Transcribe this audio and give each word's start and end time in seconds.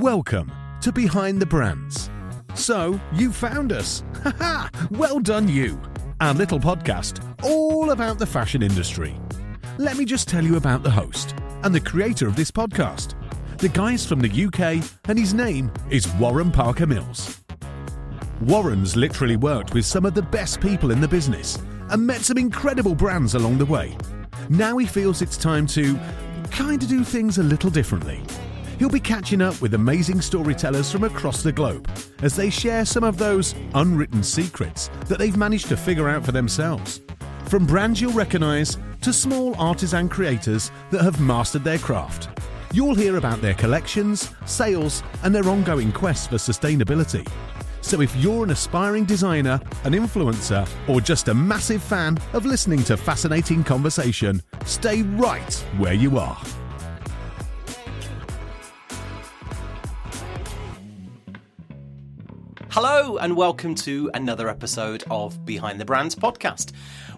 Welcome 0.00 0.50
to 0.80 0.92
Behind 0.92 1.42
the 1.42 1.44
Brands. 1.44 2.08
So, 2.54 2.98
you 3.12 3.30
found 3.30 3.70
us. 3.70 4.02
Haha! 4.22 4.70
well 4.92 5.20
done, 5.20 5.46
you. 5.46 5.78
Our 6.22 6.32
little 6.32 6.58
podcast 6.58 7.22
all 7.42 7.90
about 7.90 8.18
the 8.18 8.24
fashion 8.24 8.62
industry. 8.62 9.14
Let 9.76 9.98
me 9.98 10.06
just 10.06 10.26
tell 10.26 10.42
you 10.42 10.56
about 10.56 10.82
the 10.82 10.90
host 10.90 11.34
and 11.64 11.74
the 11.74 11.82
creator 11.82 12.26
of 12.26 12.34
this 12.34 12.50
podcast. 12.50 13.12
The 13.58 13.68
guy's 13.68 14.06
from 14.06 14.20
the 14.20 14.46
UK 14.46 14.82
and 15.04 15.18
his 15.18 15.34
name 15.34 15.70
is 15.90 16.08
Warren 16.14 16.50
Parker 16.50 16.86
Mills. 16.86 17.38
Warren's 18.40 18.96
literally 18.96 19.36
worked 19.36 19.74
with 19.74 19.84
some 19.84 20.06
of 20.06 20.14
the 20.14 20.22
best 20.22 20.62
people 20.62 20.92
in 20.92 21.02
the 21.02 21.08
business 21.08 21.58
and 21.90 22.06
met 22.06 22.22
some 22.22 22.38
incredible 22.38 22.94
brands 22.94 23.34
along 23.34 23.58
the 23.58 23.66
way. 23.66 23.98
Now 24.48 24.78
he 24.78 24.86
feels 24.86 25.20
it's 25.20 25.36
time 25.36 25.66
to 25.66 26.00
kind 26.50 26.82
of 26.82 26.88
do 26.88 27.04
things 27.04 27.36
a 27.36 27.42
little 27.42 27.68
differently. 27.68 28.22
He'll 28.80 28.88
be 28.88 28.98
catching 28.98 29.42
up 29.42 29.60
with 29.60 29.74
amazing 29.74 30.22
storytellers 30.22 30.90
from 30.90 31.04
across 31.04 31.42
the 31.42 31.52
globe 31.52 31.86
as 32.22 32.34
they 32.34 32.48
share 32.48 32.86
some 32.86 33.04
of 33.04 33.18
those 33.18 33.54
unwritten 33.74 34.22
secrets 34.22 34.88
that 35.06 35.18
they've 35.18 35.36
managed 35.36 35.68
to 35.68 35.76
figure 35.76 36.08
out 36.08 36.24
for 36.24 36.32
themselves. 36.32 37.02
From 37.44 37.66
brands 37.66 38.00
you'll 38.00 38.14
recognise 38.14 38.78
to 39.02 39.12
small 39.12 39.54
artisan 39.56 40.08
creators 40.08 40.70
that 40.92 41.02
have 41.02 41.20
mastered 41.20 41.62
their 41.62 41.76
craft. 41.76 42.30
You'll 42.72 42.94
hear 42.94 43.18
about 43.18 43.42
their 43.42 43.52
collections, 43.52 44.30
sales, 44.46 45.02
and 45.24 45.34
their 45.34 45.46
ongoing 45.46 45.92
quest 45.92 46.30
for 46.30 46.36
sustainability. 46.36 47.30
So 47.82 48.00
if 48.00 48.16
you're 48.16 48.44
an 48.44 48.50
aspiring 48.50 49.04
designer, 49.04 49.60
an 49.84 49.92
influencer, 49.92 50.66
or 50.88 51.02
just 51.02 51.28
a 51.28 51.34
massive 51.34 51.82
fan 51.82 52.16
of 52.32 52.46
listening 52.46 52.82
to 52.84 52.96
fascinating 52.96 53.62
conversation, 53.62 54.42
stay 54.64 55.02
right 55.02 55.52
where 55.76 55.92
you 55.92 56.18
are. 56.18 56.42
Hello, 62.72 63.16
and 63.16 63.34
welcome 63.34 63.74
to 63.74 64.12
another 64.14 64.48
episode 64.48 65.02
of 65.10 65.44
Behind 65.44 65.80
the 65.80 65.84
Brands 65.84 66.14
podcast. 66.14 66.70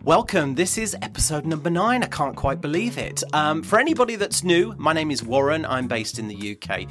Welcome. 0.03 0.55
This 0.55 0.79
is 0.79 0.97
episode 1.03 1.45
number 1.45 1.69
nine. 1.69 2.03
I 2.03 2.07
can't 2.07 2.35
quite 2.35 2.63
believe 2.63 2.97
it. 2.97 3.23
Um, 3.35 3.63
for 3.63 3.79
anybody 3.79 4.17
that's 4.17 4.43
new, 4.43 4.75
my 4.79 4.95
name 4.95 5.11
is 5.11 5.23
Warren. 5.23 5.67
I'm 5.67 5.89
based 5.89 6.19
in 6.19 6.27
the 6.27 6.57
UK. 6.57 6.87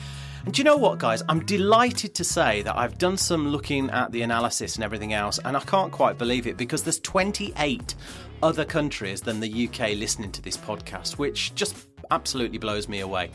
And 0.46 0.54
do 0.54 0.60
you 0.60 0.64
know 0.64 0.78
what, 0.78 1.00
guys? 1.00 1.24
I'm 1.28 1.44
delighted 1.44 2.14
to 2.14 2.24
say 2.24 2.62
that 2.62 2.78
I've 2.78 3.00
done 3.00 3.18
some 3.18 3.48
looking 3.48 3.90
at 3.90 4.12
the 4.12 4.22
analysis 4.22 4.76
and 4.76 4.84
everything 4.84 5.14
else, 5.14 5.40
and 5.44 5.58
I 5.58 5.62
can't 5.62 5.92
quite 5.92 6.20
believe 6.20 6.46
it 6.46 6.56
because 6.56 6.84
there's 6.84 7.00
28 7.00 7.96
other 8.44 8.64
countries 8.64 9.22
than 9.22 9.40
the 9.40 9.68
UK 9.68 9.96
listening 9.96 10.32
to 10.34 10.42
this 10.44 10.58
podcast, 10.58 11.18
which 11.18 11.56
just 11.56 11.88
absolutely 12.12 12.60
blows 12.60 12.88
me 12.88 13.00
away. 13.00 13.32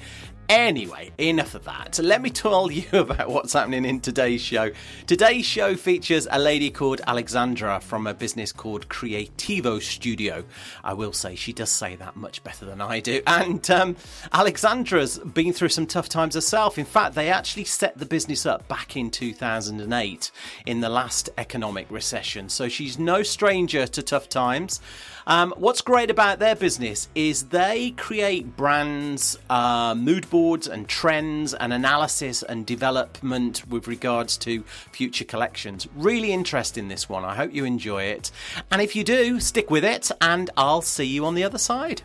Anyway, 0.49 1.11
enough 1.19 1.57
of 1.57 1.65
that. 1.65 1.99
Let 1.99 2.23
me 2.23 2.31
tell 2.31 2.71
you 2.71 2.85
about 2.93 3.31
what's 3.31 3.53
happening 3.53 3.85
in 3.85 4.01
today's 4.01 4.41
show. 4.41 4.71
Today's 5.07 5.45
show 5.45 5.75
features 5.75 6.29
a 6.31 6.39
lady 6.39 6.71
called 6.71 7.01
Alexandra 7.07 7.81
from 7.81 8.07
a 8.07 8.15
business 8.15 8.53
called 8.53 8.89
Creativo 8.89 9.83
Studio. 9.83 10.45
I 10.85 10.93
will 10.93 11.13
say 11.13 11.35
she 11.35 11.53
does 11.53 11.71
say 11.71 11.97
that 11.97 12.15
much 12.15 12.45
better 12.45 12.65
than 12.65 12.81
I 12.81 13.01
do. 13.01 13.23
And 13.37 13.69
um, 13.71 13.97
Alexandra's 14.33 15.19
been 15.19 15.53
through 15.53 15.69
some 15.69 15.87
tough 15.87 16.09
times 16.09 16.35
herself. 16.35 16.79
In 16.79 16.87
fact, 16.87 17.15
they 17.15 17.29
actually 17.29 17.65
set 17.65 17.99
the 17.99 18.07
business 18.07 18.47
up 18.47 18.67
back 18.67 18.97
in 18.97 19.11
2008 19.11 20.31
in 20.65 20.81
the 20.81 20.89
last 20.89 21.29
economic 21.37 21.91
recession. 21.91 22.49
So 22.49 22.69
she's 22.69 22.99
no 22.99 23.23
stranger 23.23 23.87
to 23.87 24.03
tough 24.03 24.29
times. 24.29 24.81
Um, 25.27 25.53
what's 25.57 25.81
great 25.81 26.09
about 26.09 26.39
their 26.39 26.55
business 26.55 27.09
is 27.15 27.49
they 27.49 27.91
create 27.91 28.57
brands, 28.57 29.37
uh, 29.51 29.95
mood 29.97 30.31
boards, 30.31 30.36
and 30.37 30.87
trends, 30.89 31.55
and 31.55 31.73
analysis 31.73 32.43
and 32.43 32.67
development 32.67 33.67
with 33.69 33.89
regards 33.89 34.37
to 34.39 34.63
future 34.93 35.25
collections. 35.25 35.89
Really 35.97 36.33
interesting, 36.33 36.89
this 36.89 37.09
one. 37.09 37.25
I 37.25 37.35
hope 37.35 37.55
you 37.55 37.65
enjoy 37.65 38.05
it. 38.05 38.31
And 38.71 38.83
if 38.83 38.95
you 38.95 39.03
do, 39.03 39.41
stick 39.41 39.71
with 39.71 39.85
it, 39.85 40.11
and 40.21 40.51
I'll 40.57 40.83
see 40.83 41.05
you 41.07 41.25
on 41.25 41.35
the 41.35 41.45
other 41.45 41.59
side. 41.59 42.03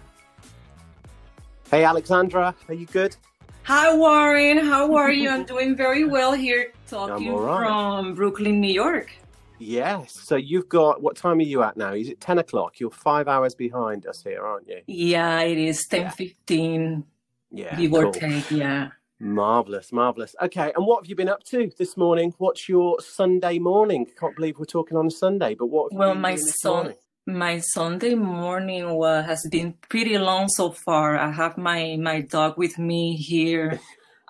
Hey, 1.69 1.83
Alexandra, 1.83 2.55
are 2.67 2.73
you 2.73 2.85
good? 2.85 3.15
Hi, 3.63 3.93
Warren. 3.93 4.57
How 4.57 4.95
are 4.95 5.11
you? 5.11 5.29
I'm 5.29 5.43
doing 5.45 5.75
very 5.75 6.05
well 6.05 6.33
here, 6.33 6.71
talking 6.87 7.31
all 7.31 7.41
right. 7.41 7.67
from 7.67 8.15
Brooklyn, 8.15 8.59
New 8.61 8.73
York. 8.73 9.11
Yes. 9.59 10.13
So 10.13 10.37
you've 10.37 10.69
got 10.69 11.01
what 11.03 11.15
time 11.15 11.37
are 11.37 11.43
you 11.43 11.61
at 11.63 11.77
now? 11.77 11.93
Is 11.93 12.09
it 12.09 12.19
ten 12.19 12.39
o'clock? 12.39 12.79
You're 12.79 12.89
five 12.89 13.27
hours 13.27 13.53
behind 13.53 14.07
us 14.07 14.23
here, 14.23 14.43
aren't 14.43 14.67
you? 14.67 14.81
Yeah, 14.87 15.41
it 15.41 15.57
is 15.57 15.85
10 15.85 16.01
Yeah. 16.01 16.09
15, 16.09 17.03
Yeah. 17.51 17.75
give 17.75 17.93
or 17.93 18.03
cool. 18.03 18.13
take. 18.13 18.49
Yeah. 18.51 18.89
Marvelous, 19.19 19.91
marvelous. 19.91 20.35
Okay, 20.41 20.71
and 20.75 20.85
what 20.85 21.03
have 21.03 21.09
you 21.09 21.15
been 21.15 21.29
up 21.29 21.43
to 21.51 21.71
this 21.77 21.95
morning? 21.95 22.33
What's 22.39 22.67
your 22.67 22.99
Sunday 23.01 23.59
morning? 23.59 24.07
Can't 24.19 24.35
believe 24.35 24.57
we're 24.57 24.65
talking 24.65 24.97
on 24.97 25.05
a 25.05 25.11
Sunday, 25.11 25.53
but 25.53 25.67
what? 25.67 25.91
Have 25.91 25.93
you 25.93 25.99
Well, 25.99 26.13
been 26.13 26.21
my 26.21 26.35
son, 26.37 26.95
my 27.27 27.59
Sunday 27.59 28.15
morning 28.15 28.99
has 29.03 29.47
been 29.51 29.75
pretty 29.89 30.17
long 30.17 30.47
so 30.47 30.71
far. 30.71 31.19
I 31.19 31.31
have 31.31 31.55
my 31.55 31.97
my 32.01 32.21
dog 32.21 32.57
with 32.57 32.79
me 32.79 33.15
here 33.15 33.79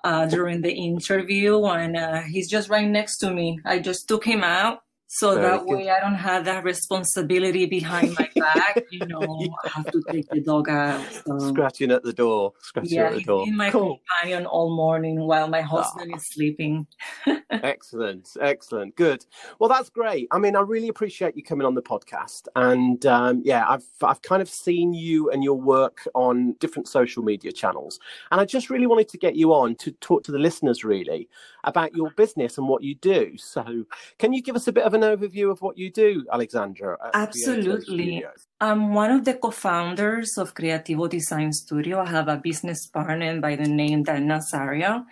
uh, 0.04 0.26
during 0.26 0.60
the 0.60 0.72
interview, 0.72 1.64
and 1.64 1.96
uh, 1.96 2.20
he's 2.22 2.50
just 2.50 2.68
right 2.68 2.86
next 2.86 3.16
to 3.18 3.32
me. 3.32 3.60
I 3.64 3.78
just 3.78 4.08
took 4.08 4.24
him 4.26 4.44
out. 4.44 4.82
So 5.14 5.34
Very 5.34 5.42
that 5.58 5.66
good. 5.66 5.76
way 5.76 5.90
I 5.90 6.00
don't 6.00 6.14
have 6.14 6.46
that 6.46 6.64
responsibility 6.64 7.66
behind 7.66 8.14
my 8.18 8.30
back. 8.34 8.82
You 8.90 9.04
know, 9.06 9.20
I 9.62 9.68
have 9.68 9.92
to 9.92 10.02
take 10.10 10.26
the 10.30 10.40
dog 10.40 10.70
out. 10.70 11.04
So. 11.26 11.38
Scratching 11.50 11.90
at 11.90 12.02
the 12.02 12.14
door. 12.14 12.54
Scratching 12.60 12.94
Yeah, 12.96 13.08
at 13.08 13.14
the 13.16 13.22
door. 13.22 13.44
been 13.44 13.56
my 13.58 13.70
Cool. 13.70 14.00
companion 14.22 14.46
all 14.46 14.74
morning 14.74 15.20
while 15.26 15.48
my 15.48 15.60
Ah. 15.60 15.64
husband 15.82 16.14
is 16.16 16.26
sleeping. 16.30 16.86
excellent, 17.50 18.30
excellent, 18.40 18.96
good. 18.96 19.26
Well, 19.58 19.68
that's 19.68 19.90
great. 19.90 20.28
I 20.30 20.38
mean, 20.38 20.56
I 20.56 20.60
really 20.60 20.88
appreciate 20.88 21.36
you 21.36 21.42
coming 21.42 21.66
on 21.66 21.74
the 21.74 21.82
podcast, 21.82 22.48
and 22.56 23.04
um, 23.04 23.42
yeah, 23.44 23.66
I've 23.68 23.84
I've 24.02 24.22
kind 24.22 24.40
of 24.40 24.48
seen 24.48 24.94
you 24.94 25.30
and 25.30 25.44
your 25.44 25.60
work 25.60 26.08
on 26.14 26.54
different 26.58 26.88
social 26.88 27.22
media 27.22 27.52
channels, 27.52 28.00
and 28.30 28.40
I 28.40 28.46
just 28.46 28.70
really 28.70 28.86
wanted 28.86 29.08
to 29.10 29.18
get 29.18 29.36
you 29.36 29.52
on 29.52 29.74
to 29.76 29.90
talk 29.92 30.24
to 30.24 30.32
the 30.32 30.38
listeners 30.38 30.84
really 30.84 31.28
about 31.64 31.94
your 31.94 32.10
business 32.16 32.58
and 32.58 32.66
what 32.66 32.82
you 32.82 32.94
do. 32.94 33.36
So, 33.36 33.84
can 34.18 34.32
you 34.32 34.42
give 34.42 34.56
us 34.56 34.66
a 34.68 34.72
bit 34.72 34.84
of 34.84 34.94
an 34.94 35.01
overview 35.02 35.50
of 35.50 35.60
what 35.60 35.76
you 35.78 35.90
do, 35.90 36.24
Alexandra? 36.32 36.96
Absolutely. 37.14 38.24
I'm 38.60 38.94
one 38.94 39.10
of 39.10 39.24
the 39.24 39.34
co-founders 39.34 40.36
of 40.38 40.54
Creativo 40.54 41.08
Design 41.08 41.52
Studio. 41.52 42.00
I 42.00 42.06
have 42.10 42.28
a 42.28 42.36
business 42.36 42.86
partner 42.86 43.40
by 43.40 43.56
the 43.56 43.64
name 43.68 44.02
Dan 44.04 44.28
Nazario. 44.28 45.04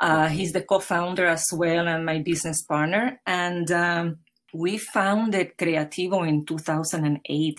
Uh, 0.00 0.28
he's 0.28 0.52
the 0.52 0.62
co-founder 0.62 1.26
as 1.26 1.44
well 1.52 1.86
and 1.88 2.04
my 2.04 2.18
business 2.18 2.62
partner. 2.62 3.20
And 3.26 3.70
um, 3.70 4.18
we 4.52 4.78
founded 4.78 5.56
Creativo 5.56 6.26
in 6.28 6.44
2008 6.44 7.56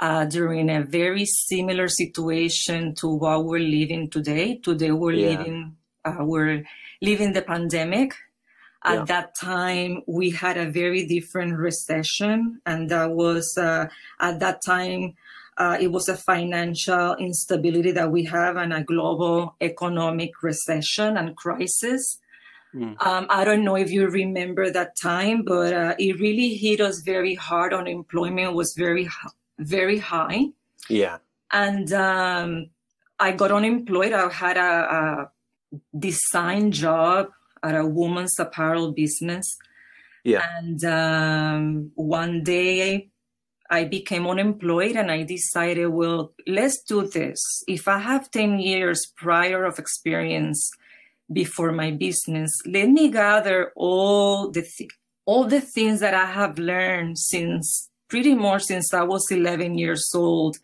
uh, 0.00 0.24
during 0.24 0.70
a 0.70 0.82
very 0.82 1.26
similar 1.26 1.86
situation 1.88 2.94
to 2.96 3.08
what 3.08 3.44
we're 3.44 3.58
living 3.60 4.08
today. 4.10 4.56
Today 4.58 4.90
we're 4.90 5.12
Yeah. 5.12 5.28
living 5.38 5.76
uh, 6.02 6.16
we're 6.20 6.64
living 7.02 7.32
the 7.34 7.42
pandemic. 7.42 8.14
At 8.82 8.94
Yeah. 8.94 9.04
that 9.04 9.34
time, 9.38 10.02
we 10.06 10.30
had 10.30 10.56
a 10.56 10.70
very 10.70 11.06
different 11.06 11.58
recession, 11.58 12.60
and 12.64 12.88
that 12.90 13.10
was 13.10 13.56
uh, 13.58 13.88
at 14.18 14.40
that 14.40 14.62
time. 14.64 15.14
Uh, 15.58 15.76
it 15.78 15.88
was 15.92 16.08
a 16.08 16.16
financial 16.16 17.14
instability 17.16 17.92
that 17.92 18.10
we 18.10 18.24
have 18.24 18.56
and 18.56 18.72
a 18.72 18.82
global 18.82 19.54
economic 19.60 20.42
recession 20.42 21.18
and 21.18 21.36
crisis. 21.36 22.18
Mm. 22.74 22.96
Um, 23.04 23.26
I 23.28 23.44
don't 23.44 23.64
know 23.64 23.76
if 23.76 23.90
you 23.90 24.08
remember 24.08 24.70
that 24.70 24.96
time, 24.96 25.42
but 25.44 25.74
uh, 25.74 25.94
it 25.98 26.18
really 26.18 26.54
hit 26.54 26.80
us 26.80 27.02
very 27.04 27.34
hard. 27.34 27.74
Unemployment 27.74 28.54
was 28.54 28.74
very, 28.78 29.08
very 29.58 29.98
high 29.98 30.46
Yeah, 30.88 31.18
and 31.50 31.92
um, 31.92 32.70
I 33.18 33.32
got 33.32 33.52
unemployed. 33.52 34.12
I 34.14 34.30
had 34.30 34.56
a, 34.56 34.72
a 35.00 35.30
design 35.98 36.70
job 36.72 37.28
at 37.62 37.74
a 37.74 37.86
woman's 37.86 38.38
apparel 38.38 38.92
business, 38.92 39.56
yeah, 40.24 40.44
and 40.58 40.84
um, 40.84 41.90
one 41.94 42.42
day 42.42 43.10
I 43.70 43.84
became 43.84 44.26
unemployed, 44.26 44.96
and 44.96 45.10
I 45.10 45.22
decided, 45.22 45.88
well, 45.88 46.32
let's 46.46 46.82
do 46.82 47.06
this. 47.06 47.40
If 47.68 47.88
I 47.88 47.98
have 47.98 48.30
ten 48.30 48.58
years 48.58 49.12
prior 49.16 49.64
of 49.64 49.78
experience 49.78 50.70
before 51.32 51.72
my 51.72 51.90
business, 51.92 52.50
let 52.66 52.88
me 52.88 53.10
gather 53.10 53.72
all 53.76 54.50
the 54.50 54.62
th- 54.62 54.90
all 55.26 55.44
the 55.44 55.60
things 55.60 56.00
that 56.00 56.14
I 56.14 56.26
have 56.26 56.58
learned 56.58 57.18
since 57.18 57.90
pretty 58.10 58.34
much 58.34 58.64
since 58.64 58.92
I 58.92 59.04
was 59.04 59.30
11 59.30 59.78
years 59.78 60.10
old 60.14 60.58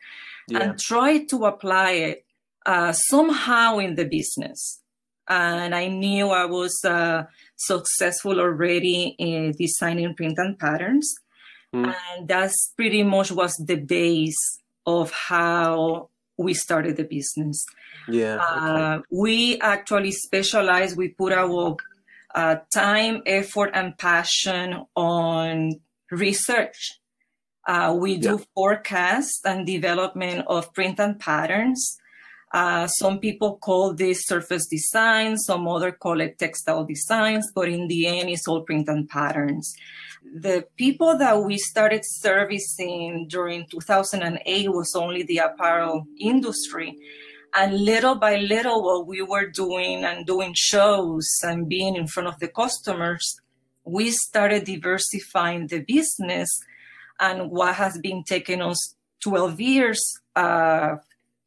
yeah. 0.48 0.58
and 0.58 0.78
try 0.78 1.24
to 1.26 1.46
apply 1.46 1.90
it 1.92 2.26
uh, 2.66 2.92
somehow 2.92 3.78
in 3.78 3.94
the 3.94 4.04
business. 4.04 4.82
And 5.28 5.74
I 5.74 5.88
knew 5.88 6.30
I 6.30 6.44
was 6.46 6.78
uh, 6.84 7.24
successful 7.56 8.40
already 8.40 9.14
in 9.18 9.52
designing 9.58 10.14
print 10.14 10.38
and 10.38 10.58
patterns. 10.58 11.14
Mm. 11.74 11.94
And 12.12 12.28
that's 12.28 12.72
pretty 12.76 13.02
much 13.02 13.32
was 13.32 13.54
the 13.54 13.76
base 13.76 14.60
of 14.86 15.10
how 15.10 16.10
we 16.38 16.54
started 16.54 16.96
the 16.96 17.04
business. 17.04 17.64
Yeah. 18.08 18.34
Okay. 18.34 18.44
Uh, 18.44 18.98
we 19.10 19.58
actually 19.60 20.12
specialize, 20.12 20.94
we 20.94 21.08
put 21.08 21.32
our 21.32 21.76
uh, 22.34 22.56
time, 22.72 23.22
effort, 23.26 23.70
and 23.74 23.96
passion 23.98 24.84
on 24.94 25.80
research. 26.10 27.00
Uh, 27.66 27.96
we 27.98 28.16
do 28.16 28.36
Yeah. 28.38 28.44
forecast 28.54 29.40
and 29.44 29.66
development 29.66 30.44
of 30.46 30.72
print 30.72 31.00
and 31.00 31.18
patterns. 31.18 31.98
Uh, 32.52 32.86
some 32.86 33.18
people 33.18 33.56
call 33.56 33.92
this 33.92 34.24
surface 34.26 34.66
design, 34.66 35.36
some 35.36 35.66
other 35.66 35.92
call 35.92 36.20
it 36.20 36.38
textile 36.38 36.84
designs, 36.84 37.50
but 37.54 37.68
in 37.68 37.88
the 37.88 38.06
end, 38.06 38.30
it's 38.30 38.46
all 38.46 38.62
print 38.62 38.88
and 38.88 39.08
patterns. 39.08 39.74
The 40.34 40.66
people 40.76 41.18
that 41.18 41.42
we 41.42 41.58
started 41.58 42.02
servicing 42.04 43.26
during 43.28 43.66
2008 43.70 44.72
was 44.72 44.94
only 44.94 45.22
the 45.22 45.38
apparel 45.38 46.06
industry. 46.20 46.96
And 47.54 47.80
little 47.80 48.16
by 48.16 48.36
little, 48.36 48.82
what 48.82 49.06
we 49.06 49.22
were 49.22 49.46
doing 49.46 50.04
and 50.04 50.26
doing 50.26 50.52
shows 50.54 51.26
and 51.42 51.68
being 51.68 51.96
in 51.96 52.06
front 52.06 52.28
of 52.28 52.38
the 52.38 52.48
customers, 52.48 53.40
we 53.84 54.10
started 54.10 54.64
diversifying 54.64 55.68
the 55.68 55.80
business. 55.80 56.48
And 57.18 57.50
what 57.50 57.76
has 57.76 57.98
been 57.98 58.24
taking 58.24 58.60
us 58.60 58.94
12 59.20 59.60
years, 59.60 60.20
uh, 60.34 60.96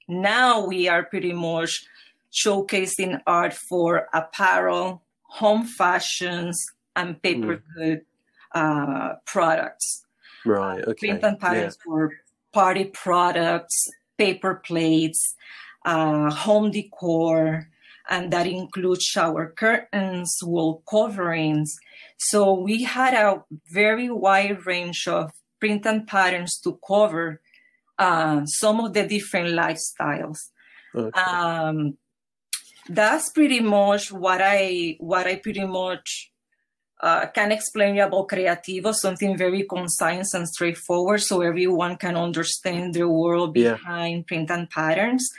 now 0.10 0.66
we 0.66 0.88
are 0.88 1.04
pretty 1.04 1.34
much 1.34 1.86
showcasing 2.34 3.22
art 3.26 3.54
for 3.54 4.08
apparel, 4.14 5.02
home 5.24 5.66
fashions, 5.66 6.66
and 6.96 7.22
paper 7.22 7.64
good 7.76 8.02
uh, 8.54 9.14
products 9.26 10.04
Right. 10.46 10.84
Okay. 10.84 11.08
print 11.08 11.24
and 11.24 11.40
patterns 11.40 11.78
for 11.84 12.14
party 12.52 12.86
products, 12.86 13.88
paper 14.18 14.56
plates, 14.66 15.36
uh, 15.86 16.32
home 16.32 16.72
decor, 16.72 17.70
and 18.10 18.32
that 18.34 18.48
includes 18.48 19.04
shower 19.04 19.54
curtains, 19.56 20.40
wall 20.42 20.82
coverings. 20.90 21.78
So 22.18 22.54
we 22.54 22.84
had 22.84 23.14
a 23.14 23.44
very 23.72 24.10
wide 24.10 24.66
range 24.66 25.08
of 25.08 25.32
print 25.60 25.86
and 25.86 26.08
patterns 26.08 26.58
to 26.64 26.80
cover 26.86 27.42
uh, 28.00 28.46
some 28.46 28.80
of 28.80 28.94
the 28.94 29.06
different 29.08 29.50
lifestyles. 29.50 30.40
Okay. 30.96 31.20
Um, 31.22 31.98
that's 32.90 33.30
pretty 33.30 33.60
much 33.60 34.12
what 34.12 34.42
I 34.42 34.96
what 35.00 35.28
I 35.28 35.36
pretty 35.36 35.66
much 35.66 36.32
uh, 37.02 37.28
can 37.28 37.52
explain 37.52 38.00
about 38.00 38.28
Creativo, 38.28 38.94
something 38.94 39.38
very 39.38 39.64
concise 39.64 40.34
and 40.34 40.48
straightforward, 40.48 41.22
so 41.22 41.42
everyone 41.42 41.98
can 41.98 42.16
understand 42.18 42.94
the 42.96 43.08
world 43.08 43.56
Yeah. 43.56 43.76
behind 43.76 44.26
print 44.28 44.50
and 44.50 44.70
patterns. 44.70 45.30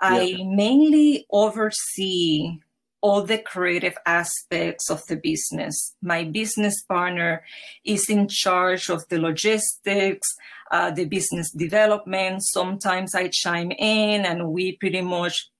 I 0.00 0.36
mainly 0.44 1.26
oversee 1.30 2.60
all 3.02 3.22
the 3.22 3.38
creative 3.38 3.98
aspects 4.06 4.88
of 4.88 5.04
the 5.06 5.16
business. 5.16 5.94
My 6.00 6.24
business 6.24 6.82
partner 6.82 7.44
is 7.84 8.08
in 8.08 8.28
charge 8.28 8.88
of 8.88 9.06
the 9.08 9.20
logistics, 9.20 10.28
uh, 10.70 10.92
the 10.92 11.04
business 11.04 11.50
development. 11.50 12.44
Sometimes 12.44 13.14
I 13.14 13.28
chime 13.28 13.72
in 13.72 14.24
and 14.24 14.50
we 14.50 14.76
pretty 14.76 15.02
much 15.02 15.50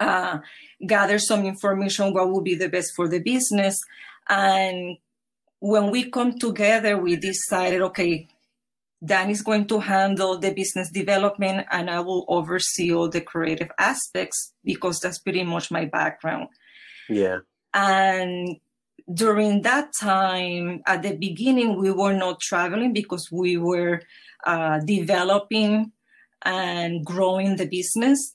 uh, 0.00 0.38
gather 0.84 1.18
some 1.20 1.46
information 1.46 2.12
what 2.12 2.30
would 2.30 2.44
be 2.44 2.56
the 2.56 2.68
best 2.68 2.92
for 2.96 3.08
the 3.08 3.20
business. 3.20 3.78
And 4.28 4.98
when 5.60 5.92
we 5.92 6.10
come 6.10 6.36
together, 6.36 6.98
we 6.98 7.14
decided, 7.14 7.80
okay, 7.82 8.26
Dan 9.04 9.30
is 9.30 9.42
going 9.42 9.66
to 9.68 9.78
handle 9.78 10.36
the 10.38 10.52
business 10.52 10.90
development 10.90 11.66
and 11.70 11.88
I 11.88 12.00
will 12.00 12.24
oversee 12.26 12.92
all 12.92 13.08
the 13.08 13.20
creative 13.20 13.70
aspects 13.78 14.52
because 14.64 14.98
that's 14.98 15.18
pretty 15.18 15.44
much 15.44 15.70
my 15.70 15.84
background. 15.84 16.48
Yeah. 17.08 17.38
And 17.74 18.56
during 19.12 19.62
that 19.62 19.92
time, 19.98 20.82
at 20.86 21.02
the 21.02 21.16
beginning, 21.16 21.76
we 21.80 21.90
were 21.90 22.14
not 22.14 22.40
traveling 22.40 22.92
because 22.92 23.30
we 23.32 23.56
were 23.56 24.02
uh, 24.46 24.80
developing 24.80 25.92
and 26.42 27.04
growing 27.04 27.56
the 27.56 27.66
business. 27.66 28.34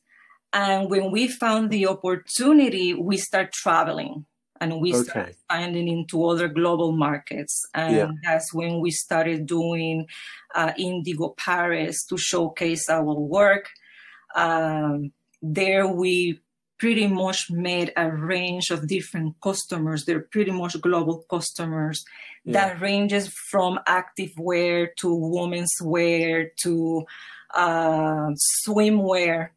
And 0.54 0.90
when 0.90 1.12
we 1.12 1.28
found 1.28 1.70
the 1.72 1.88
opportunity, 1.88 2.94
we 2.94 3.18
start 3.18 3.52
traveling 3.52 4.26
and 4.60 4.82
we 4.82 4.94
start 4.94 5.18
Okay. 5.18 5.30
expanding 5.30 5.88
into 5.88 6.26
other 6.26 6.48
global 6.48 6.92
markets. 6.92 7.66
And 7.74 7.96
Yeah. 7.96 8.12
that's 8.24 8.54
when 8.54 8.80
we 8.80 8.92
started 8.92 9.46
doing 9.46 10.08
uh, 10.56 10.74
Indigo 10.78 11.30
Paris 11.38 12.06
to 12.06 12.18
showcase 12.18 12.90
our 12.90 13.14
work. 13.14 13.70
Um, 14.36 15.12
there 15.42 15.88
we 15.88 16.42
pretty 16.80 17.08
much 17.08 17.50
made 17.50 17.92
a 17.98 18.10
range 18.12 18.70
of 18.70 18.88
different 18.88 19.36
customers. 19.42 20.06
They're 20.06 20.28
pretty 20.32 20.52
much 20.52 20.80
global 20.82 21.26
customers 21.30 22.04
that 22.46 22.80
ranges 22.80 23.28
from 23.50 23.80
active 23.88 24.32
wear 24.38 24.94
to 25.00 25.14
women's 25.14 25.74
wear 25.82 26.52
to 26.64 27.06
uh, 27.54 28.30
swimwear. 28.66 29.50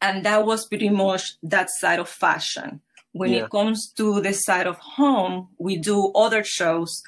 And 0.00 0.24
that 0.24 0.46
was 0.46 0.66
pretty 0.66 0.88
much 0.90 1.22
that 1.42 1.68
side 1.80 1.98
of 1.98 2.08
fashion. 2.08 2.80
When 3.12 3.32
Yeah. 3.32 3.44
it 3.44 3.50
comes 3.50 3.90
to 3.96 4.20
the 4.20 4.32
side 4.32 4.66
of 4.66 4.78
home, 4.78 5.48
we 5.58 5.76
do 5.78 6.12
other 6.14 6.44
shows. 6.44 7.02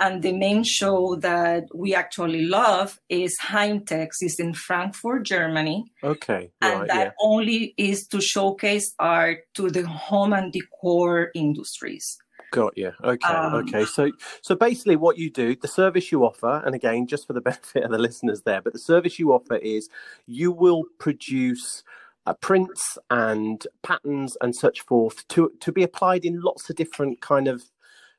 And 0.00 0.22
the 0.22 0.32
main 0.32 0.64
show 0.64 1.16
that 1.16 1.64
we 1.74 1.94
actually 1.94 2.46
love 2.46 2.98
is 3.10 3.38
Heimtex. 3.38 4.08
It's 4.20 4.40
in 4.40 4.54
Frankfurt, 4.54 5.24
Germany 5.24 5.92
Okay. 6.02 6.50
and 6.62 6.80
Right. 6.80 6.88
that 6.88 7.06
Yeah. 7.08 7.12
only 7.20 7.74
is 7.76 8.06
to 8.08 8.20
showcase 8.20 8.94
art 8.98 9.40
to 9.54 9.70
the 9.70 9.86
home 9.86 10.32
and 10.32 10.50
decor 10.50 11.30
industries. 11.34 12.16
Got 12.50 12.78
you. 12.78 12.92
Okay. 13.04 13.28
Um, 13.28 13.54
okay. 13.56 13.84
So, 13.84 14.10
so 14.40 14.54
basically, 14.56 14.96
what 14.96 15.18
you 15.18 15.30
do, 15.30 15.54
the 15.54 15.68
service 15.68 16.10
you 16.10 16.24
offer, 16.24 16.62
and 16.64 16.74
again, 16.74 17.06
just 17.06 17.26
for 17.26 17.34
the 17.34 17.40
benefit 17.50 17.84
of 17.84 17.90
the 17.90 17.98
listeners 17.98 18.42
there, 18.42 18.62
but 18.62 18.72
the 18.72 18.78
service 18.78 19.18
you 19.18 19.32
offer 19.32 19.56
is 19.56 19.90
you 20.26 20.50
will 20.50 20.84
produce 20.98 21.84
uh, 22.26 22.34
prints 22.34 22.96
and 23.10 23.66
patterns 23.82 24.36
and 24.40 24.56
such 24.56 24.80
forth 24.80 25.28
to 25.28 25.52
to 25.60 25.70
be 25.72 25.82
applied 25.82 26.24
in 26.24 26.40
lots 26.40 26.68
of 26.70 26.76
different 26.76 27.20
kind 27.20 27.46
of 27.48 27.64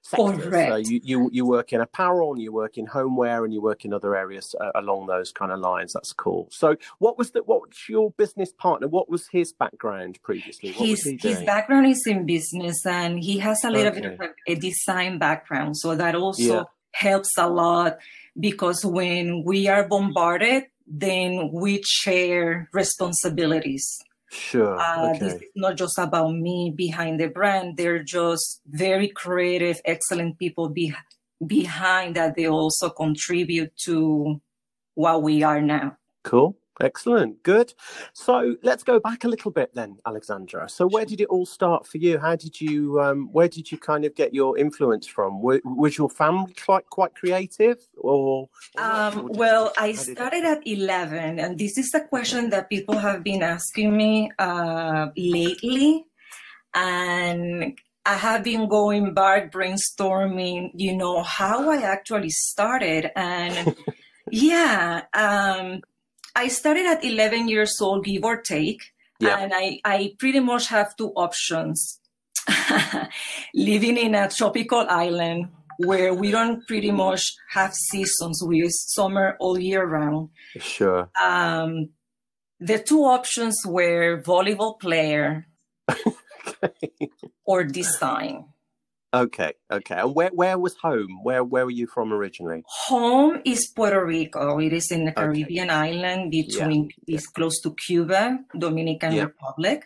sectors. 0.01 0.43
So 0.43 0.49
Correct. 0.49 0.87
you, 0.87 0.99
you 1.03 1.29
you 1.31 1.45
work 1.45 1.73
in 1.73 1.81
apparel, 1.81 2.33
and 2.33 2.41
you 2.41 2.51
work 2.51 2.77
in 2.77 2.85
homeware, 2.85 3.45
and 3.45 3.53
you 3.53 3.61
work 3.61 3.85
in 3.85 3.93
other 3.93 4.15
areas 4.15 4.55
uh, 4.59 4.71
along 4.75 5.07
those 5.07 5.31
kind 5.31 5.51
of 5.51 5.59
lines. 5.59 5.93
That's 5.93 6.13
cool. 6.13 6.47
So, 6.51 6.75
what 6.99 7.17
was 7.17 7.31
the 7.31 7.43
what 7.43 7.61
was 7.61 7.77
your 7.89 8.11
business 8.11 8.51
partner? 8.51 8.87
What 8.87 9.09
was 9.09 9.27
his 9.27 9.53
background 9.53 10.19
previously? 10.23 10.71
What 10.71 10.87
His, 10.87 11.03
was 11.03 11.21
he 11.21 11.29
his 11.29 11.43
background 11.43 11.87
is 11.87 12.03
in 12.05 12.25
business 12.25 12.85
and 12.85 13.19
he 13.19 13.39
has 13.39 13.63
a 13.63 13.71
little 13.71 13.91
bit 13.91 14.05
of 14.05 14.19
a, 14.19 14.51
a 14.51 14.55
design 14.55 15.17
background. 15.17 15.77
So 15.77 15.95
that 15.95 16.15
also 16.15 16.41
Yeah. 16.41 16.63
helps 16.93 17.37
a 17.37 17.47
lot 17.47 17.97
because 18.39 18.85
when 18.85 19.43
we 19.45 19.67
are 19.67 19.87
bombarded, 19.87 20.63
then 20.87 21.51
we 21.53 21.81
share 21.85 22.69
responsibilities. 22.73 23.99
Sure. 24.31 24.79
Uh, 24.79 25.11
This 25.19 25.33
is 25.33 25.41
not 25.55 25.75
just 25.75 25.99
about 25.99 26.31
me 26.31 26.71
behind 26.75 27.19
the 27.19 27.27
brand. 27.27 27.75
They're 27.75 28.01
just 28.03 28.61
very 28.65 29.09
creative, 29.09 29.81
excellent 29.83 30.39
people 30.39 30.69
be- 30.69 30.95
behind 31.45 32.15
that. 32.15 32.35
They 32.35 32.47
also 32.47 32.89
contribute 32.89 33.75
to 33.85 34.41
what 34.95 35.21
we 35.21 35.43
are 35.43 35.61
now. 35.61 35.97
Cool. 36.23 36.55
Excellent. 36.81 37.43
Good. 37.43 37.73
So 38.13 38.55
let's 38.63 38.83
go 38.83 38.99
back 38.99 39.23
a 39.23 39.27
little 39.27 39.51
bit 39.51 39.73
then, 39.73 39.97
Alexandra. 40.05 40.67
So 40.69 40.87
where 40.87 41.05
did 41.05 41.21
it 41.21 41.27
all 41.27 41.45
start 41.45 41.85
for 41.87 41.97
you? 41.97 42.17
How 42.17 42.35
did 42.35 42.59
you, 42.59 42.99
um, 42.99 43.29
where 43.31 43.47
did 43.47 43.71
you 43.71 43.77
kind 43.77 44.03
of 44.05 44.15
get 44.15 44.33
your 44.33 44.57
influence 44.57 45.07
from? 45.07 45.41
Was, 45.41 45.61
was 45.63 45.97
your 45.97 46.09
family 46.09 46.53
quite, 46.65 46.89
quite 46.89 47.13
creative 47.15 47.77
or? 47.97 48.49
Um, 48.77 49.27
well, 49.33 49.71
I 49.77 49.93
started 49.93 50.43
at 50.43 50.65
11, 50.65 51.39
and 51.39 51.57
this 51.57 51.77
is 51.77 51.93
a 51.93 52.01
question 52.01 52.49
that 52.49 52.69
people 52.69 52.97
have 52.97 53.23
been 53.23 53.43
asking 53.43 53.95
me 53.95 54.31
uh, 54.39 55.09
lately. 55.15 56.05
And 56.73 57.77
I 58.05 58.15
have 58.15 58.43
been 58.43 58.67
going 58.67 59.13
back 59.13 59.51
brainstorming, 59.51 60.71
you 60.73 60.95
know, 60.97 61.21
how 61.21 61.69
I 61.69 61.83
actually 61.83 62.29
started. 62.29 63.11
And 63.15 63.75
yeah, 64.31 65.03
um, 65.13 65.81
I 66.35 66.47
started 66.47 66.85
at 66.85 67.03
11 67.03 67.47
years 67.47 67.79
old, 67.81 68.05
give 68.05 68.23
or 68.23 68.41
take. 68.41 68.81
Yeah. 69.19 69.37
And 69.37 69.51
I, 69.53 69.79
I 69.85 70.13
pretty 70.17 70.39
much 70.39 70.67
have 70.67 70.95
two 70.95 71.09
options 71.15 71.99
living 73.53 73.97
in 73.97 74.15
a 74.15 74.29
tropical 74.29 74.85
island 74.89 75.49
where 75.77 76.13
we 76.13 76.31
don't 76.31 76.65
pretty 76.67 76.91
much 76.91 77.35
have 77.49 77.73
seasons. 77.73 78.43
We 78.45 78.57
use 78.57 78.93
summer 78.93 79.35
all 79.39 79.59
year 79.59 79.85
round. 79.85 80.29
Sure. 80.57 81.09
Um, 81.21 81.89
the 82.59 82.79
two 82.79 83.01
options 83.01 83.57
were 83.65 84.21
volleyball 84.21 84.79
player 84.79 85.47
or 87.45 87.63
design. 87.63 88.45
Okay, 89.13 89.53
okay. 89.69 89.95
And 89.95 90.15
where 90.15 90.29
where 90.33 90.57
was 90.57 90.75
home? 90.77 91.19
Where 91.23 91.43
where 91.43 91.65
were 91.65 91.71
you 91.71 91.87
from 91.87 92.13
originally? 92.13 92.63
Home 92.87 93.41
is 93.43 93.67
Puerto 93.75 94.05
Rico. 94.05 94.59
It 94.59 94.71
is 94.71 94.89
in 94.89 95.03
the 95.03 95.11
Caribbean 95.11 95.69
okay. 95.69 95.91
island 95.91 96.31
between 96.31 96.89
yeah. 97.05 97.15
it's 97.17 97.27
close 97.27 97.59
to 97.61 97.75
Cuba, 97.75 98.39
Dominican 98.57 99.13
yeah. 99.13 99.23
Republic. 99.23 99.83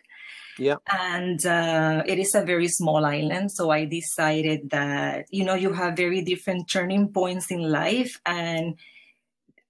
Yeah. 0.57 0.75
And 0.87 1.43
uh, 1.45 2.03
it 2.05 2.19
is 2.19 2.33
a 2.35 2.45
very 2.45 2.67
small 2.67 3.05
island. 3.05 3.51
So 3.51 3.71
I 3.71 3.85
decided 3.85 4.69
that, 4.69 5.25
you 5.29 5.43
know, 5.43 5.55
you 5.55 5.73
have 5.73 5.97
very 5.97 6.21
different 6.21 6.69
turning 6.69 7.11
points 7.11 7.51
in 7.51 7.59
life. 7.59 8.19
And 8.25 8.77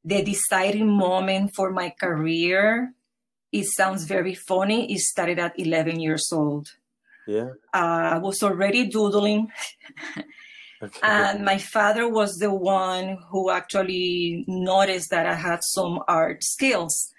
the 0.04 0.24
deciding 0.24 0.92
moment 0.92 1.56
for 1.56 1.72
my 1.72 1.90
career, 1.90 2.94
it 3.52 3.66
sounds 3.66 4.04
very 4.04 4.36
funny, 4.36 4.92
it 4.92 5.00
started 5.00 5.40
at 5.40 5.58
11 5.58 6.00
years 6.00 6.30
old. 6.32 6.68
Yeah. 7.28 7.50
Uh, 7.74 8.14
I 8.14 8.18
was 8.18 8.42
already 8.44 8.88
doodling. 8.88 9.52
okay. 10.84 11.00
And 11.04 11.44
my 11.44 11.58
father 11.58 12.08
was 12.10 12.38
the 12.38 12.54
one 12.54 13.18
who 13.30 13.50
actually 13.50 14.46
noticed 14.48 15.10
that 15.10 15.26
I 15.26 15.36
had 15.36 15.64
some 15.64 16.00
art 16.08 16.44
skills. 16.44 17.12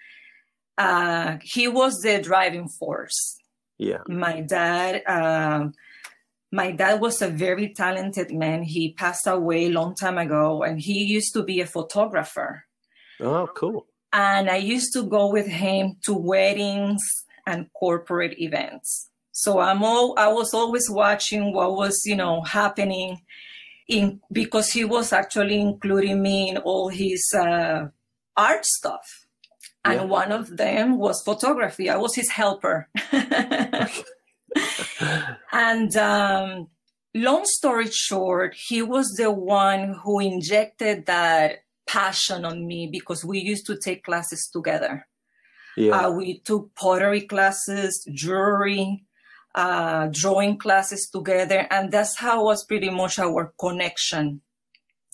Uh, 0.78 1.38
he 1.42 1.68
was 1.68 2.00
the 2.00 2.20
driving 2.20 2.68
force. 2.68 3.36
Yeah. 3.78 4.02
My 4.08 4.40
dad, 4.40 5.02
uh, 5.06 5.68
my 6.52 6.70
dad 6.70 7.00
was 7.00 7.20
a 7.20 7.28
very 7.28 7.74
talented 7.74 8.32
man. 8.32 8.62
He 8.62 8.92
passed 8.92 9.26
away 9.26 9.66
a 9.66 9.70
long 9.70 9.94
time 9.94 10.18
ago, 10.18 10.62
and 10.62 10.80
he 10.80 11.04
used 11.04 11.32
to 11.34 11.42
be 11.42 11.60
a 11.60 11.66
photographer. 11.66 12.64
Oh, 13.20 13.48
cool. 13.54 13.86
And 14.12 14.48
I 14.48 14.56
used 14.56 14.92
to 14.94 15.02
go 15.02 15.30
with 15.30 15.46
him 15.46 15.96
to 16.04 16.14
weddings 16.14 17.02
and 17.46 17.66
corporate 17.72 18.38
events. 18.38 19.10
So 19.38 19.58
I'm 19.58 19.82
all, 19.82 20.14
I 20.16 20.28
was 20.28 20.54
always 20.54 20.88
watching 20.88 21.52
what 21.52 21.76
was, 21.76 22.00
you 22.06 22.16
know, 22.16 22.40
happening 22.40 23.20
in, 23.86 24.18
because 24.32 24.72
he 24.72 24.82
was 24.82 25.12
actually 25.12 25.60
including 25.60 26.22
me 26.22 26.48
in 26.48 26.56
all 26.56 26.88
his 26.88 27.22
uh, 27.38 27.88
art 28.34 28.64
stuff. 28.64 29.26
And 29.84 30.00
yeah. 30.00 30.06
one 30.06 30.32
of 30.32 30.56
them 30.56 30.96
was 30.96 31.20
photography. 31.22 31.90
I 31.90 31.98
was 31.98 32.14
his 32.14 32.30
helper. 32.30 32.88
and 35.52 35.94
um, 35.98 36.68
long 37.14 37.42
story 37.44 37.90
short, 37.90 38.56
he 38.56 38.80
was 38.80 39.16
the 39.18 39.30
one 39.30 39.96
who 40.02 40.18
injected 40.18 41.04
that 41.04 41.58
passion 41.86 42.46
on 42.46 42.66
me 42.66 42.88
because 42.90 43.22
we 43.22 43.38
used 43.38 43.66
to 43.66 43.76
take 43.76 44.02
classes 44.02 44.48
together. 44.50 45.06
Yeah. 45.76 46.06
Uh, 46.06 46.10
we 46.12 46.38
took 46.38 46.74
pottery 46.74 47.20
classes, 47.20 48.02
jewelry, 48.14 49.04
uh, 49.56 50.08
drawing 50.12 50.58
classes 50.58 51.08
together, 51.10 51.66
and 51.70 51.90
that's 51.90 52.16
how 52.18 52.44
was 52.44 52.64
pretty 52.64 52.90
much 52.90 53.18
our 53.18 53.52
connection. 53.58 54.42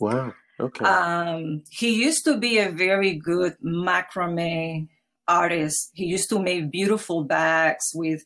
Wow. 0.00 0.34
Okay. 0.60 0.84
Um, 0.84 1.62
he 1.70 2.04
used 2.04 2.24
to 2.24 2.36
be 2.36 2.58
a 2.58 2.70
very 2.70 3.14
good 3.14 3.56
macrame 3.64 4.88
artist. 5.26 5.90
He 5.94 6.06
used 6.06 6.28
to 6.30 6.38
make 6.40 6.70
beautiful 6.70 7.24
bags 7.24 7.92
with, 7.94 8.24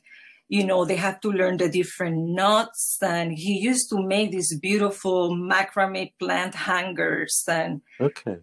you 0.49 0.65
know, 0.65 0.85
they 0.85 0.97
had 0.97 1.21
to 1.23 1.31
learn 1.31 1.59
the 1.59 1.69
different 1.69 2.17
knots, 2.35 2.99
and 3.03 3.33
he 3.33 3.59
used 3.59 3.91
to 3.91 4.03
make 4.03 4.33
these 4.33 4.59
beautiful 4.59 5.37
macrame 5.37 6.13
plant 6.19 6.55
hangers. 6.55 7.45
And 7.47 7.83
okay, 8.01 8.39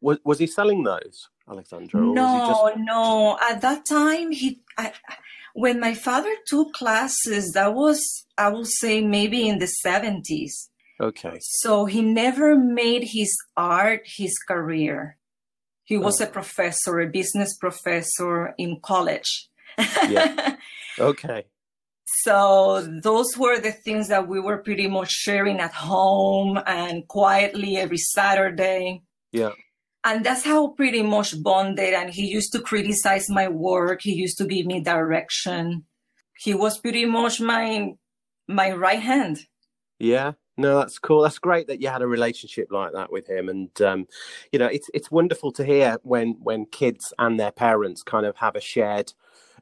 was 0.00 0.18
was 0.24 0.38
he 0.38 0.46
selling 0.46 0.82
those, 0.82 1.28
Alexandra? 1.48 2.00
No, 2.00 2.70
just... 2.70 2.78
no. 2.78 3.38
At 3.40 3.60
that 3.60 3.86
time, 3.86 4.32
he. 4.32 4.60
I, 4.76 4.92
when 5.58 5.80
my 5.80 5.92
father 5.92 6.32
took 6.46 6.72
classes, 6.72 7.50
that 7.54 7.74
was, 7.74 8.24
I 8.36 8.48
will 8.50 8.64
say, 8.64 9.00
maybe 9.00 9.48
in 9.48 9.58
the 9.58 9.70
70s. 9.84 10.68
Okay. 11.00 11.38
So 11.40 11.84
he 11.84 12.00
never 12.00 12.56
made 12.56 13.02
his 13.04 13.36
art 13.56 14.02
his 14.04 14.38
career. 14.38 15.16
He 15.82 15.96
was 15.96 16.20
oh. 16.20 16.24
a 16.24 16.28
professor, 16.28 17.00
a 17.00 17.08
business 17.08 17.56
professor 17.56 18.54
in 18.56 18.80
college. 18.82 19.48
yeah. 20.08 20.56
Okay. 21.00 21.44
So 22.24 22.84
those 23.04 23.36
were 23.38 23.60
the 23.60 23.70
things 23.70 24.08
that 24.08 24.26
we 24.26 24.40
were 24.40 24.58
pretty 24.58 24.88
much 24.88 25.10
sharing 25.10 25.60
at 25.60 25.72
home 25.72 26.58
and 26.66 27.06
quietly 27.06 27.76
every 27.76 27.98
Saturday. 27.98 29.02
Yeah 29.30 29.52
and 30.04 30.24
that's 30.24 30.44
how 30.44 30.68
pretty 30.68 31.02
much 31.02 31.40
bonded 31.42 31.94
and 31.94 32.10
he 32.10 32.26
used 32.26 32.52
to 32.52 32.60
criticize 32.60 33.28
my 33.28 33.48
work. 33.48 34.02
He 34.02 34.14
used 34.14 34.38
to 34.38 34.46
give 34.46 34.66
me 34.66 34.80
direction. 34.80 35.84
He 36.38 36.54
was 36.54 36.78
pretty 36.78 37.04
much 37.04 37.40
my 37.40 37.92
my 38.46 38.72
right 38.72 39.00
hand. 39.00 39.40
Yeah. 39.98 40.32
No 40.56 40.78
that's 40.78 40.98
cool. 40.98 41.22
That's 41.22 41.38
great 41.38 41.66
that 41.66 41.80
you 41.80 41.88
had 41.88 42.02
a 42.02 42.06
relationship 42.06 42.68
like 42.70 42.92
that 42.92 43.12
with 43.12 43.28
him. 43.28 43.48
And 43.48 43.82
um, 43.82 44.06
you 44.52 44.58
know 44.58 44.66
it's 44.66 44.88
it's 44.94 45.10
wonderful 45.10 45.52
to 45.52 45.64
hear 45.64 45.98
when 46.02 46.36
when 46.40 46.66
kids 46.66 47.12
and 47.18 47.38
their 47.38 47.52
parents 47.52 48.02
kind 48.02 48.26
of 48.26 48.36
have 48.36 48.54
a 48.56 48.60
shared 48.60 49.12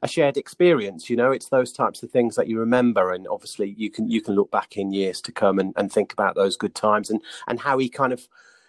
a 0.03 0.07
shared 0.07 0.37
experience 0.37 1.09
you 1.09 1.15
know? 1.15 1.31
It's 1.31 1.49
those 1.49 1.71
types 1.71 2.03
of 2.03 2.11
things 2.11 2.35
that 2.35 2.47
you 2.47 2.59
remember 2.59 3.11
and 3.11 3.27
obviously 3.27 3.73
you 3.75 3.89
can 3.89 4.07
you 4.07 4.21
can 4.21 4.35
look 4.35 4.51
back 4.51 4.77
in 4.77 4.93
years 4.93 5.19
to 5.21 5.31
come 5.31 5.57
and, 5.57 5.73
and 5.75 5.91
think 5.91 6.13
about 6.13 6.35
those 6.35 6.55
good 6.55 6.75
times 6.75 7.09
and 7.09 7.21
and 7.47 7.59
how 7.59 7.79
he 7.79 7.89
kind 7.89 8.13
of 8.13 8.27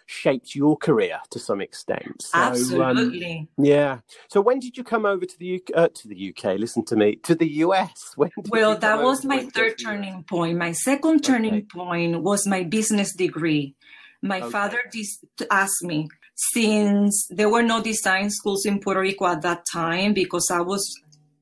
shaped 0.09 0.55
your 0.55 0.75
career 0.75 1.19
to 1.29 1.37
some 1.37 1.61
extent. 1.61 2.23
So, 2.23 2.37
um, 2.37 2.51
Absolutely. 2.51 3.47
Um, 3.57 3.65
yeah. 3.65 3.99
So 4.27 4.41
when 4.41 4.59
did 4.59 4.75
you 4.75 4.83
come 4.83 5.05
over 5.05 5.23
to 5.23 5.37
the 5.37 5.55
UK? 5.57 5.77
Uh, 5.77 5.87
to 5.93 6.07
the 6.07 6.33
UK? 6.33 6.57
Listen 6.57 6.83
to 6.85 6.95
me. 6.95 7.17
To 7.17 7.35
the 7.35 7.47
US. 7.65 8.15
Well, 8.49 8.75
that 8.77 9.03
was 9.03 9.23
my 9.23 9.45
third 9.53 9.77
turning 9.77 10.23
point. 10.23 10.57
My 10.57 10.71
second 10.71 11.23
turning 11.23 11.53
okay. 11.53 11.65
point 11.71 12.23
was 12.23 12.47
my 12.47 12.63
business 12.63 13.13
degree. 13.15 13.75
My 14.21 14.41
okay. 14.41 14.49
father 14.49 14.79
dis- 14.91 15.23
asked 15.51 15.83
me 15.83 16.07
since 16.35 17.27
there 17.29 17.49
were 17.49 17.61
no 17.61 17.81
design 17.81 18.29
schools 18.31 18.65
in 18.65 18.79
Puerto 18.79 19.01
Rico 19.01 19.27
at 19.27 19.41
that 19.43 19.63
time 19.71 20.13
because 20.13 20.49
I 20.51 20.61
was 20.61 20.83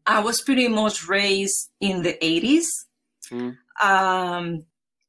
I 0.06 0.20
was 0.20 0.42
pretty 0.42 0.68
much 0.68 1.08
raised 1.08 1.70
in 1.80 2.02
the 2.02 2.16
80s. 2.22 2.68
Mm. 3.32 3.58
Um, 3.82 4.64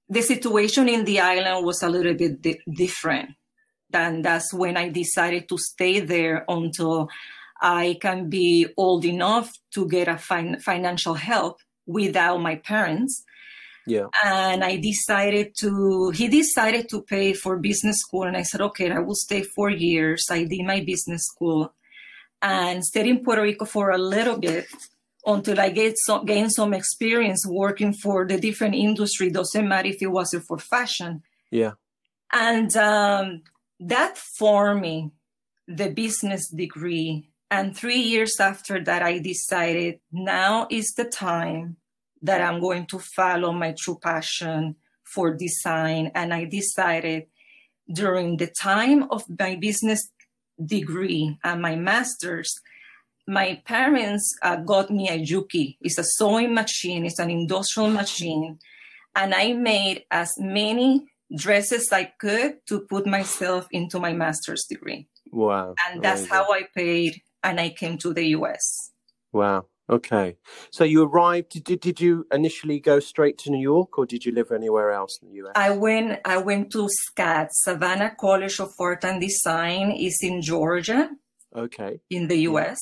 the 0.08 0.22
situation 0.22 0.88
in 0.88 1.04
the 1.04 1.20
island 1.20 1.64
was 1.66 1.82
a 1.82 1.88
little 1.88 2.14
bit 2.14 2.40
di- 2.40 2.60
different 2.76 3.30
and 3.92 4.24
that's 4.24 4.52
when 4.52 4.76
I 4.76 4.88
decided 4.88 5.48
to 5.48 5.58
stay 5.58 6.00
there 6.00 6.44
until 6.48 7.08
I 7.60 7.98
can 8.00 8.28
be 8.28 8.66
old 8.76 9.04
enough 9.04 9.52
to 9.74 9.88
get 9.88 10.08
a 10.08 10.18
fin- 10.18 10.60
financial 10.60 11.14
help 11.14 11.60
without 11.86 12.40
my 12.40 12.56
parents. 12.56 13.24
Yeah. 13.86 14.08
And 14.22 14.62
I 14.62 14.76
decided 14.76 15.54
to, 15.60 16.10
he 16.10 16.28
decided 16.28 16.88
to 16.90 17.02
pay 17.02 17.32
for 17.32 17.56
business 17.56 17.96
school. 18.00 18.24
And 18.24 18.36
I 18.36 18.42
said, 18.42 18.60
okay, 18.60 18.90
I 18.90 18.98
will 18.98 19.14
stay 19.14 19.42
four 19.42 19.70
years. 19.70 20.26
I 20.30 20.44
did 20.44 20.64
my 20.66 20.80
business 20.80 21.22
school 21.24 21.72
and 22.42 22.84
stayed 22.84 23.06
in 23.06 23.24
Puerto 23.24 23.42
Rico 23.42 23.64
for 23.64 23.90
a 23.90 23.98
little 23.98 24.38
bit 24.38 24.66
until 25.24 25.58
I 25.58 25.70
get 25.70 25.94
some, 25.96 26.26
gain 26.26 26.50
some 26.50 26.74
experience 26.74 27.46
working 27.46 27.94
for 27.94 28.26
the 28.26 28.38
different 28.38 28.74
industry. 28.74 29.30
Doesn't 29.30 29.66
matter 29.66 29.88
if 29.88 30.02
it 30.02 30.08
wasn't 30.08 30.44
for 30.46 30.58
fashion. 30.58 31.22
Yeah. 31.50 31.72
And 32.32 32.76
um, 32.76 33.42
that 33.80 34.16
for 34.18 34.74
me 34.74 35.10
the 35.66 35.90
business 35.90 36.48
degree 36.48 37.28
and 37.50 37.76
three 37.76 38.00
years 38.00 38.40
after 38.40 38.82
that 38.82 39.02
i 39.02 39.18
decided 39.18 40.00
now 40.12 40.66
is 40.70 40.94
the 40.94 41.04
time 41.04 41.76
that 42.22 42.40
i'm 42.40 42.60
going 42.60 42.86
to 42.86 42.98
follow 42.98 43.52
my 43.52 43.74
true 43.78 43.98
passion 44.02 44.74
for 45.04 45.34
design 45.34 46.10
and 46.14 46.34
i 46.34 46.44
decided 46.44 47.26
during 47.92 48.36
the 48.36 48.46
time 48.46 49.04
of 49.10 49.24
my 49.38 49.54
business 49.54 50.10
degree 50.64 51.38
and 51.44 51.62
my 51.62 51.76
master's 51.76 52.60
my 53.28 53.60
parents 53.66 54.34
uh, 54.42 54.56
got 54.56 54.90
me 54.90 55.08
a 55.10 55.22
Juki. 55.22 55.76
It's 55.82 55.98
a 55.98 56.04
sewing 56.04 56.54
machine. 56.54 57.04
It's 57.04 57.18
an 57.18 57.28
industrial 57.28 57.90
machine. 57.90 58.58
And 59.14 59.34
I 59.34 59.52
made 59.52 60.04
as 60.10 60.32
many 60.38 61.06
dresses 61.36 61.88
I 61.92 62.12
could 62.18 62.66
to 62.68 62.80
put 62.80 63.06
myself 63.06 63.66
into 63.70 63.98
my 63.98 64.12
master's 64.12 64.64
degree. 64.64 65.08
Wow. 65.30 65.74
And 65.88 66.02
that's 66.02 66.22
Amazing. 66.22 66.36
how 66.36 66.52
I 66.52 66.62
paid 66.74 67.20
and 67.42 67.60
I 67.60 67.70
came 67.70 67.98
to 67.98 68.12
the 68.12 68.24
US. 68.28 68.92
Wow. 69.32 69.66
Okay. 69.90 70.36
So 70.70 70.84
you 70.84 71.04
arrived 71.04 71.62
did, 71.64 71.80
did 71.80 72.00
you 72.00 72.26
initially 72.32 72.78
go 72.78 73.00
straight 73.00 73.38
to 73.38 73.50
New 73.50 73.60
York 73.60 73.98
or 73.98 74.04
did 74.04 74.24
you 74.24 74.32
live 74.32 74.52
anywhere 74.52 74.90
else 74.92 75.18
in 75.22 75.28
the 75.28 75.34
US? 75.36 75.52
I 75.54 75.70
went 75.70 76.20
I 76.24 76.38
went 76.38 76.70
to 76.72 76.88
SCAD, 76.88 77.48
Savannah 77.52 78.14
College 78.18 78.60
of 78.60 78.70
Art 78.78 79.04
and 79.04 79.20
Design 79.20 79.92
is 79.92 80.18
in 80.22 80.42
Georgia. 80.42 81.10
Okay. 81.54 82.00
In 82.10 82.28
the 82.28 82.40
US. 82.50 82.78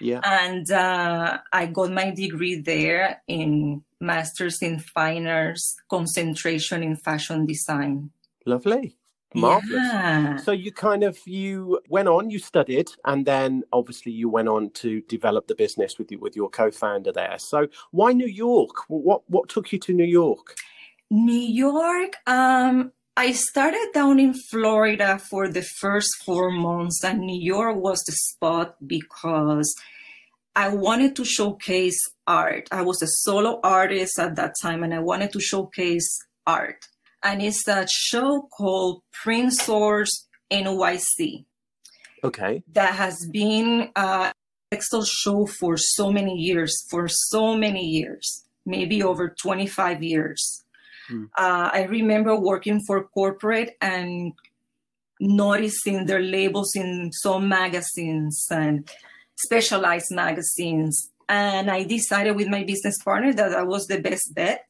Yeah. 0.00 0.20
And 0.24 0.70
uh, 0.70 1.38
I 1.52 1.66
got 1.66 1.92
my 1.92 2.10
degree 2.10 2.56
there 2.56 3.22
in 3.26 3.82
master's 4.00 4.62
in 4.62 4.78
fine 4.78 5.26
arts, 5.26 5.76
concentration 5.88 6.82
in 6.82 6.96
fashion 6.96 7.46
design. 7.46 8.10
Lovely. 8.46 8.96
Marvelous. 9.34 9.72
Yeah. 9.72 10.36
So 10.36 10.52
you 10.52 10.70
kind 10.70 11.02
of 11.02 11.18
you 11.26 11.80
went 11.88 12.08
on, 12.08 12.30
you 12.30 12.38
studied, 12.38 12.90
and 13.04 13.26
then 13.26 13.64
obviously 13.72 14.12
you 14.12 14.28
went 14.28 14.48
on 14.48 14.70
to 14.70 15.00
develop 15.02 15.48
the 15.48 15.56
business 15.56 15.98
with 15.98 16.12
you 16.12 16.20
with 16.20 16.36
your 16.36 16.48
co-founder 16.48 17.10
there. 17.10 17.36
So 17.38 17.66
why 17.90 18.12
New 18.12 18.28
York? 18.28 18.88
What 18.88 19.22
what 19.28 19.48
took 19.48 19.72
you 19.72 19.80
to 19.80 19.92
New 19.92 20.04
York? 20.04 20.56
New 21.10 21.32
York, 21.32 22.16
um, 22.26 22.92
I 23.16 23.30
started 23.30 23.90
down 23.94 24.18
in 24.18 24.34
Florida 24.34 25.18
for 25.18 25.48
the 25.48 25.62
first 25.62 26.08
four 26.24 26.50
months, 26.50 27.04
and 27.04 27.20
New 27.20 27.40
York 27.40 27.76
was 27.76 28.02
the 28.02 28.12
spot 28.12 28.74
because 28.84 29.72
I 30.56 30.68
wanted 30.68 31.14
to 31.16 31.24
showcase 31.24 31.98
art. 32.26 32.68
I 32.72 32.82
was 32.82 33.02
a 33.02 33.06
solo 33.06 33.60
artist 33.62 34.18
at 34.18 34.34
that 34.34 34.54
time, 34.60 34.82
and 34.82 34.92
I 34.92 34.98
wanted 34.98 35.32
to 35.32 35.40
showcase 35.40 36.18
art. 36.44 36.86
And 37.22 37.40
it's 37.40 37.68
a 37.68 37.86
show 37.88 38.48
called 38.56 39.02
Print 39.12 39.52
Source 39.52 40.26
NYC. 40.50 41.44
Okay. 42.24 42.64
That 42.72 42.94
has 42.94 43.28
been 43.32 43.90
a 43.94 44.32
textile 44.72 45.04
show 45.04 45.46
for 45.46 45.76
so 45.76 46.10
many 46.10 46.34
years, 46.34 46.84
for 46.90 47.06
so 47.08 47.56
many 47.56 47.86
years, 47.86 48.44
maybe 48.66 49.04
over 49.04 49.28
25 49.28 50.02
years. 50.02 50.63
Mm. 51.10 51.28
Uh, 51.36 51.70
I 51.72 51.82
remember 51.84 52.36
working 52.36 52.80
for 52.86 53.04
corporate 53.04 53.76
and 53.80 54.32
noticing 55.20 56.06
their 56.06 56.20
labels 56.20 56.74
in 56.74 57.10
some 57.12 57.48
magazines 57.48 58.46
and 58.50 58.90
specialized 59.36 60.10
magazines. 60.10 61.10
And 61.28 61.70
I 61.70 61.84
decided 61.84 62.36
with 62.36 62.48
my 62.48 62.64
business 62.64 62.98
partner 63.02 63.32
that 63.32 63.50
that 63.50 63.66
was 63.66 63.86
the 63.86 64.00
best 64.00 64.34
bet. 64.34 64.66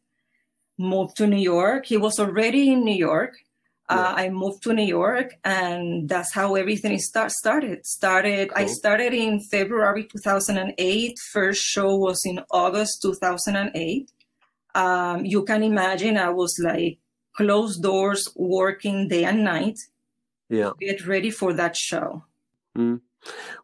Moved 0.78 1.16
to 1.16 1.26
New 1.26 1.36
York. 1.36 1.86
He 1.86 1.96
was 1.96 2.18
already 2.18 2.72
in 2.72 2.84
New 2.84 2.96
York. 2.96 3.34
Uh, 3.88 3.94
yeah. 3.96 4.02
Uh, 4.02 4.14
I 4.16 4.28
moved 4.30 4.62
to 4.62 4.72
New 4.72 4.86
York, 4.86 5.34
and 5.44 6.08
that's 6.08 6.32
how 6.32 6.54
everything 6.54 6.98
start, 6.98 7.32
started. 7.32 7.84
Started. 7.84 8.48
Cool. 8.48 8.64
I 8.64 8.66
started 8.66 9.12
in 9.12 9.40
February 9.40 10.04
2008. 10.04 11.18
First 11.32 11.62
show 11.62 11.94
was 11.94 12.22
in 12.24 12.40
August 12.50 13.02
2008 13.02 14.10
um, 14.74 15.24
you 15.24 15.44
can 15.44 15.62
imagine 15.62 16.16
I 16.16 16.30
was 16.30 16.58
like 16.62 16.98
closed 17.36 17.82
doors, 17.82 18.28
working 18.36 19.08
day 19.08 19.24
and 19.24 19.44
night. 19.44 19.78
Yeah. 20.48 20.72
get 20.78 21.06
ready 21.06 21.30
for 21.30 21.52
that 21.54 21.76
show. 21.76 22.24
Mm. 22.76 23.00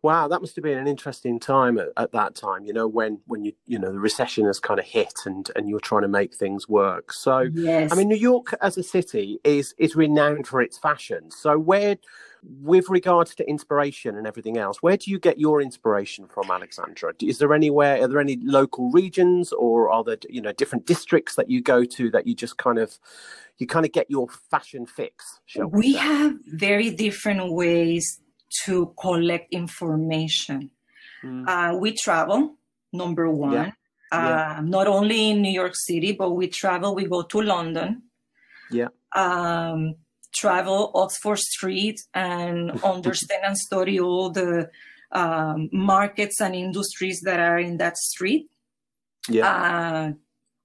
Wow, 0.02 0.28
that 0.28 0.40
must 0.40 0.56
have 0.56 0.62
been 0.62 0.78
an 0.78 0.88
interesting 0.88 1.38
time 1.38 1.78
at, 1.78 1.88
at, 1.96 2.12
that 2.12 2.34
time. 2.34 2.64
You 2.64 2.72
know, 2.72 2.88
when 2.88 3.20
when 3.26 3.44
you 3.44 3.52
you 3.66 3.78
know 3.78 3.92
the 3.92 3.98
recession 3.98 4.46
has 4.46 4.58
kind 4.58 4.80
of 4.80 4.86
hit 4.86 5.12
and 5.26 5.50
and 5.54 5.68
you're 5.68 5.80
trying 5.80 6.02
to 6.02 6.08
make 6.08 6.34
things 6.34 6.68
work. 6.68 7.12
So, 7.12 7.40
yes. 7.40 7.92
I 7.92 7.96
mean, 7.96 8.08
New 8.08 8.16
York 8.16 8.54
as 8.62 8.78
a 8.78 8.82
city 8.82 9.38
is 9.44 9.74
is 9.78 9.94
renowned 9.94 10.46
for 10.46 10.62
its 10.62 10.78
fashion. 10.78 11.30
So, 11.30 11.58
where 11.58 11.96
with 12.42 12.88
regards 12.88 13.34
to 13.36 13.48
inspiration 13.48 14.16
and 14.16 14.26
everything 14.26 14.56
else, 14.56 14.82
where 14.82 14.96
do 14.96 15.10
you 15.10 15.18
get 15.18 15.38
your 15.38 15.60
inspiration 15.60 16.26
from, 16.26 16.50
Alexandra? 16.50 17.12
Is 17.20 17.38
there 17.38 17.54
anywhere? 17.54 18.02
Are 18.02 18.08
there 18.08 18.20
any 18.20 18.38
local 18.42 18.90
regions, 18.90 19.52
or 19.52 19.90
are 19.90 20.04
there 20.04 20.18
you 20.28 20.40
know 20.40 20.52
different 20.52 20.86
districts 20.86 21.34
that 21.36 21.50
you 21.50 21.60
go 21.60 21.84
to 21.84 22.10
that 22.10 22.26
you 22.26 22.34
just 22.34 22.56
kind 22.56 22.78
of 22.78 22.98
you 23.58 23.66
kind 23.66 23.84
of 23.84 23.92
get 23.92 24.10
your 24.10 24.28
fashion 24.50 24.86
fix? 24.86 25.40
we, 25.56 25.64
we 25.66 25.94
have 25.94 26.34
very 26.46 26.90
different 26.90 27.52
ways 27.52 28.20
to 28.64 28.94
collect 29.00 29.52
information. 29.52 30.70
Mm. 31.24 31.48
Uh, 31.48 31.76
we 31.76 31.92
travel, 31.92 32.56
number 32.92 33.30
one. 33.30 33.52
Yeah. 33.52 33.70
Uh, 34.12 34.16
yeah. 34.16 34.60
Not 34.64 34.86
only 34.86 35.30
in 35.30 35.42
New 35.42 35.52
York 35.52 35.74
City, 35.74 36.12
but 36.12 36.30
we 36.30 36.48
travel. 36.48 36.94
We 36.94 37.04
go 37.04 37.22
to 37.22 37.42
London. 37.42 38.02
Yeah. 38.70 38.88
Um, 39.14 39.96
travel 40.32 40.90
Oxford 40.94 41.38
Street 41.38 42.00
and 42.14 42.70
understand 42.84 43.42
and 43.44 43.58
study 43.58 44.00
all 44.00 44.30
the 44.30 44.70
um, 45.12 45.68
markets 45.72 46.40
and 46.40 46.54
industries 46.54 47.20
that 47.24 47.40
are 47.40 47.58
in 47.58 47.78
that 47.78 47.96
street. 47.96 48.48
Yeah. 49.28 49.46
Uh, 49.46 50.12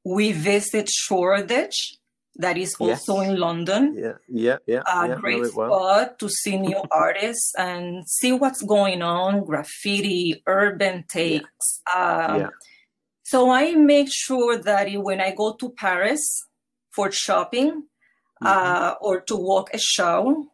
we 0.03 0.31
visit 0.31 0.89
Shoreditch, 0.89 1.97
that 2.37 2.57
is 2.57 2.75
also 2.75 3.21
yes. 3.21 3.29
in 3.29 3.39
London. 3.39 3.95
Yeah, 3.97 4.13
yeah, 4.27 4.57
yeah. 4.67 4.83
A 4.87 5.07
yeah, 5.07 5.15
great 5.15 5.45
spot 5.45 5.69
well. 5.69 6.15
to 6.19 6.29
see 6.29 6.57
new 6.59 6.81
artists 6.91 7.53
and 7.57 8.07
see 8.07 8.33
what's 8.33 8.61
going 8.61 9.01
on, 9.01 9.45
graffiti, 9.45 10.43
urban 10.45 11.05
takes. 11.07 11.81
Yeah. 11.87 12.27
Um, 12.27 12.41
yeah. 12.41 12.49
So 13.23 13.49
I 13.49 13.73
make 13.73 14.09
sure 14.11 14.57
that 14.57 14.91
when 14.95 15.21
I 15.21 15.33
go 15.33 15.53
to 15.53 15.69
Paris 15.69 16.45
for 16.91 17.09
shopping, 17.11 17.83
mm-hmm. 18.45 18.83
uh, 18.83 18.93
or 19.01 19.21
to 19.21 19.35
walk 19.35 19.69
a 19.73 19.79
show, 19.79 20.47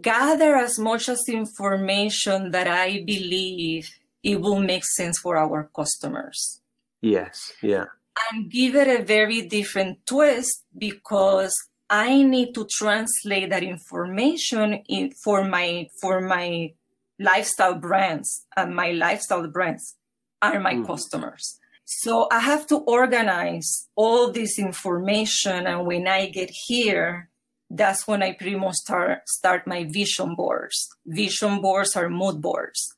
gather 0.00 0.56
as 0.56 0.78
much 0.78 1.08
as 1.08 1.22
information 1.28 2.50
that 2.50 2.66
I 2.66 3.02
believe 3.04 3.90
it 4.22 4.40
will 4.40 4.60
make 4.60 4.84
sense 4.84 5.18
for 5.18 5.36
our 5.36 5.70
customers. 5.74 6.60
Yes, 7.00 7.52
yeah. 7.62 7.86
And 8.30 8.50
give 8.50 8.76
it 8.76 8.88
a 8.88 9.02
very 9.02 9.42
different 9.42 10.06
twist 10.06 10.64
because 10.76 11.54
I 11.90 12.22
need 12.22 12.54
to 12.54 12.66
translate 12.70 13.50
that 13.50 13.62
information 13.62 14.74
in, 14.88 15.12
for 15.24 15.44
my 15.44 15.88
for 16.00 16.20
my 16.20 16.72
lifestyle 17.18 17.74
brands 17.74 18.46
and 18.56 18.74
my 18.74 18.92
lifestyle 18.92 19.46
brands 19.48 19.96
are 20.40 20.60
my 20.60 20.74
mm. 20.74 20.86
customers. 20.86 21.58
So 21.84 22.28
I 22.30 22.40
have 22.40 22.66
to 22.68 22.78
organize 22.78 23.88
all 23.96 24.32
this 24.32 24.58
information. 24.58 25.66
And 25.66 25.86
when 25.86 26.08
I 26.08 26.28
get 26.28 26.50
here, 26.50 27.28
that's 27.68 28.06
when 28.06 28.22
I 28.22 28.32
pretty 28.32 28.56
much 28.56 28.74
start, 28.74 29.28
start 29.28 29.66
my 29.66 29.84
vision 29.84 30.34
boards. 30.34 30.88
Vision 31.06 31.60
boards 31.60 31.96
are 31.96 32.08
mood 32.08 32.40
boards. 32.40 32.94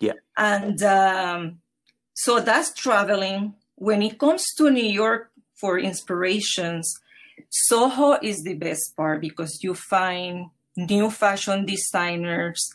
Yeah. 0.00 0.12
And 0.36 0.82
um, 0.82 1.58
so 2.12 2.40
that's 2.40 2.74
traveling. 2.74 3.54
When 3.76 4.02
it 4.02 4.18
comes 4.18 4.44
to 4.58 4.70
New 4.70 4.84
York 4.84 5.30
for 5.54 5.78
inspirations, 5.78 7.00
Soho 7.48 8.18
is 8.22 8.42
the 8.42 8.54
best 8.54 8.96
part 8.96 9.20
because 9.20 9.62
you 9.62 9.74
find 9.74 10.50
new 10.76 11.10
fashion 11.10 11.64
designers 11.64 12.70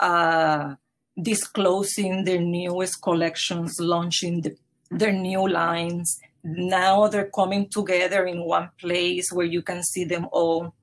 uh, 0.00 0.74
disclosing 1.20 2.24
their 2.24 2.40
newest 2.40 3.00
collections, 3.02 3.76
launching 3.80 4.40
the 4.40 4.56
their 4.98 5.12
new 5.12 5.48
lines. 5.48 6.20
Now 6.42 7.08
they're 7.08 7.30
coming 7.34 7.68
together 7.68 8.26
in 8.26 8.44
one 8.44 8.70
place 8.80 9.32
where 9.32 9.46
you 9.46 9.62
can 9.62 9.82
see 9.82 10.04
them 10.04 10.26
all, 10.32 10.74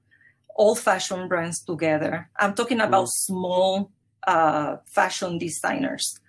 all 0.55 0.75
fashion 0.75 1.27
brands 1.27 1.63
together. 1.63 2.29
I'm 2.37 2.53
talking 2.53 2.81
about 2.81 3.05
mm. 3.05 3.11
small 3.11 3.91
uh, 4.25 4.77
fashion 4.93 5.37
designers. 5.37 6.19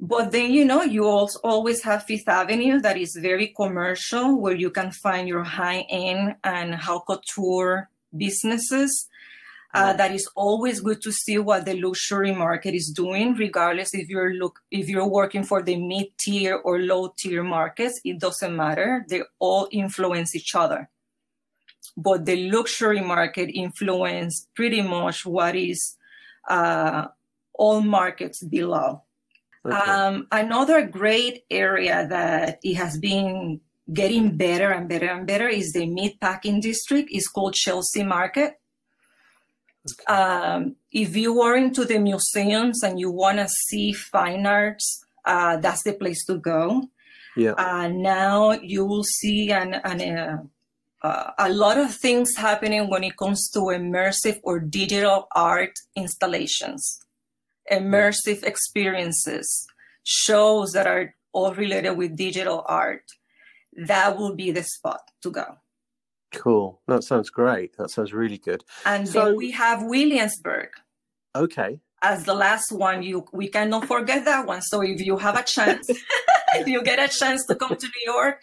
But 0.00 0.32
then, 0.32 0.52
you 0.52 0.64
know, 0.64 0.82
you 0.82 1.06
also 1.06 1.38
always 1.44 1.82
have 1.84 2.04
Fifth 2.04 2.28
Avenue 2.28 2.80
that 2.80 2.96
is 2.98 3.16
very 3.20 3.54
commercial, 3.56 4.40
where 4.40 4.56
you 4.56 4.70
can 4.70 4.90
find 4.90 5.28
your 5.28 5.44
high 5.44 5.86
end 5.88 6.34
and 6.42 6.74
haute 6.74 7.06
couture 7.06 7.88
businesses 8.16 9.08
uh, 9.74 9.92
that 9.94 10.12
is 10.12 10.28
always 10.36 10.80
good 10.80 11.00
to 11.00 11.10
see 11.10 11.38
what 11.38 11.64
the 11.64 11.80
luxury 11.80 12.34
market 12.34 12.74
is 12.74 12.92
doing, 12.94 13.34
regardless 13.34 13.94
if 13.94 14.08
you're 14.08 14.34
look 14.34 14.60
if 14.70 14.88
you're 14.88 15.08
working 15.08 15.44
for 15.44 15.62
the 15.62 15.76
mid 15.76 16.08
tier 16.18 16.56
or 16.56 16.78
low 16.78 17.14
tier 17.16 17.42
markets. 17.42 17.98
It 18.04 18.20
doesn't 18.20 18.54
matter; 18.54 19.06
they 19.08 19.22
all 19.38 19.68
influence 19.70 20.36
each 20.36 20.54
other. 20.54 20.90
But 21.96 22.26
the 22.26 22.50
luxury 22.50 23.00
market 23.00 23.50
influences 23.54 24.46
pretty 24.54 24.82
much 24.82 25.24
what 25.24 25.56
is 25.56 25.96
uh, 26.48 27.06
all 27.54 27.80
markets 27.80 28.42
below. 28.42 29.02
Okay. 29.64 29.76
Um, 29.76 30.26
another 30.30 30.86
great 30.86 31.44
area 31.50 32.06
that 32.08 32.58
it 32.62 32.74
has 32.74 32.98
been 32.98 33.60
getting 33.92 34.36
better 34.36 34.70
and 34.70 34.88
better 34.88 35.06
and 35.06 35.26
better 35.26 35.48
is 35.48 35.72
the 35.72 35.86
meat 35.86 36.20
packing 36.20 36.60
district. 36.60 37.08
It's 37.10 37.28
called 37.28 37.54
Chelsea 37.54 38.02
Market 38.02 38.58
Okay. 39.90 40.12
Um, 40.12 40.76
if 40.92 41.16
you 41.16 41.40
are 41.42 41.56
into 41.56 41.84
the 41.84 41.98
museums 41.98 42.82
and 42.82 43.00
you 43.00 43.10
want 43.10 43.38
to 43.38 43.48
see 43.48 43.92
fine 43.92 44.46
arts, 44.46 45.04
uh, 45.24 45.56
that's 45.56 45.82
the 45.82 45.92
place 45.92 46.24
to 46.26 46.38
go. 46.38 46.88
Yeah. 47.36 47.52
Uh, 47.52 47.88
now 47.88 48.52
you 48.52 48.84
will 48.84 49.04
see 49.04 49.50
an, 49.50 49.74
an 49.74 50.18
uh, 50.18 50.42
uh, 51.02 51.32
a 51.38 51.52
lot 51.52 51.78
of 51.78 51.92
things 51.92 52.36
happening 52.36 52.88
when 52.88 53.02
it 53.02 53.16
comes 53.16 53.50
to 53.50 53.60
immersive 53.60 54.38
or 54.44 54.60
digital 54.60 55.26
art 55.34 55.72
installations, 55.96 57.00
immersive 57.70 58.44
experiences, 58.44 59.66
shows 60.04 60.72
that 60.72 60.86
are 60.86 61.14
all 61.32 61.54
related 61.54 61.96
with 61.96 62.16
digital 62.16 62.64
art. 62.66 63.02
That 63.72 64.16
will 64.16 64.36
be 64.36 64.52
the 64.52 64.62
spot 64.62 65.00
to 65.22 65.30
go. 65.30 65.56
Cool. 66.34 66.80
That 66.88 67.04
sounds 67.04 67.30
great. 67.30 67.76
That 67.76 67.90
sounds 67.90 68.12
really 68.12 68.38
good. 68.38 68.64
And 68.84 69.08
so, 69.08 69.26
then 69.26 69.36
we 69.36 69.50
have 69.52 69.82
Williamsburg. 69.82 70.68
Okay. 71.34 71.80
As 72.02 72.24
the 72.24 72.34
last 72.34 72.72
one, 72.72 73.02
you 73.02 73.26
we 73.32 73.48
cannot 73.48 73.86
forget 73.86 74.24
that 74.24 74.46
one. 74.46 74.62
So 74.62 74.82
if 74.82 75.00
you 75.00 75.16
have 75.18 75.38
a 75.38 75.42
chance, 75.42 75.88
if 76.54 76.66
you 76.66 76.82
get 76.82 76.98
a 76.98 77.08
chance 77.08 77.46
to 77.46 77.54
come 77.54 77.76
to 77.76 77.86
New 77.86 78.12
York, 78.12 78.40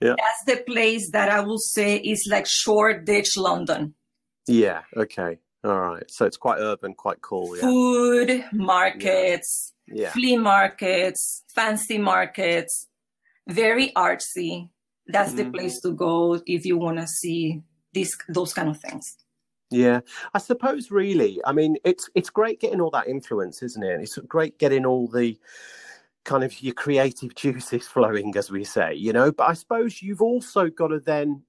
yeah. 0.00 0.14
that's 0.18 0.44
the 0.46 0.64
place 0.64 1.10
that 1.12 1.30
I 1.30 1.40
will 1.40 1.58
say 1.58 1.98
is 1.98 2.26
like 2.28 2.46
Shoreditch, 2.46 3.36
London. 3.36 3.94
Yeah. 4.48 4.82
Okay. 4.96 5.38
All 5.62 5.78
right. 5.78 6.10
So 6.10 6.24
it's 6.24 6.36
quite 6.36 6.58
urban, 6.58 6.94
quite 6.94 7.20
cool. 7.20 7.54
Yeah. 7.54 7.62
Food 7.62 8.44
markets, 8.52 9.72
yeah. 9.86 10.10
flea 10.10 10.36
markets, 10.36 11.44
fancy 11.54 11.98
markets, 11.98 12.88
very 13.46 13.92
artsy 13.92 14.70
that's 15.12 15.32
the 15.32 15.44
mm. 15.44 15.54
place 15.54 15.80
to 15.80 15.92
go 15.92 16.40
if 16.46 16.64
you 16.64 16.78
want 16.78 16.98
to 16.98 17.06
see 17.06 17.62
these 17.92 18.16
those 18.28 18.52
kind 18.52 18.68
of 18.68 18.78
things. 18.78 19.16
Yeah, 19.70 20.00
I 20.34 20.38
suppose 20.38 20.90
really. 20.90 21.40
I 21.44 21.52
mean, 21.52 21.76
it's 21.84 22.10
it's 22.14 22.30
great 22.30 22.60
getting 22.60 22.80
all 22.80 22.90
that 22.90 23.08
influence, 23.08 23.62
isn't 23.62 23.82
it? 23.82 24.00
It's 24.00 24.18
great 24.18 24.58
getting 24.58 24.84
all 24.84 25.06
the 25.06 25.38
kind 26.24 26.44
of 26.44 26.60
your 26.60 26.74
creative 26.74 27.34
juices 27.34 27.86
flowing, 27.94 28.36
as 28.36 28.50
we 28.50 28.64
say, 28.64 28.94
you 28.94 29.12
know. 29.12 29.30
But 29.32 29.48
I 29.48 29.54
suppose 29.54 30.02
you've 30.02 30.22
also 30.22 30.68
got 30.68 30.88
to 30.88 31.00
then 31.00 31.42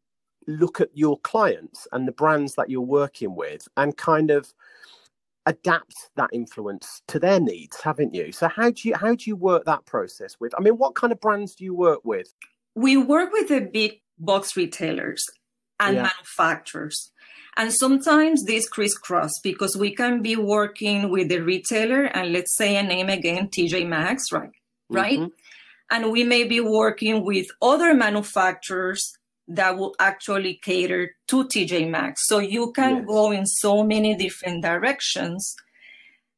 look 0.47 0.81
at 0.81 0.89
your 0.93 1.19
clients 1.19 1.87
and 1.91 2.07
the 2.07 2.11
brands 2.11 2.55
that 2.55 2.69
you're 2.69 2.81
working 2.81 3.35
with 3.35 3.67
and 3.77 3.95
kind 3.97 4.31
of 4.31 4.53
adapt 5.47 6.09
that 6.15 6.29
influence 6.31 7.01
to 7.07 7.19
their 7.19 7.39
needs 7.39 7.81
haven't 7.81 8.13
you 8.13 8.31
so 8.31 8.47
how 8.47 8.69
do 8.69 8.87
you 8.87 8.95
how 8.95 9.15
do 9.15 9.23
you 9.25 9.35
work 9.35 9.65
that 9.65 9.83
process 9.85 10.37
with 10.39 10.53
i 10.55 10.61
mean 10.61 10.77
what 10.77 10.93
kind 10.93 11.11
of 11.11 11.19
brands 11.19 11.55
do 11.55 11.63
you 11.63 11.73
work 11.73 11.99
with 12.03 12.33
we 12.75 12.97
work 12.97 13.31
with 13.31 13.49
the 13.49 13.61
big 13.61 14.01
box 14.17 14.55
retailers 14.55 15.23
and 15.79 15.95
yeah. 15.95 16.03
manufacturers 16.03 17.11
and 17.57 17.73
sometimes 17.73 18.43
this 18.45 18.69
crisscross 18.69 19.31
because 19.43 19.75
we 19.75 19.93
can 19.93 20.21
be 20.21 20.35
working 20.35 21.09
with 21.09 21.29
the 21.29 21.39
retailer 21.39 22.03
and 22.03 22.31
let's 22.31 22.55
say 22.55 22.77
a 22.77 22.83
name 22.83 23.09
again 23.09 23.47
tj 23.47 23.87
maxx 23.87 24.31
right 24.31 24.51
right 24.89 25.19
mm-hmm. 25.19 25.29
and 25.89 26.11
we 26.11 26.23
may 26.23 26.43
be 26.43 26.59
working 26.59 27.25
with 27.25 27.47
other 27.61 27.93
manufacturers 27.93 29.17
that 29.55 29.77
will 29.77 29.95
actually 29.99 30.55
cater 30.55 31.15
to 31.27 31.45
TJ 31.45 31.89
Maxx. 31.89 32.21
So 32.25 32.39
you 32.39 32.71
can 32.71 32.97
yes. 32.97 33.05
go 33.07 33.31
in 33.31 33.45
so 33.45 33.83
many 33.83 34.15
different 34.15 34.63
directions 34.63 35.55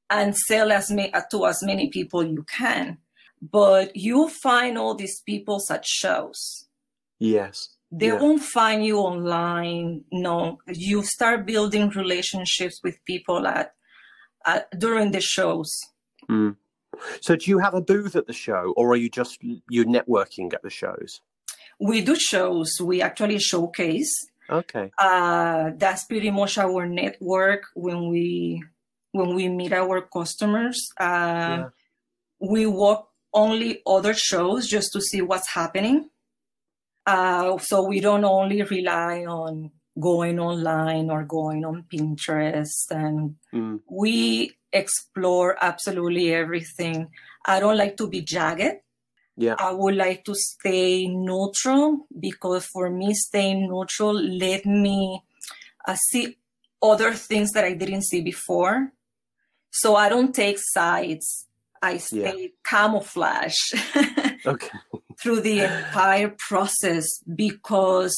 and 0.09 0.35
sell 0.35 0.71
as 0.71 0.91
ma- 0.91 1.19
to 1.31 1.45
as 1.45 1.63
many 1.63 1.89
people 1.89 2.25
you 2.25 2.43
can. 2.43 2.97
But 3.51 3.95
you'll 3.95 4.29
find 4.29 4.77
all 4.77 4.95
these 4.95 5.21
people 5.21 5.61
at 5.69 5.85
shows. 5.85 6.65
Yes. 7.19 7.69
They 7.91 8.07
yeah. 8.07 8.19
won't 8.19 8.41
find 8.41 8.85
you 8.85 8.99
online. 8.99 10.03
No, 10.11 10.59
you 10.67 11.03
start 11.03 11.45
building 11.45 11.89
relationships 11.89 12.79
with 12.83 13.03
people 13.05 13.45
at, 13.45 13.73
at 14.45 14.67
during 14.79 15.11
the 15.11 15.21
shows. 15.21 15.71
Mm. 16.29 16.55
So, 17.21 17.35
do 17.35 17.51
you 17.51 17.59
have 17.59 17.73
a 17.73 17.81
booth 17.81 18.15
at 18.15 18.27
the 18.27 18.33
show, 18.33 18.73
or 18.77 18.91
are 18.93 18.95
you 18.95 19.09
just 19.09 19.43
you 19.43 19.85
networking 19.85 20.53
at 20.53 20.63
the 20.63 20.69
shows? 20.69 21.21
we 21.79 22.01
do 22.01 22.15
shows. 22.15 22.79
We 22.81 23.01
actually 23.01 23.39
showcase. 23.39 24.13
Okay. 24.49 24.91
Uh, 24.97 25.71
that's 25.77 26.05
pretty 26.05 26.31
much 26.31 26.57
our 26.57 26.85
network 26.85 27.63
when 27.75 28.09
we 28.09 28.63
when 29.11 29.35
we 29.35 29.49
meet 29.49 29.73
our 29.73 30.01
customers. 30.01 30.89
Uh, 30.99 31.03
yeah. 31.03 31.69
We 32.39 32.65
walk 32.65 33.09
only 33.33 33.81
other 33.85 34.13
shows 34.13 34.67
just 34.67 34.91
to 34.93 35.01
see 35.01 35.21
what's 35.21 35.49
happening. 35.49 36.09
Uh, 37.05 37.57
so 37.57 37.83
we 37.83 37.99
don't 37.99 38.23
only 38.23 38.61
rely 38.61 39.25
on 39.25 39.71
going 39.99 40.39
online 40.39 41.09
or 41.09 41.23
going 41.23 41.65
on 41.65 41.85
Pinterest, 41.93 42.89
and 42.89 43.35
mm. 43.53 43.79
we 43.89 44.55
explore 44.71 45.57
absolutely 45.61 46.33
everything. 46.33 47.09
I 47.45 47.59
don't 47.59 47.77
like 47.77 47.97
to 47.97 48.07
be 48.07 48.21
jagged. 48.21 48.79
Yeah. 49.35 49.55
I 49.57 49.71
would 49.71 49.95
like 49.95 50.23
to 50.25 50.35
stay 50.35 51.07
neutral 51.07 52.07
because 52.19 52.65
for 52.65 52.89
me, 52.89 53.13
staying 53.13 53.67
neutral 53.67 54.13
let 54.13 54.65
me 54.65 55.23
uh, 55.87 55.95
see 55.95 56.37
other 56.81 57.13
things 57.13 57.51
that 57.51 57.63
I 57.63 57.73
didn't 57.73 58.03
see 58.03 58.21
before. 58.21 58.93
So 59.71 59.95
I 59.95 60.09
don't 60.09 60.35
take 60.35 60.57
sides. 60.59 61.47
I 61.83 61.97
stay 61.97 62.41
yeah. 62.41 62.47
camouflage 62.65 63.59
okay. 64.45 64.69
through 65.21 65.41
the 65.41 65.59
entire 65.59 66.33
process 66.39 67.05
because 67.35 68.15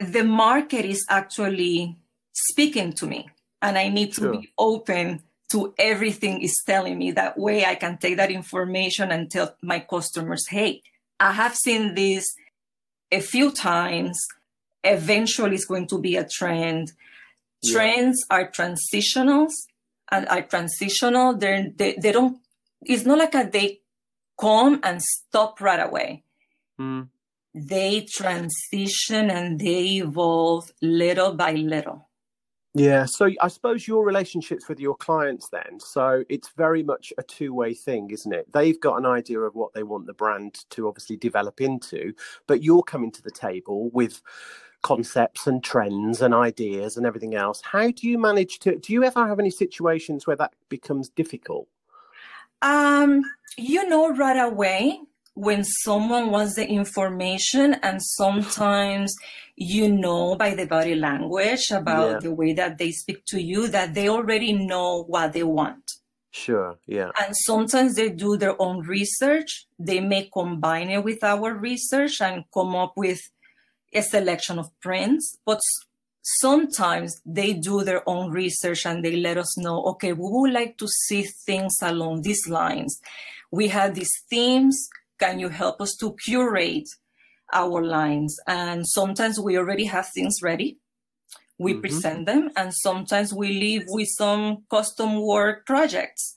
the 0.00 0.24
market 0.24 0.84
is 0.84 1.06
actually 1.08 1.96
speaking 2.32 2.92
to 2.94 3.06
me 3.06 3.30
and 3.62 3.78
I 3.78 3.88
need 3.88 4.14
to 4.14 4.20
sure. 4.20 4.32
be 4.32 4.52
open 4.58 5.22
to 5.52 5.74
everything 5.78 6.42
is 6.42 6.60
telling 6.66 6.98
me. 6.98 7.12
That 7.12 7.38
way 7.38 7.64
I 7.64 7.76
can 7.76 7.98
take 7.98 8.16
that 8.16 8.32
information 8.32 9.12
and 9.12 9.30
tell 9.30 9.54
my 9.62 9.78
customers, 9.80 10.44
hey, 10.48 10.82
I 11.20 11.32
have 11.32 11.54
seen 11.54 11.94
this 11.94 12.26
a 13.12 13.20
few 13.20 13.52
times. 13.52 14.18
Eventually 14.82 15.54
it's 15.54 15.64
going 15.64 15.86
to 15.88 16.00
be 16.00 16.16
a 16.16 16.28
trend. 16.28 16.92
Yeah. 17.62 17.74
Trends 17.74 18.24
are 18.28 18.50
transitionals 18.50 19.52
and 20.10 20.28
are 20.28 20.42
transitional. 20.42 21.36
They're, 21.36 21.68
they, 21.74 21.96
they 22.00 22.12
don't, 22.12 22.38
it's 22.84 23.04
not 23.04 23.18
like 23.18 23.34
a, 23.34 23.48
they 23.50 23.80
come 24.40 24.80
and 24.82 25.02
stop 25.02 25.60
right 25.60 25.80
away. 25.80 26.24
Mm. 26.80 27.08
They 27.54 28.02
transition 28.02 29.30
and 29.30 29.58
they 29.58 29.96
evolve 29.96 30.70
little 30.80 31.34
by 31.34 31.52
little. 31.52 32.08
Yeah, 32.74 33.06
so 33.06 33.30
I 33.40 33.48
suppose 33.48 33.88
your 33.88 34.04
relationships 34.04 34.68
with 34.68 34.78
your 34.78 34.94
clients 34.94 35.48
then, 35.48 35.80
so 35.80 36.22
it's 36.28 36.50
very 36.56 36.82
much 36.82 37.12
a 37.18 37.22
two 37.22 37.52
way 37.52 37.74
thing, 37.74 38.10
isn't 38.10 38.32
it? 38.32 38.52
They've 38.52 38.78
got 38.78 38.98
an 38.98 39.06
idea 39.06 39.40
of 39.40 39.54
what 39.54 39.72
they 39.72 39.82
want 39.82 40.06
the 40.06 40.12
brand 40.12 40.64
to 40.70 40.86
obviously 40.86 41.16
develop 41.16 41.60
into, 41.60 42.12
but 42.46 42.62
you're 42.62 42.82
coming 42.82 43.10
to 43.12 43.22
the 43.22 43.32
table 43.32 43.90
with 43.90 44.22
concepts 44.82 45.46
and 45.46 45.64
trends 45.64 46.22
and 46.22 46.34
ideas 46.34 46.96
and 46.96 47.04
everything 47.06 47.34
else. 47.34 47.62
How 47.62 47.90
do 47.90 48.06
you 48.06 48.18
manage 48.18 48.60
to, 48.60 48.76
do 48.78 48.92
you 48.92 49.02
ever 49.02 49.26
have 49.26 49.40
any 49.40 49.50
situations 49.50 50.26
where 50.26 50.36
that 50.36 50.52
becomes 50.68 51.08
difficult? 51.08 51.68
Um, 52.62 53.22
you 53.56 53.88
know, 53.88 54.14
right 54.14 54.38
away, 54.38 55.00
when 55.38 55.62
someone 55.62 56.30
wants 56.32 56.56
the 56.56 56.66
information 56.66 57.74
and 57.82 58.02
sometimes 58.02 59.14
you 59.54 59.88
know 59.88 60.34
by 60.34 60.52
the 60.52 60.66
body 60.66 60.96
language 60.96 61.70
about 61.70 62.10
yeah. 62.10 62.18
the 62.18 62.34
way 62.34 62.52
that 62.52 62.78
they 62.78 62.90
speak 62.90 63.24
to 63.24 63.40
you 63.40 63.68
that 63.68 63.94
they 63.94 64.08
already 64.08 64.52
know 64.52 65.04
what 65.04 65.32
they 65.32 65.44
want. 65.44 65.92
Sure 66.32 66.78
yeah. 66.86 67.10
And 67.20 67.36
sometimes 67.36 67.94
they 67.94 68.10
do 68.10 68.36
their 68.36 68.60
own 68.60 68.80
research. 68.80 69.66
They 69.78 70.00
may 70.00 70.28
combine 70.32 70.90
it 70.90 71.04
with 71.04 71.22
our 71.22 71.54
research 71.54 72.20
and 72.20 72.44
come 72.52 72.74
up 72.74 72.94
with 72.96 73.20
a 73.94 74.02
selection 74.02 74.58
of 74.58 74.68
prints 74.80 75.38
but 75.46 75.60
sometimes 76.40 77.20
they 77.24 77.52
do 77.52 77.82
their 77.84 78.06
own 78.08 78.30
research 78.30 78.84
and 78.84 79.04
they 79.04 79.16
let 79.16 79.38
us 79.38 79.56
know 79.58 79.82
okay 79.84 80.12
we 80.12 80.20
would 80.22 80.52
like 80.52 80.76
to 80.76 80.86
see 80.88 81.22
things 81.22 81.76
along 81.82 82.22
these 82.22 82.48
lines 82.48 83.00
we 83.50 83.68
have 83.68 83.94
these 83.94 84.12
themes 84.28 84.88
can 85.18 85.38
you 85.38 85.48
help 85.48 85.80
us 85.80 85.96
to 85.96 86.14
curate 86.24 86.88
our 87.52 87.82
lines? 87.84 88.36
And 88.46 88.86
sometimes 88.86 89.40
we 89.40 89.56
already 89.56 89.84
have 89.86 90.08
things 90.08 90.36
ready. 90.42 90.78
We 91.58 91.72
mm-hmm. 91.72 91.80
present 91.80 92.26
them, 92.26 92.50
and 92.56 92.72
sometimes 92.72 93.34
we 93.34 93.48
leave 93.48 93.84
with 93.88 94.08
some 94.08 94.64
custom 94.70 95.20
work 95.20 95.66
projects 95.66 96.36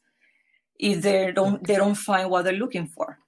if 0.80 1.04
they 1.04 1.32
don't 1.32 1.66
they 1.66 1.76
don't 1.76 1.96
find 1.96 2.30
what 2.30 2.44
they're 2.44 2.54
looking 2.54 2.88
for. 2.88 3.20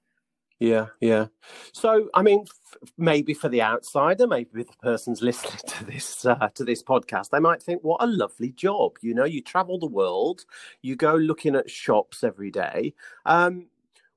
Yeah, 0.64 0.88
yeah. 1.02 1.26
So, 1.74 2.10
I 2.14 2.22
mean, 2.22 2.46
f- 2.48 2.90
maybe 2.98 3.34
for 3.34 3.50
the 3.50 3.62
outsider, 3.62 4.26
maybe 4.26 4.64
the 4.64 4.78
person's 4.82 5.22
listening 5.30 5.60
to 5.68 5.84
this 5.84 6.26
uh, 6.26 6.48
to 6.56 6.64
this 6.64 6.82
podcast, 6.82 7.32
they 7.32 7.42
might 7.42 7.62
think, 7.62 7.84
"What 7.84 8.02
a 8.02 8.08
lovely 8.08 8.54
job!" 8.54 8.94
You 9.02 9.14
know, 9.14 9.26
you 9.26 9.42
travel 9.42 9.78
the 9.78 9.88
world, 9.88 10.46
you 10.82 10.96
go 10.96 11.16
looking 11.16 11.58
at 11.58 11.70
shops 11.70 12.24
every 12.24 12.50
day. 12.50 12.94
Um, 13.26 13.68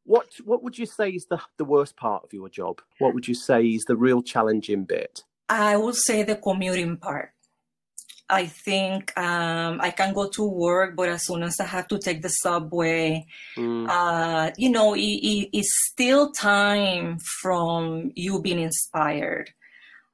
what 0.05 0.29
what 0.45 0.63
would 0.63 0.79
you 0.79 0.87
say 0.87 1.11
is 1.11 1.27
the 1.27 1.41
the 1.57 1.65
worst 1.65 1.97
part 1.97 2.23
of 2.23 2.33
your 2.33 2.49
job? 2.49 2.81
What 2.99 3.13
would 3.13 3.27
you 3.27 3.35
say 3.35 3.67
is 3.67 3.87
the 3.87 3.97
real 3.97 4.23
challenging 4.23 4.85
bit? 4.85 5.25
I 5.49 5.77
would 5.77 5.97
say 5.97 6.23
the 6.23 6.37
commuting 6.37 6.97
part. 6.97 7.33
I 8.29 8.47
think 8.47 9.17
um, 9.17 9.81
I 9.81 9.91
can 9.91 10.13
go 10.13 10.29
to 10.31 10.45
work, 10.45 10.97
but 10.97 11.09
as 11.09 11.27
soon 11.27 11.45
as 11.45 11.61
I 11.61 11.65
have 11.65 11.87
to 11.89 11.99
take 11.99 12.23
the 12.23 12.29
subway, 12.29 13.25
mm. 13.57 13.89
uh, 13.89 14.51
you 14.57 14.71
know, 14.71 14.95
it, 14.95 15.01
it, 15.01 15.51
it's 15.53 15.89
still 15.93 16.33
time 16.33 17.19
from 17.41 18.11
you 18.17 18.43
being 18.43 18.59
inspired 18.59 19.51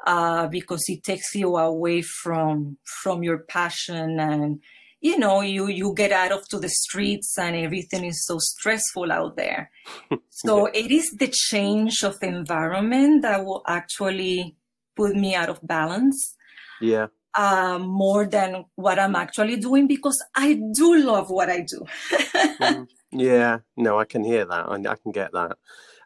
uh, 0.07 0.47
because 0.49 0.85
it 0.89 1.03
takes 1.03 1.35
you 1.35 1.57
away 1.57 2.03
from 2.03 2.77
from 3.03 3.23
your 3.23 3.39
passion 3.39 4.19
and 4.21 4.61
you 5.01 5.19
know 5.19 5.41
you 5.41 5.69
you 5.69 5.95
get 5.95 6.13
out 6.13 6.33
of 6.33 6.47
to 6.49 6.59
the 6.59 6.69
streets 6.69 7.39
and 7.39 7.57
everything 7.57 8.05
is 8.05 8.27
so 8.27 8.39
stressful 8.39 9.13
out 9.13 9.37
there 9.37 9.71
so 10.31 10.67
yeah. 10.67 10.85
it 10.85 10.91
is 10.91 11.11
the 11.19 11.29
change 11.29 12.03
of 12.03 12.17
environment 12.23 13.23
that 13.23 13.45
will 13.45 13.63
actually 13.67 14.57
put 14.97 15.15
me 15.15 15.35
out 15.35 15.49
of 15.49 15.61
balance 15.63 16.37
yeah 16.81 17.07
uh, 17.35 17.79
more 17.79 18.27
than 18.27 18.65
what 18.77 18.99
i'm 18.99 19.17
actually 19.17 19.57
doing 19.57 19.87
because 19.87 20.23
i 20.35 20.61
do 20.75 21.03
love 21.03 21.31
what 21.31 21.49
i 21.51 21.61
do 21.61 21.85
mm. 22.11 22.87
yeah 23.13 23.59
no 23.77 23.99
i 23.99 24.05
can 24.05 24.25
hear 24.25 24.45
that 24.45 24.69
I, 24.69 24.75
I 24.75 24.97
can 24.97 25.13
get 25.13 25.33
that 25.33 25.57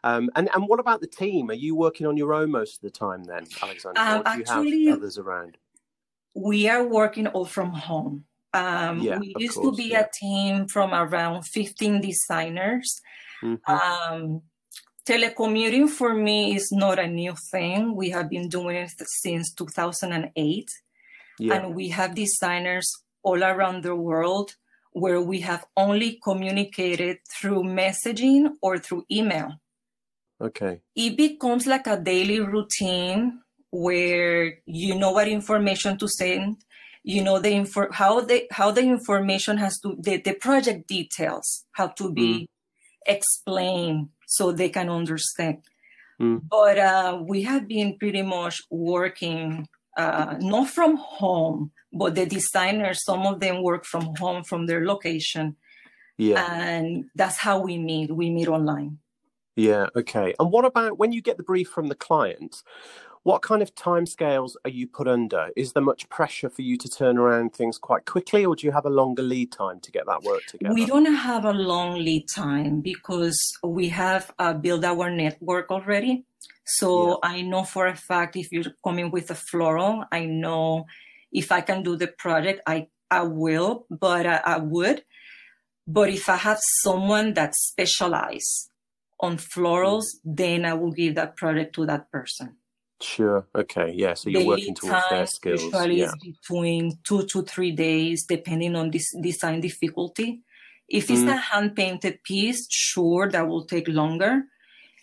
um, 0.03 0.29
and 0.35 0.49
and 0.53 0.67
what 0.67 0.79
about 0.79 1.01
the 1.01 1.07
team? 1.07 1.49
Are 1.49 1.55
you 1.55 1.75
working 1.75 2.07
on 2.07 2.17
your 2.17 2.33
own 2.33 2.51
most 2.51 2.75
of 2.77 2.81
the 2.81 2.91
time 2.91 3.23
then, 3.23 3.45
Alexandra? 3.61 4.03
Um, 4.03 4.23
actually, 4.25 4.77
you 4.77 4.89
have 4.91 4.99
others 4.99 5.17
around? 5.17 5.57
We 6.33 6.69
are 6.69 6.87
working 6.87 7.27
all 7.27 7.45
from 7.45 7.71
home. 7.71 8.25
Um, 8.53 8.99
yeah, 8.99 9.19
we 9.19 9.35
used 9.37 9.55
course, 9.55 9.75
to 9.75 9.83
be 9.83 9.89
yeah. 9.89 10.01
a 10.01 10.07
team 10.13 10.67
from 10.67 10.93
around 10.93 11.43
15 11.43 12.01
designers. 12.01 13.01
Mm-hmm. 13.43 13.71
Um, 13.71 14.41
telecommuting 15.07 15.89
for 15.89 16.13
me 16.13 16.55
is 16.55 16.71
not 16.71 16.99
a 16.99 17.07
new 17.07 17.35
thing. 17.51 17.95
We 17.95 18.09
have 18.11 18.29
been 18.29 18.49
doing 18.49 18.77
it 18.77 18.91
since 19.21 19.53
2008. 19.53 20.69
Yeah. 21.39 21.55
And 21.55 21.75
we 21.75 21.89
have 21.89 22.15
designers 22.15 22.91
all 23.23 23.43
around 23.43 23.83
the 23.83 23.95
world 23.95 24.55
where 24.91 25.21
we 25.21 25.41
have 25.41 25.65
only 25.75 26.19
communicated 26.23 27.17
through 27.29 27.63
messaging 27.63 28.53
or 28.61 28.79
through 28.79 29.05
email. 29.11 29.53
Okay. 30.41 30.81
It 30.95 31.17
becomes 31.17 31.67
like 31.67 31.87
a 31.87 31.99
daily 31.99 32.39
routine 32.39 33.41
where 33.69 34.59
you 34.65 34.95
know 34.95 35.11
what 35.11 35.27
information 35.27 35.97
to 35.97 36.07
send, 36.07 36.63
you 37.07 37.23
know 37.23 37.39
the 37.39 37.51
info 37.51 37.87
how 37.91 38.19
the 38.19 38.47
how 38.51 38.69
the 38.71 38.81
information 38.81 39.57
has 39.57 39.79
to 39.79 39.95
the, 39.97 40.17
the 40.17 40.33
project 40.33 40.87
details 40.89 41.65
have 41.71 41.95
to 41.95 42.11
be 42.11 42.33
mm. 42.33 42.47
explained 43.05 44.09
so 44.27 44.51
they 44.51 44.69
can 44.69 44.89
understand. 44.89 45.59
Mm. 46.19 46.41
But 46.49 46.77
uh, 46.77 47.23
we 47.25 47.43
have 47.43 47.67
been 47.67 47.97
pretty 47.97 48.23
much 48.23 48.61
working 48.69 49.67
uh, 49.97 50.35
not 50.39 50.69
from 50.69 50.95
home, 50.97 51.71
but 51.91 52.15
the 52.15 52.25
designers, 52.25 53.03
some 53.03 53.25
of 53.25 53.39
them 53.39 53.63
work 53.63 53.83
from 53.83 54.15
home 54.15 54.43
from 54.43 54.67
their 54.67 54.85
location. 54.85 55.55
Yeah. 56.17 56.45
And 56.51 57.05
that's 57.15 57.37
how 57.37 57.59
we 57.59 57.77
meet. 57.77 58.15
We 58.15 58.29
meet 58.29 58.47
online. 58.47 58.99
Yeah, 59.55 59.87
okay. 59.95 60.35
And 60.39 60.51
what 60.51 60.65
about 60.65 60.99
when 60.99 61.11
you 61.11 61.21
get 61.21 61.37
the 61.37 61.43
brief 61.43 61.67
from 61.67 61.87
the 61.87 61.95
client? 61.95 62.61
What 63.27 63.41
kind 63.41 63.61
of 63.61 63.75
timescales 63.75 64.53
are 64.63 64.69
you 64.69 64.87
put 64.87 65.05
under? 65.05 65.49
Is 65.57 65.73
there 65.73 65.83
much 65.83 66.07
pressure 66.07 66.49
for 66.49 66.61
you 66.61 66.77
to 66.77 66.89
turn 66.89 67.17
around 67.17 67.53
things 67.53 67.77
quite 67.77 68.05
quickly, 68.05 68.45
or 68.45 68.55
do 68.55 68.65
you 68.65 68.71
have 68.71 68.85
a 68.85 68.89
longer 68.89 69.21
lead 69.21 69.51
time 69.51 69.81
to 69.81 69.91
get 69.91 70.05
that 70.05 70.23
work 70.23 70.43
together? 70.45 70.73
We 70.73 70.85
don't 70.85 71.13
have 71.13 71.43
a 71.43 71.51
long 71.51 71.95
lead 71.95 72.29
time 72.33 72.79
because 72.79 73.37
we 73.61 73.89
have 73.89 74.33
uh, 74.39 74.53
built 74.53 74.85
our 74.85 75.11
network 75.11 75.71
already. 75.71 76.23
So 76.63 76.89
yeah. 77.09 77.15
I 77.21 77.41
know 77.41 77.65
for 77.65 77.87
a 77.87 77.97
fact 77.97 78.37
if 78.37 78.53
you're 78.53 78.71
coming 78.81 79.11
with 79.11 79.29
a 79.29 79.35
floral, 79.35 80.05
I 80.09 80.23
know 80.23 80.85
if 81.29 81.51
I 81.51 81.59
can 81.59 81.83
do 81.83 81.97
the 81.97 82.07
project, 82.07 82.61
I 82.65 82.87
I 83.11 83.23
will, 83.23 83.87
but 83.89 84.25
I, 84.25 84.37
I 84.55 84.57
would. 84.59 85.03
But 85.85 86.07
if 86.11 86.29
I 86.29 86.37
have 86.37 86.59
someone 86.81 87.33
that 87.33 87.55
specializes 87.55 88.69
on 89.19 89.35
florals, 89.35 90.05
mm. 90.15 90.37
then 90.37 90.63
I 90.63 90.75
will 90.75 90.93
give 90.93 91.15
that 91.15 91.35
project 91.35 91.75
to 91.75 91.85
that 91.87 92.09
person. 92.09 92.55
Sure. 92.99 93.47
Okay. 93.55 93.93
Yeah. 93.95 94.15
So 94.15 94.29
you're 94.29 94.41
the 94.41 94.47
working 94.47 94.73
towards 94.73 95.09
their 95.09 95.25
skills. 95.27 95.63
Usually 95.63 95.99
yeah. 95.99 96.11
between 96.23 96.97
two 97.03 97.23
to 97.27 97.43
three 97.43 97.71
days, 97.71 98.25
depending 98.25 98.75
on 98.75 98.89
this 98.89 99.13
design 99.21 99.61
difficulty. 99.61 100.41
If 100.89 101.11
it's 101.11 101.21
mm. 101.21 101.33
a 101.33 101.35
hand 101.35 101.75
painted 101.75 102.23
piece, 102.23 102.65
sure, 102.71 103.29
that 103.29 103.47
will 103.47 103.65
take 103.65 103.87
longer 103.87 104.43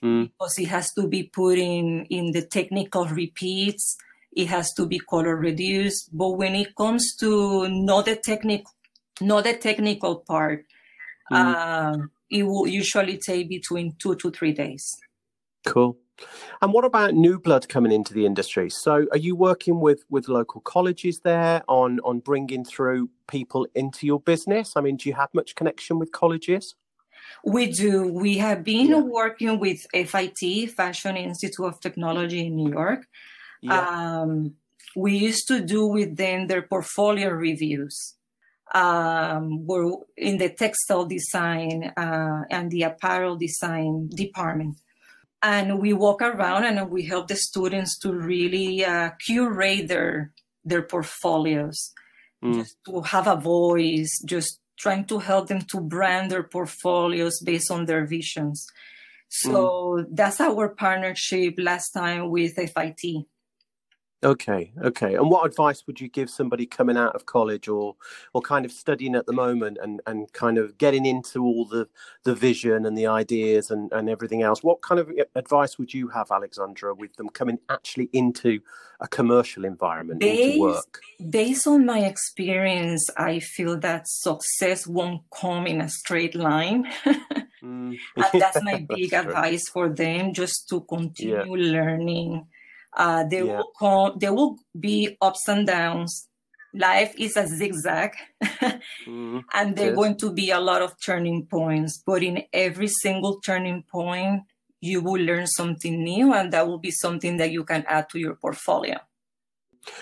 mm. 0.03 0.31
because 0.31 0.59
it 0.59 0.69
has 0.69 0.93
to 0.95 1.07
be 1.07 1.25
put 1.25 1.59
in 1.59 2.07
in 2.07 2.33
the 2.33 2.43
technical 2.43 3.07
repeats. 3.07 3.97
It 4.33 4.49
has 4.49 4.73
to 4.75 4.87
be 4.87 4.99
color 4.99 5.37
reduced. 5.37 6.09
But 6.17 6.31
when 6.31 6.57
it 6.57 6.75
comes 6.75 7.15
to 7.17 7.69
not 7.69 8.07
the 8.07 8.17
technical, 8.17 8.73
not 9.21 9.45
the 9.45 9.55
technical 9.55 10.17
part, 10.17 10.67
mm. 11.31 11.37
uh, 11.37 12.07
it 12.29 12.43
will 12.43 12.67
usually 12.67 13.19
take 13.19 13.49
between 13.49 13.95
two 13.99 14.17
to 14.17 14.31
three 14.33 14.53
days. 14.53 14.97
Cool. 15.65 15.97
And 16.63 16.73
what 16.73 16.85
about 16.85 17.15
new 17.15 17.39
blood 17.39 17.69
coming 17.69 17.93
into 17.93 18.15
the 18.15 18.25
industry? 18.27 18.71
So, 18.71 19.07
are 19.11 19.19
you 19.19 19.35
working 19.37 19.81
with 19.81 20.05
with 20.09 20.29
local 20.29 20.61
colleges 20.61 21.21
there 21.21 21.63
on 21.69 22.01
on 22.01 22.21
bringing 22.21 22.65
through 22.65 23.11
people 23.27 23.67
into 23.75 24.07
your 24.07 24.21
business? 24.21 24.77
I 24.77 24.81
mean, 24.81 24.97
do 24.97 25.09
you 25.09 25.15
have 25.15 25.31
much 25.35 25.55
connection 25.55 25.99
with 25.99 26.13
colleges? 26.13 26.75
We 27.45 27.67
do. 27.67 28.13
We 28.13 28.39
have 28.39 28.65
been 28.65 28.89
yeah. 28.89 29.01
working 29.01 29.59
with 29.59 29.85
FIT, 29.93 30.71
Fashion 30.71 31.17
Institute 31.17 31.67
of 31.67 31.81
Technology 31.81 32.47
in 32.47 32.57
New 32.57 32.73
York. 32.73 33.07
Yeah. 33.61 33.81
Um, 33.81 34.55
we 34.97 35.17
used 35.17 35.49
to 35.49 35.61
do 35.61 35.87
with 35.87 36.17
them 36.17 36.47
their 36.47 36.63
portfolio 36.63 37.31
reviews. 37.31 38.15
Um, 38.73 39.67
we're 39.67 39.93
in 40.17 40.39
the 40.39 40.51
textile 40.51 41.07
design 41.07 41.93
uh, 41.97 42.43
and 42.51 42.71
the 42.71 42.83
apparel 42.83 43.37
design 43.37 44.09
department. 44.15 44.77
And 45.45 45.79
we 45.79 45.93
walk 45.93 46.23
around 46.23 46.65
and 46.65 46.91
we 46.91 47.03
help 47.03 47.29
the 47.29 47.37
students 47.37 47.99
to 47.99 48.15
really 48.15 48.83
uh, 48.83 49.11
curate 49.27 49.89
their 49.89 50.33
their 50.65 50.81
portfolios, 50.81 51.93
mm. 52.43 52.55
just 52.55 52.77
to 52.87 53.03
have 53.03 53.27
a 53.27 53.37
voice, 53.37 54.11
just 54.25 54.59
trying 54.79 55.05
to 55.05 55.19
help 55.19 55.49
them 55.49 55.61
to 55.61 55.81
brand 55.83 56.31
their 56.31 56.45
portfolios 56.45 57.41
based 57.45 57.71
on 57.71 57.85
their 57.85 58.07
visions. 58.07 58.67
So 59.29 59.99
mm. 59.99 60.07
that's 60.11 60.41
our 60.41 60.71
partnership 60.71 61.57
last 61.59 61.91
time 61.91 62.31
with 62.31 62.55
FIT. 62.55 63.27
Okay, 64.25 64.73
okay. 64.83 65.15
And 65.15 65.31
what 65.31 65.45
advice 65.45 65.87
would 65.87 66.01
you 66.01 66.09
give 66.09 66.31
somebody 66.31 66.65
coming 66.65 66.97
out 66.97 67.15
of 67.15 67.27
college 67.27 67.69
or 67.69 67.95
or 68.33 68.41
kind 68.41 68.65
of 68.65 68.73
studying 68.73 69.15
at 69.15 69.27
the 69.27 69.33
moment 69.33 69.77
and, 69.83 70.01
and 70.07 70.33
kind 70.33 70.57
of 70.57 70.79
getting 70.79 71.05
into 71.05 71.43
all 71.43 71.67
the, 71.67 71.89
the 72.25 72.35
vision 72.35 72.87
and 72.87 72.97
the 72.97 73.07
ideas 73.07 73.71
and, 73.71 73.93
and 73.93 74.09
everything 74.09 74.43
else? 74.43 74.63
What 74.63 74.81
kind 74.81 74.99
of 74.99 75.13
advice 75.35 75.79
would 75.79 75.93
you 75.93 76.09
have, 76.09 76.31
Alexandra, 76.31 76.95
with 76.95 77.15
them 77.17 77.29
coming 77.29 77.59
actually 77.69 78.09
into 78.15 78.61
a 79.01 79.09
commercial 79.09 79.67
environment 79.67 80.21
based, 80.21 80.59
work? 80.59 81.01
Based 81.29 81.67
on 81.67 81.85
my 81.85 82.01
experience, 82.01 83.07
I 83.19 83.41
feel 83.41 83.79
that 83.81 84.09
success 84.09 84.87
won't 84.87 85.23
come 85.39 85.67
in 85.67 85.83
a 85.83 85.89
straight 85.91 86.35
line. 86.35 86.91
mm. 87.63 87.99
and 88.17 88.41
that's 88.41 88.63
my 88.63 88.87
big 88.89 89.11
that's 89.11 89.27
advice 89.27 89.69
for 89.69 89.91
them, 89.91 90.33
just 90.33 90.67
to 90.71 90.81
continue 90.81 91.37
yeah. 91.37 91.73
learning 91.73 92.47
uh, 92.97 93.25
there 93.25 93.45
yeah. 93.45 93.57
will 93.59 93.73
come, 93.79 94.19
there 94.19 94.33
will 94.33 94.59
be 94.79 95.17
ups 95.21 95.49
and 95.49 95.67
downs. 95.67 96.29
Life 96.73 97.15
is 97.17 97.37
a 97.37 97.47
zigzag, 97.47 98.15
mm-hmm. 98.43 99.39
and 99.53 99.77
there 99.77 99.93
are 99.93 99.95
going 99.95 100.17
to 100.17 100.33
be 100.33 100.51
a 100.51 100.59
lot 100.59 100.83
of 100.83 100.95
turning 101.01 101.47
points. 101.47 102.03
But 102.05 102.25
in 102.25 102.43
every 102.53 102.89
single 102.89 103.41
turning 103.41 103.85
point, 103.85 104.43
you 104.81 105.01
will 105.01 105.23
learn 105.23 105.47
something 105.47 106.03
new, 106.03 106.35
and 106.35 106.53
that 106.53 106.67
will 106.67 106.79
be 106.79 106.91
something 106.91 107.37
that 107.37 107.53
you 107.53 107.63
can 107.65 107.85
add 107.87 108.09
to 108.11 108.19
your 108.19 108.35
portfolio. 108.35 108.99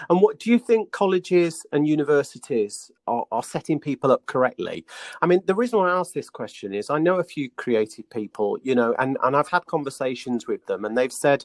And 0.09 0.20
what 0.20 0.38
do 0.38 0.50
you 0.50 0.59
think 0.59 0.92
colleges 0.92 1.64
and 1.72 1.87
universities 1.87 2.90
are, 3.07 3.24
are, 3.33 3.42
setting 3.42 3.81
people 3.81 4.11
up 4.12 4.26
correctly? 4.26 4.85
I 5.20 5.26
mean, 5.26 5.40
the 5.44 5.55
reason 5.55 5.78
why 5.78 5.90
I 5.90 5.98
ask 5.98 6.12
this 6.12 6.31
question 6.31 6.74
is 6.74 6.90
I 6.90 6.98
know 6.98 7.16
a 7.16 7.24
few 7.24 7.50
creative 7.50 8.09
people, 8.11 8.59
you 8.62 8.74
know, 8.74 8.94
and, 8.98 9.16
and 9.22 9.37
I've 9.37 9.48
had 9.48 9.66
conversations 9.66 10.46
with 10.46 10.64
them, 10.66 10.85
and 10.85 10.96
they've 10.96 11.12
said, 11.12 11.44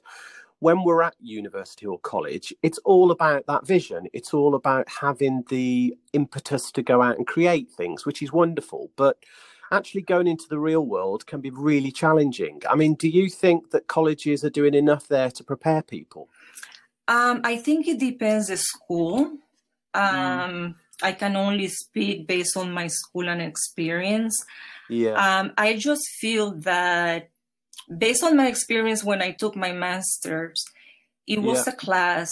when 0.59 0.83
we're 0.83 1.03
at 1.03 1.15
university 1.19 1.85
or 1.85 1.99
college, 1.99 2.53
it's 2.63 2.79
all 2.79 3.11
about 3.11 3.45
that 3.47 3.65
vision. 3.65 4.07
It's 4.13 4.33
all 4.33 4.55
about 4.55 4.87
having 4.89 5.43
the 5.49 5.95
impetus 6.13 6.71
to 6.71 6.81
go 6.81 7.01
out 7.01 7.17
and 7.17 7.27
create 7.27 7.69
things, 7.69 8.05
which 8.05 8.21
is 8.21 8.31
wonderful. 8.31 8.89
But 8.95 9.17
actually 9.71 10.01
going 10.01 10.27
into 10.27 10.47
the 10.49 10.59
real 10.59 10.85
world 10.85 11.25
can 11.27 11.41
be 11.41 11.51
really 11.51 11.91
challenging. 11.91 12.61
I 12.69 12.75
mean, 12.75 12.95
do 12.95 13.07
you 13.07 13.29
think 13.29 13.71
that 13.71 13.87
colleges 13.87 14.43
are 14.43 14.49
doing 14.49 14.73
enough 14.73 15.07
there 15.07 15.29
to 15.31 15.43
prepare 15.43 15.81
people? 15.83 16.29
Um, 17.07 17.41
I 17.43 17.57
think 17.57 17.87
it 17.87 17.99
depends 17.99 18.47
the 18.47 18.57
school. 18.57 19.37
Mm. 19.95 20.13
Um, 20.13 20.51
mm. 20.51 20.75
I 21.03 21.11
can 21.11 21.35
only 21.35 21.67
speak 21.67 22.27
based 22.27 22.57
on 22.57 22.71
my 22.71 22.87
school 22.87 23.29
and 23.29 23.41
experience. 23.41 24.43
Yeah. 24.89 25.11
Um, 25.13 25.53
I 25.57 25.75
just 25.75 26.07
feel 26.19 26.51
that 26.61 27.29
based 27.95 28.23
on 28.23 28.35
my 28.35 28.47
experience 28.47 29.03
when 29.03 29.21
I 29.21 29.31
took 29.31 29.55
my 29.55 29.71
master's, 29.71 30.65
it 31.25 31.41
was 31.41 31.65
yeah. 31.65 31.73
a 31.73 31.75
class 31.75 32.31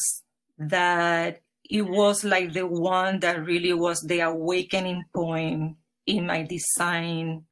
that 0.58 1.42
it 1.70 1.82
was 1.82 2.24
like 2.24 2.54
the 2.54 2.68
one 2.68 3.20
that 3.20 3.46
really 3.46 3.74
was 3.74 4.02
the 4.02 4.22
awakening 4.22 5.06
point 5.14 5.76
in 6.06 6.28
my 6.28 6.44
design 6.44 7.46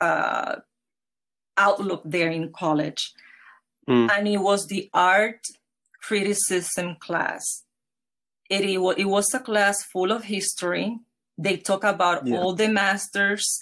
uh, 0.00 0.56
outlook 1.56 2.02
there 2.04 2.30
in 2.30 2.52
college. 2.52 3.12
Mm. 3.88 4.10
And 4.10 4.28
it 4.28 4.38
was 4.38 4.66
the 4.66 4.90
art 4.92 5.40
criticism 6.02 6.96
class. 7.00 7.64
It, 8.50 8.64
it, 8.64 8.98
it 8.98 9.04
was 9.06 9.32
a 9.34 9.40
class 9.40 9.82
full 9.82 10.12
of 10.12 10.24
history. 10.24 10.98
They 11.38 11.56
talk 11.56 11.84
about 11.84 12.26
yeah. 12.26 12.38
all 12.38 12.54
the 12.54 12.68
masters 12.68 13.60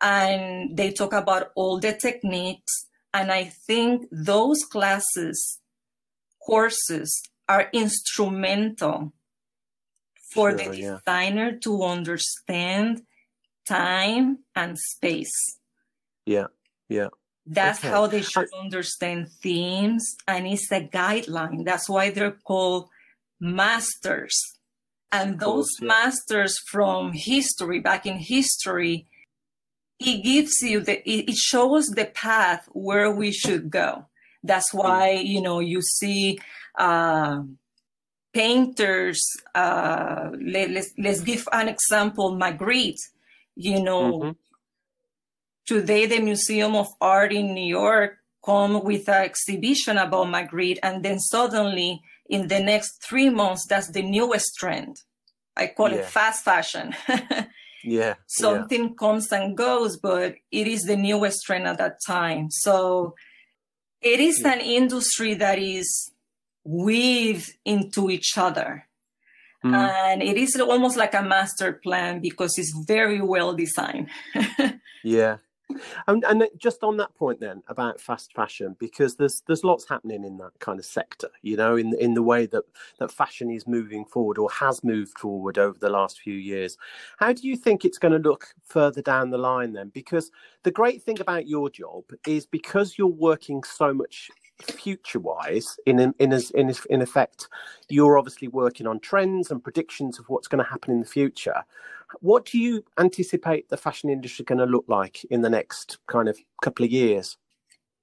and 0.00 0.76
they 0.76 0.92
talk 0.92 1.12
about 1.12 1.50
all 1.54 1.78
the 1.78 1.92
techniques 1.92 2.87
and 3.18 3.32
I 3.32 3.44
think 3.66 4.06
those 4.12 4.60
classes, 4.64 5.58
courses 6.46 7.10
are 7.48 7.68
instrumental 7.72 9.12
for 10.32 10.50
sure, 10.50 10.58
the 10.58 10.76
designer 10.76 11.50
yeah. 11.50 11.58
to 11.62 11.82
understand 11.82 13.02
time 13.66 14.38
and 14.54 14.78
space. 14.78 15.36
Yeah, 16.26 16.46
yeah. 16.88 17.08
That's 17.44 17.80
okay. 17.80 17.88
how 17.88 18.06
they 18.06 18.22
should 18.22 18.50
understand 18.56 19.30
themes, 19.42 20.14
and 20.28 20.46
it's 20.46 20.70
a 20.70 20.82
guideline. 20.82 21.64
That's 21.64 21.88
why 21.88 22.10
they're 22.10 22.38
called 22.50 22.88
masters. 23.40 24.36
And 25.10 25.40
those 25.40 25.66
course, 25.66 25.78
yeah. 25.80 25.88
masters 25.88 26.54
from 26.70 27.14
history, 27.14 27.80
back 27.80 28.06
in 28.06 28.18
history, 28.18 29.06
it 30.00 30.22
gives 30.22 30.60
you 30.62 30.80
the 30.80 30.96
it, 31.08 31.34
shows 31.36 31.86
the 31.88 32.06
path 32.06 32.68
where 32.72 33.10
we 33.10 33.32
should 33.32 33.70
go 33.70 34.06
that's 34.42 34.72
Mm. 34.72 34.78
why 34.78 35.10
you 35.10 35.40
know 35.42 35.60
you 35.60 35.82
see 35.82 36.38
uh, 36.78 37.42
painters 38.32 39.20
uh, 39.54 40.30
let, 40.40 40.70
let's, 40.70 40.92
let's 40.98 41.20
give 41.20 41.48
an 41.52 41.68
example 41.68 42.36
magritte 42.36 43.00
you 43.56 43.82
know 43.82 44.20
Mhm. 44.20 44.36
today 45.66 46.06
the 46.06 46.20
museum 46.20 46.74
of 46.76 46.88
art 47.00 47.32
in 47.32 47.54
new 47.54 47.66
york 47.66 48.18
come 48.44 48.82
with 48.84 49.08
an 49.08 49.24
exhibition 49.24 49.98
about 49.98 50.26
magritte 50.26 50.78
and 50.82 51.04
then 51.04 51.18
suddenly 51.18 52.00
in 52.28 52.48
the 52.48 52.60
next 52.60 53.02
three 53.02 53.30
months 53.30 53.66
that's 53.66 53.90
the 53.90 54.02
newest 54.02 54.54
trend 54.56 54.96
i 55.56 55.66
call 55.66 55.90
Yeah. 55.90 55.96
it 55.98 56.04
fast 56.04 56.44
fashion 56.44 56.94
Yeah. 57.84 58.00
yeah. 58.00 58.14
something 58.26 58.94
comes 58.96 59.30
and 59.32 59.56
goes, 59.56 59.96
but 59.96 60.34
it 60.50 60.66
is 60.66 60.82
the 60.82 60.96
newest 60.96 61.44
trend 61.44 61.66
at 61.66 61.78
that 61.78 61.98
time. 62.06 62.50
So 62.50 63.14
it 64.00 64.20
is 64.20 64.40
Yeah. 64.42 64.52
an 64.54 64.60
industry 64.60 65.34
that 65.34 65.58
is 65.58 66.10
weaved 66.64 67.52
into 67.64 68.10
each 68.10 68.36
other. 68.36 68.84
Mm. 69.64 69.74
And 69.74 70.22
it 70.22 70.36
is 70.36 70.54
almost 70.60 70.96
like 70.96 71.14
a 71.14 71.22
master 71.22 71.72
plan 71.72 72.20
because 72.20 72.56
it's 72.58 72.72
very 72.86 73.20
well 73.20 73.54
designed. 73.54 74.08
Yeah. 75.04 75.38
And, 76.06 76.24
and 76.24 76.48
just 76.56 76.82
on 76.82 76.96
that 76.96 77.14
point 77.14 77.40
then 77.40 77.62
about 77.68 78.00
fast 78.00 78.32
fashion, 78.32 78.76
because 78.78 79.16
there's 79.16 79.42
there's 79.46 79.64
lots 79.64 79.88
happening 79.88 80.24
in 80.24 80.38
that 80.38 80.58
kind 80.58 80.78
of 80.78 80.84
sector, 80.84 81.28
you 81.42 81.56
know, 81.56 81.76
in 81.76 81.94
in 81.98 82.14
the 82.14 82.22
way 82.22 82.46
that 82.46 82.64
that 82.98 83.12
fashion 83.12 83.50
is 83.50 83.66
moving 83.66 84.04
forward 84.04 84.38
or 84.38 84.50
has 84.50 84.82
moved 84.82 85.18
forward 85.18 85.58
over 85.58 85.78
the 85.78 85.90
last 85.90 86.20
few 86.20 86.34
years. 86.34 86.78
How 87.18 87.32
do 87.32 87.46
you 87.46 87.56
think 87.56 87.84
it's 87.84 87.98
going 87.98 88.20
to 88.20 88.28
look 88.28 88.54
further 88.64 89.02
down 89.02 89.30
the 89.30 89.38
line 89.38 89.72
then? 89.72 89.90
Because 89.90 90.30
the 90.62 90.70
great 90.70 91.02
thing 91.02 91.20
about 91.20 91.46
your 91.46 91.68
job 91.70 92.04
is 92.26 92.46
because 92.46 92.96
you're 92.96 93.06
working 93.06 93.62
so 93.62 93.92
much 93.92 94.30
future 94.62 95.20
wise 95.20 95.76
in 95.86 96.00
in 96.00 96.14
in, 96.18 96.32
in 96.32 96.74
in 96.90 97.00
effect 97.00 97.48
you're 97.88 98.18
obviously 98.18 98.48
working 98.48 98.88
on 98.88 98.98
trends 98.98 99.52
and 99.52 99.62
predictions 99.62 100.18
of 100.18 100.28
what's 100.28 100.48
going 100.48 100.62
to 100.62 100.68
happen 100.68 100.92
in 100.92 100.98
the 100.98 101.06
future 101.06 101.62
what 102.20 102.44
do 102.46 102.58
you 102.58 102.84
anticipate 102.98 103.68
the 103.68 103.76
fashion 103.76 104.10
industry 104.10 104.44
going 104.44 104.58
to 104.58 104.64
look 104.66 104.84
like 104.88 105.24
in 105.30 105.42
the 105.42 105.50
next 105.50 105.98
kind 106.06 106.28
of 106.28 106.38
couple 106.62 106.84
of 106.84 106.90
years 106.90 107.36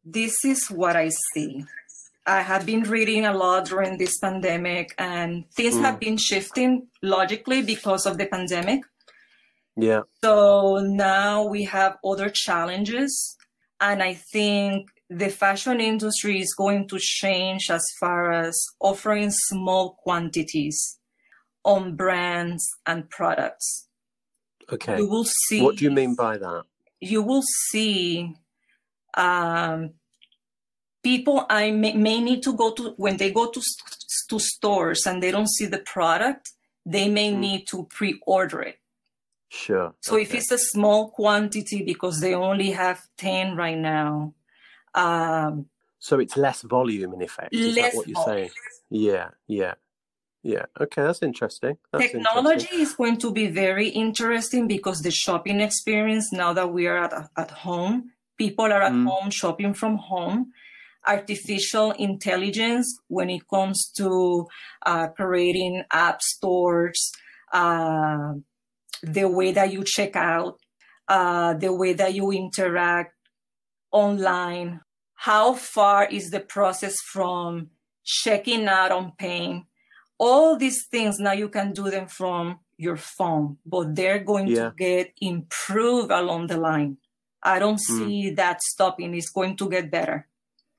this 0.05 0.45
is 0.45 0.67
what 0.69 0.95
I 0.95 1.09
see. 1.33 1.65
I 2.27 2.41
have 2.41 2.65
been 2.65 2.83
reading 2.83 3.25
a 3.25 3.33
lot 3.33 3.65
during 3.65 3.97
this 3.97 4.17
pandemic, 4.19 4.93
and 4.97 5.49
things 5.51 5.75
Mm. 5.75 5.81
have 5.81 5.99
been 5.99 6.17
shifting 6.17 6.87
logically 7.01 7.61
because 7.63 8.05
of 8.05 8.17
the 8.17 8.27
pandemic. 8.27 8.81
yeah 9.77 10.01
So 10.23 10.77
now 10.79 11.43
we 11.43 11.63
have 11.65 11.97
other 12.05 12.29
challenges. 12.29 13.35
And 13.81 14.01
I 14.01 14.13
think 14.13 14.89
the 15.09 15.29
fashion 15.29 15.81
industry 15.81 16.39
is 16.39 16.53
going 16.53 16.87
to 16.87 16.97
change 16.99 17.69
as 17.69 17.83
far 17.99 18.31
as 18.31 18.55
offering 18.79 19.31
small 19.31 19.95
quantities 20.03 20.97
on 21.63 21.95
brands 21.95 22.63
and 22.85 23.09
products. 23.09 23.87
Okay 24.71 24.97
You 24.97 25.07
will 25.07 25.25
see. 25.25 25.61
what 25.63 25.75
do 25.77 25.85
you 25.85 25.91
mean 25.91 26.15
by 26.15 26.37
that 26.37 26.63
You 27.01 27.21
will 27.21 27.43
see 27.69 28.33
um, 29.15 29.91
people 31.03 31.45
I 31.49 31.71
may, 31.71 31.93
may 31.93 32.19
need 32.21 32.41
to 32.43 32.53
go 32.53 32.71
to 32.73 32.93
when 32.97 33.17
they 33.17 33.31
go 33.31 33.49
to 33.51 33.61
to 34.29 34.39
stores 34.39 35.05
and 35.05 35.21
they 35.21 35.31
don't 35.31 35.49
see 35.49 35.65
the 35.67 35.79
product. 35.79 36.51
They 36.85 37.09
may 37.09 37.31
Mm. 37.33 37.39
need 37.39 37.67
to 37.67 37.85
pre-order 37.85 38.61
it. 38.61 38.79
sure 39.49 39.93
So 40.01 40.17
if 40.17 40.33
it's 40.33 40.51
a 40.51 40.57
small 40.57 41.09
quantity 41.09 41.83
because 41.83 42.19
they 42.21 42.33
only 42.35 42.71
have 42.71 42.99
10 43.17 43.55
right 43.55 43.77
now, 43.77 44.33
um, 44.93 45.65
so 45.99 46.19
it's 46.19 46.37
less 46.37 46.61
volume 46.61 47.13
in 47.13 47.21
effect 47.21 47.53
is 47.53 47.75
Less 47.75 47.75
that 47.75 47.97
what 47.97 48.07
you're 48.07 48.15
volume. 48.15 48.37
saying 48.37 48.49
yeah 48.89 49.29
yeah 49.47 49.73
yeah 50.45 50.65
okay 50.79 51.01
that's 51.01 51.23
interesting 51.23 51.75
that's 51.91 52.05
technology 52.05 52.69
interesting. 52.69 52.79
is 52.79 52.93
going 52.93 53.17
to 53.17 53.31
be 53.31 53.47
very 53.47 53.87
interesting 53.89 54.67
because 54.67 55.01
the 55.01 55.09
shopping 55.09 55.59
experience 55.59 56.31
now 56.31 56.53
that 56.53 56.71
we 56.71 56.85
are 56.85 56.99
at, 57.05 57.13
at 57.35 57.49
home, 57.65 58.11
people 58.37 58.65
are 58.65 58.83
at 58.83 58.93
Mm. 58.93 59.07
home 59.09 59.29
shopping 59.31 59.73
from 59.73 59.97
home. 59.97 60.51
Artificial 61.07 61.91
intelligence 62.09 62.87
when 63.07 63.29
it 63.29 63.43
comes 63.47 63.91
to 63.97 64.45
uh, 64.85 65.07
creating 65.17 65.83
app 65.91 66.21
stores, 66.21 67.01
uh, 67.51 68.33
the 69.01 69.27
way 69.37 69.51
that 69.51 69.71
you 69.73 69.83
check 69.83 70.15
out, 70.15 70.59
uh, 71.07 71.53
the 71.55 71.73
way 71.81 71.93
that 71.93 72.13
you 72.13 72.31
interact 72.31 73.13
online. 73.91 74.81
How 75.15 75.53
far 75.53 76.05
is 76.17 76.29
the 76.29 76.39
process 76.55 76.95
from 77.13 77.69
checking 78.03 78.67
out 78.67 78.91
on 78.91 79.13
paying? 79.17 79.65
All 80.17 80.57
these 80.57 80.85
things 80.87 81.19
now 81.19 81.33
you 81.33 81.49
can 81.49 81.73
do 81.73 81.89
them 81.89 82.07
from 82.07 82.59
your 82.77 82.97
phone, 82.97 83.57
but 83.65 83.95
they're 83.95 84.19
going 84.23 84.47
Yeah. 84.47 84.69
to 84.69 84.75
get 84.77 85.13
improved 85.21 86.11
along 86.11 86.47
the 86.47 86.57
line. 86.57 86.97
I 87.43 87.59
don't 87.59 87.79
Mm. 87.79 87.97
see 87.97 88.29
that 88.31 88.61
stopping. 88.61 89.13
It's 89.13 89.29
going 89.29 89.55
to 89.57 89.69
get 89.69 89.91
better. 89.91 90.27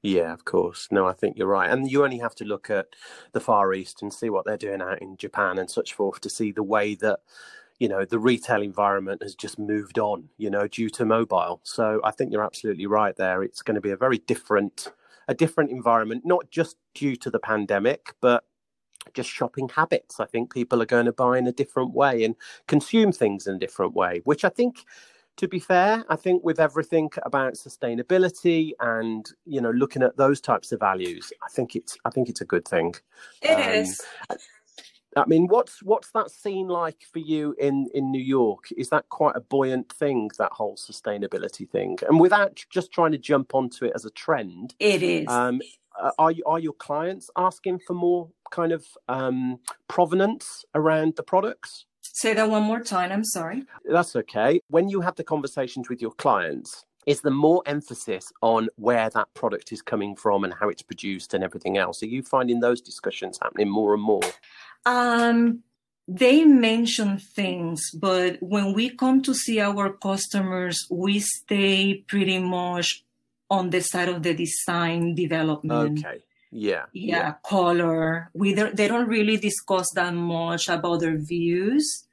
Yeah, 0.03 0.33
of 0.33 0.45
course. 0.45 0.89
No, 0.91 1.07
I 1.07 1.13
think 1.13 1.37
you're 1.37 1.49
right. 1.49 1.71
And 1.71 1.91
you 1.91 2.05
only 2.05 2.19
have 2.19 2.35
to 2.37 2.45
look 2.45 2.71
at 2.71 2.87
the 3.33 3.41
Far 3.41 3.73
East 3.75 4.03
and 4.03 4.13
see 4.13 4.31
what 4.31 4.45
they're 4.45 4.57
doing 4.57 4.81
out 4.81 5.01
in 5.03 5.17
Japan 5.17 5.59
and 5.59 5.71
such 5.71 5.95
forth 5.95 6.21
to 6.21 6.31
see 6.31 6.53
the 6.53 6.63
way 6.63 6.95
that, 6.97 7.21
you 7.79 7.89
know, 7.89 8.05
the 8.05 8.19
retail 8.19 8.63
environment 8.63 9.23
has 9.23 9.35
just 9.35 9.59
moved 9.59 9.99
on, 9.99 10.29
you 10.37 10.49
know, 10.51 10.69
due 10.69 10.91
to 10.91 11.05
mobile. 11.05 11.61
So 11.65 12.01
I 12.05 12.11
think 12.11 12.33
you're 12.33 12.45
absolutely 12.45 12.87
right 12.87 13.17
there. 13.17 13.43
It's 13.43 13.63
going 13.63 13.75
to 13.75 13.81
be 13.81 13.91
a 13.91 13.97
very 13.97 14.19
different 14.19 14.93
a 15.29 15.35
different 15.35 15.71
environment, 15.73 16.23
not 16.25 16.51
just 16.53 16.77
due 16.95 17.17
to 17.17 17.31
the 17.31 17.41
pandemic, 17.41 18.15
but 18.21 18.45
just 19.15 19.31
shopping 19.31 19.69
habits. 19.69 20.21
I 20.21 20.27
think 20.27 20.53
people 20.53 20.83
are 20.83 20.87
going 20.87 21.07
to 21.07 21.13
buy 21.13 21.39
in 21.39 21.47
a 21.47 21.53
different 21.53 21.93
way 21.95 22.25
and 22.25 22.35
consume 22.69 23.13
things 23.13 23.47
in 23.47 23.57
a 23.57 23.59
different 23.59 23.95
way, 23.95 24.21
which 24.25 24.45
I 24.45 24.51
think 24.51 24.85
to 25.39 25.49
be 25.49 25.59
fair, 25.61 26.05
I 26.09 26.17
think 26.17 26.45
with 26.45 26.61
everything 26.61 27.11
about 27.25 27.55
sustainability 27.55 28.73
and 28.81 29.27
you 29.47 29.61
know 29.61 29.71
looking 29.73 30.03
at 30.03 30.17
those 30.17 30.41
types 30.41 30.73
of 30.73 30.81
values, 30.81 31.33
I 31.45 31.49
think 31.51 31.77
it's 31.77 31.99
I 32.05 32.11
think 32.11 32.29
it's 32.29 32.41
a 32.43 32.47
good 32.47 32.67
thing. 32.67 32.95
It 33.43 33.59
Um, 33.59 33.59
is. 33.59 34.03
I 35.17 35.25
mean, 35.27 35.47
what's 35.49 35.83
what's 35.83 36.11
that 36.13 36.31
scene 36.31 36.69
like 36.69 36.99
for 37.13 37.19
you 37.19 37.55
in 37.59 37.89
in 37.95 38.11
New 38.11 38.23
York? 38.23 38.67
Is 38.77 38.91
that 38.91 39.09
quite 39.11 39.37
a 39.37 39.41
buoyant 39.41 39.93
thing 39.93 40.31
that 40.39 40.53
whole 40.53 40.77
sustainability 40.77 41.69
thing? 41.69 41.99
And 42.09 42.21
without 42.21 42.65
just 42.71 42.93
trying 42.93 43.13
to 43.13 43.19
jump 43.19 43.55
onto 43.55 43.85
it 43.87 43.93
as 43.95 44.05
a 44.07 44.11
trend, 44.11 44.75
It 44.81 45.03
is. 45.03 45.29
um, 45.29 45.63
uh, 46.01 46.13
are 46.19 46.33
you, 46.33 46.45
are 46.47 46.59
your 46.61 46.75
clients 46.75 47.31
asking 47.37 47.81
for 47.81 47.95
more 47.95 48.31
kind 48.51 48.73
of 48.73 48.85
um, 49.09 49.59
provenance 49.89 50.65
around 50.75 51.17
the 51.17 51.23
products? 51.23 51.87
Say 52.03 52.35
that 52.35 52.49
one 52.49 52.63
more 52.63 52.81
time. 52.81 53.13
I'm 53.13 53.25
sorry. 53.25 53.65
That's 53.85 54.17
okay. 54.17 54.61
When 54.69 54.89
you 54.89 55.01
have 55.03 55.17
the 55.17 55.25
conversations 55.25 55.89
with 55.89 56.01
your 56.01 56.13
clients, 56.13 56.87
is 57.07 57.21
there 57.21 57.33
more 57.33 57.63
emphasis 57.67 58.33
on 58.43 58.69
where 58.77 59.09
that 59.11 59.33
product 59.35 59.71
is 59.71 59.81
coming 59.81 60.17
from 60.17 60.43
and 60.43 60.53
how 60.53 60.69
it's 60.69 60.83
produced 60.83 61.35
and 61.35 61.45
everything 61.45 61.79
else? 61.79 62.03
Are 62.03 62.07
you 62.07 62.23
finding 62.23 62.61
those 62.61 62.81
discussions 62.81 63.39
happening 63.41 63.69
more 63.69 63.95
and 63.95 64.03
more? 64.03 64.23
Um, 64.85 65.63
they 66.09 66.45
mention 66.45 67.19
things, 67.19 67.91
but 67.93 68.39
when 68.41 68.73
we 68.73 68.91
come 68.91 69.23
to 69.23 69.35
see 69.35 69.61
our 69.61 69.93
customers, 69.93 70.87
we 70.91 71.21
stay 71.21 72.05
pretty 72.09 72.39
much 72.39 73.05
on 73.51 73.71
the 73.71 73.81
side 73.81 74.09
of 74.09 74.23
the 74.23 74.35
design 74.35 75.15
development. 75.15 76.05
Okay. 76.05 76.21
Yeah. 76.51 76.87
Yeah, 76.93 77.35
color. 77.45 78.31
We 78.35 78.55
don't, 78.55 78.77
they 78.77 78.89
don't 78.89 79.09
really 79.09 79.37
discuss 79.37 79.89
that 79.95 80.15
much 80.15 80.69
about 80.69 81.01
their 81.01 81.19
views. 81.19 82.07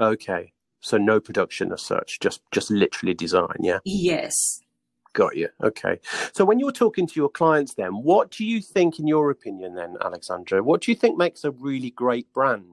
Okay. 0.00 0.52
So 0.80 0.98
no 0.98 1.18
production 1.18 1.72
as 1.72 1.82
such, 1.82 2.20
just 2.20 2.42
just 2.50 2.70
literally 2.70 3.14
design. 3.14 3.56
Yeah. 3.60 3.78
Yes. 3.84 4.34
Got 5.14 5.36
you. 5.36 5.48
Okay. 5.62 6.00
So 6.34 6.44
when 6.44 6.58
you're 6.58 6.72
talking 6.72 7.06
to 7.06 7.14
your 7.14 7.30
clients, 7.30 7.74
then 7.74 8.02
what 8.02 8.30
do 8.30 8.44
you 8.44 8.60
think, 8.60 8.98
in 8.98 9.06
your 9.06 9.30
opinion, 9.30 9.76
then 9.76 9.96
Alexandra? 10.04 10.62
What 10.62 10.82
do 10.82 10.90
you 10.90 10.96
think 10.96 11.16
makes 11.16 11.44
a 11.44 11.52
really 11.52 11.90
great 11.90 12.30
brand? 12.34 12.72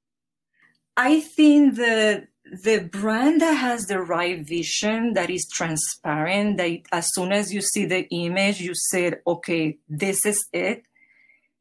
I 0.97 1.21
think 1.21 1.75
the 1.75 2.27
the 2.63 2.79
brand 2.91 3.39
that 3.39 3.53
has 3.53 3.85
the 3.85 4.01
right 4.01 4.45
vision, 4.45 5.13
that 5.13 5.29
is 5.29 5.47
transparent, 5.47 6.57
that 6.57 6.79
as 6.91 7.07
soon 7.13 7.31
as 7.31 7.53
you 7.53 7.61
see 7.61 7.85
the 7.85 8.09
image, 8.09 8.59
you 8.59 8.73
said, 8.73 9.21
okay, 9.25 9.77
this 9.87 10.25
is 10.25 10.43
it. 10.51 10.83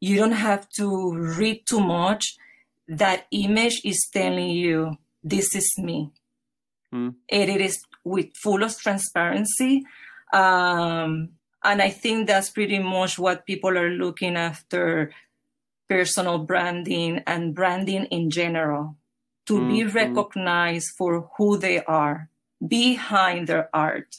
You 0.00 0.16
don't 0.16 0.32
have 0.32 0.68
to 0.80 1.14
read 1.14 1.62
too 1.68 1.80
much. 1.80 2.36
That 2.88 3.26
image 3.30 3.82
is 3.84 4.08
telling 4.12 4.50
you, 4.50 4.96
this 5.22 5.54
is 5.54 5.72
me. 5.78 6.10
Hmm. 6.90 7.10
It, 7.28 7.48
it 7.48 7.60
is 7.60 7.78
with 8.04 8.28
full 8.42 8.62
of 8.64 8.76
transparency. 8.78 9.84
Um, 10.32 11.30
and 11.62 11.82
I 11.82 11.90
think 11.90 12.26
that's 12.26 12.50
pretty 12.50 12.78
much 12.78 13.18
what 13.18 13.46
people 13.46 13.76
are 13.76 13.90
looking 13.90 14.36
after 14.36 15.12
personal 15.88 16.38
branding 16.38 17.22
and 17.26 17.54
branding 17.54 18.06
in 18.06 18.30
general 18.30 18.96
to 19.46 19.66
be 19.68 19.80
Mhm. 19.82 19.94
recognized 19.94 20.90
for 20.96 21.28
who 21.36 21.58
they 21.58 21.82
are 21.84 22.30
behind 22.66 23.48
their 23.48 23.68
art. 23.74 24.16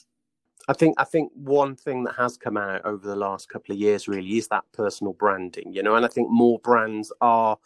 I 0.68 0.72
think 0.72 0.94
I 0.98 1.04
think 1.04 1.32
one 1.34 1.74
thing 1.74 2.04
that 2.04 2.14
has 2.16 2.36
come 2.36 2.56
out 2.56 2.84
over 2.84 3.06
the 3.06 3.16
last 3.16 3.48
couple 3.48 3.72
of 3.72 3.80
years 3.80 4.08
really 4.08 4.38
is 4.38 4.48
that 4.48 4.64
personal 4.72 5.12
branding, 5.12 5.72
you 5.72 5.82
know, 5.82 5.96
and 5.96 6.04
I 6.04 6.08
think 6.08 6.30
more 6.30 6.58
brands 6.60 7.12
are 7.20 7.58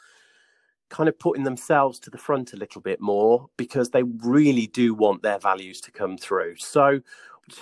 kind 0.88 1.08
of 1.08 1.18
putting 1.18 1.44
themselves 1.44 1.98
to 1.98 2.10
the 2.10 2.18
front 2.18 2.52
a 2.52 2.56
little 2.56 2.80
bit 2.80 3.00
more 3.00 3.48
because 3.56 3.90
they 3.90 4.02
really 4.02 4.66
do 4.68 4.94
want 4.94 5.22
their 5.22 5.38
values 5.38 5.80
to 5.80 5.90
come 5.90 6.16
through. 6.16 6.56
So 6.56 7.00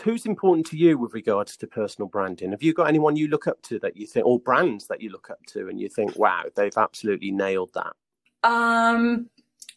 who's 0.02 0.26
important 0.26 0.66
to 0.66 0.76
you 0.76 0.98
with 0.98 1.14
regards 1.14 1.56
to 1.58 1.66
personal 1.66 2.08
branding? 2.08 2.50
Have 2.50 2.62
you 2.62 2.72
got 2.72 2.88
anyone 2.88 3.16
you 3.16 3.28
look 3.28 3.46
up 3.46 3.60
to 3.62 3.78
that 3.80 3.96
you 3.96 4.06
think 4.06 4.26
or 4.26 4.38
brands 4.38 4.86
that 4.88 5.00
you 5.00 5.10
look 5.10 5.30
up 5.30 5.44
to 5.48 5.68
and 5.68 5.80
you 5.80 5.88
think, 5.88 6.16
wow, 6.16 6.44
they've 6.54 6.76
absolutely 6.76 7.30
nailed 7.30 7.70
that? 7.74 7.94
Um 8.48 9.30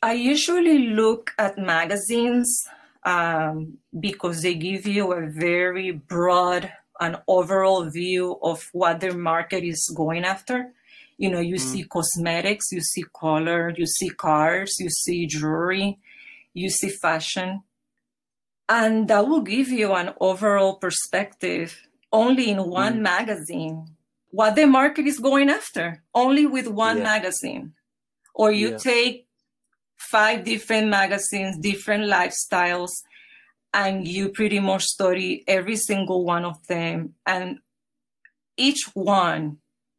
I 0.03 0.13
usually 0.13 0.89
look 0.89 1.31
at 1.39 1.57
magazines 1.57 2.67
um, 3.07 3.77
because 3.97 4.41
they 4.41 4.53
give 4.53 4.85
you 4.85 5.13
a 5.13 5.25
very 5.27 5.91
broad 5.91 6.69
and 6.99 7.15
overall 7.25 7.89
view 7.89 8.37
of 8.43 8.67
what 8.73 8.99
their 8.99 9.17
market 9.17 9.63
is 9.63 9.89
going 9.95 10.25
after. 10.25 10.73
You 11.17 11.31
know, 11.31 11.39
you 11.39 11.55
mm. 11.55 11.59
see 11.59 11.83
cosmetics, 11.83 12.65
you 12.71 12.81
see 12.81 13.05
color, 13.13 13.73
you 13.77 13.85
see 13.85 14.09
cars, 14.09 14.75
you 14.79 14.89
see 14.89 15.25
jewelry, 15.25 15.99
you 16.53 16.69
see 16.69 16.89
fashion. 16.89 17.63
And 18.67 19.07
that 19.07 19.25
will 19.25 19.41
give 19.41 19.69
you 19.69 19.93
an 19.93 20.13
overall 20.19 20.75
perspective 20.75 21.87
only 22.11 22.49
in 22.49 22.69
one 22.69 22.97
mm. 22.97 23.01
magazine 23.01 23.87
what 24.31 24.55
the 24.55 24.65
market 24.65 25.07
is 25.07 25.19
going 25.19 25.49
after, 25.49 26.03
only 26.13 26.45
with 26.45 26.67
one 26.67 26.97
yeah. 26.97 27.03
magazine. 27.03 27.73
Or 28.35 28.51
you 28.51 28.71
yeah. 28.71 28.77
take 28.77 29.26
five 29.97 30.43
different 30.43 30.87
magazines, 30.87 31.57
different 31.57 32.05
lifestyles, 32.05 32.91
and 33.73 34.07
you 34.07 34.29
pretty 34.29 34.59
much 34.59 34.83
study 34.83 35.43
every 35.47 35.75
single 35.75 36.23
one 36.23 36.45
of 36.45 36.65
them. 36.67 37.13
And 37.25 37.59
each 38.55 38.89
one 38.93 39.57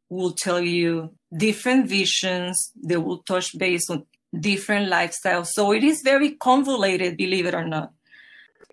will 0.09 0.31
tell 0.31 0.61
you 0.61 1.13
different 1.35 1.87
visions, 1.87 2.71
they 2.75 2.97
will 2.97 3.19
touch 3.19 3.57
base 3.57 3.89
on 3.89 4.05
different 4.37 4.91
lifestyles. 4.91 5.47
So 5.47 5.71
it 5.71 5.83
is 5.83 6.01
very 6.01 6.31
convoluted, 6.31 7.17
believe 7.17 7.45
it 7.45 7.53
or 7.53 7.65
not 7.65 7.93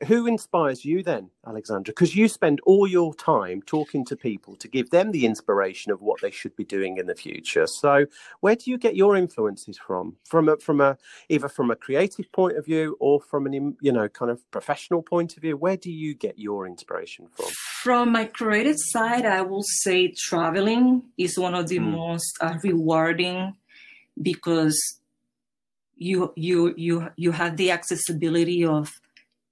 who 0.04 0.26
inspires 0.26 0.84
you 0.84 1.02
then, 1.02 1.30
Alexandra? 1.46 1.92
Because 1.92 2.14
you 2.14 2.28
spend 2.28 2.60
all 2.66 2.86
your 2.86 3.14
time 3.14 3.62
talking 3.62 4.04
to 4.06 4.16
people 4.16 4.54
to 4.56 4.68
give 4.68 4.90
them 4.90 5.10
the 5.10 5.24
inspiration 5.24 5.90
of 5.90 6.02
what 6.02 6.20
they 6.20 6.30
should 6.30 6.54
be 6.54 6.64
doing 6.64 6.98
in 6.98 7.06
the 7.06 7.14
future. 7.14 7.66
So, 7.66 8.06
where 8.40 8.56
do 8.56 8.70
you 8.70 8.76
get 8.76 8.94
your 8.94 9.16
influences 9.16 9.78
from? 9.78 10.16
From 10.24 10.50
a, 10.50 10.58
from 10.58 10.80
a 10.80 10.98
either 11.28 11.48
from 11.48 11.70
a 11.70 11.76
creative 11.76 12.30
point 12.32 12.58
of 12.58 12.66
view 12.66 12.96
or 13.00 13.20
from 13.20 13.46
an 13.46 13.76
you 13.80 13.92
know 13.92 14.08
kind 14.08 14.30
of 14.30 14.48
professional 14.50 15.02
point 15.02 15.36
of 15.36 15.42
view? 15.42 15.56
Where 15.56 15.78
do 15.78 15.90
you 15.90 16.14
get 16.14 16.38
your 16.38 16.66
inspiration 16.66 17.28
from? 17.32 17.46
From 17.82 18.12
my 18.12 18.26
creative 18.26 18.76
side, 18.78 19.24
I 19.24 19.42
will 19.42 19.64
say 19.64 20.08
traveling 20.08 21.04
is 21.16 21.38
one 21.38 21.54
of 21.54 21.68
the 21.68 21.78
mm. 21.78 21.92
most 21.92 22.36
uh, 22.42 22.58
rewarding 22.62 23.56
because 24.20 25.00
you 25.96 26.32
you 26.36 26.74
you 26.76 27.08
you 27.16 27.32
have 27.32 27.56
the 27.56 27.70
accessibility 27.70 28.64
of 28.64 28.92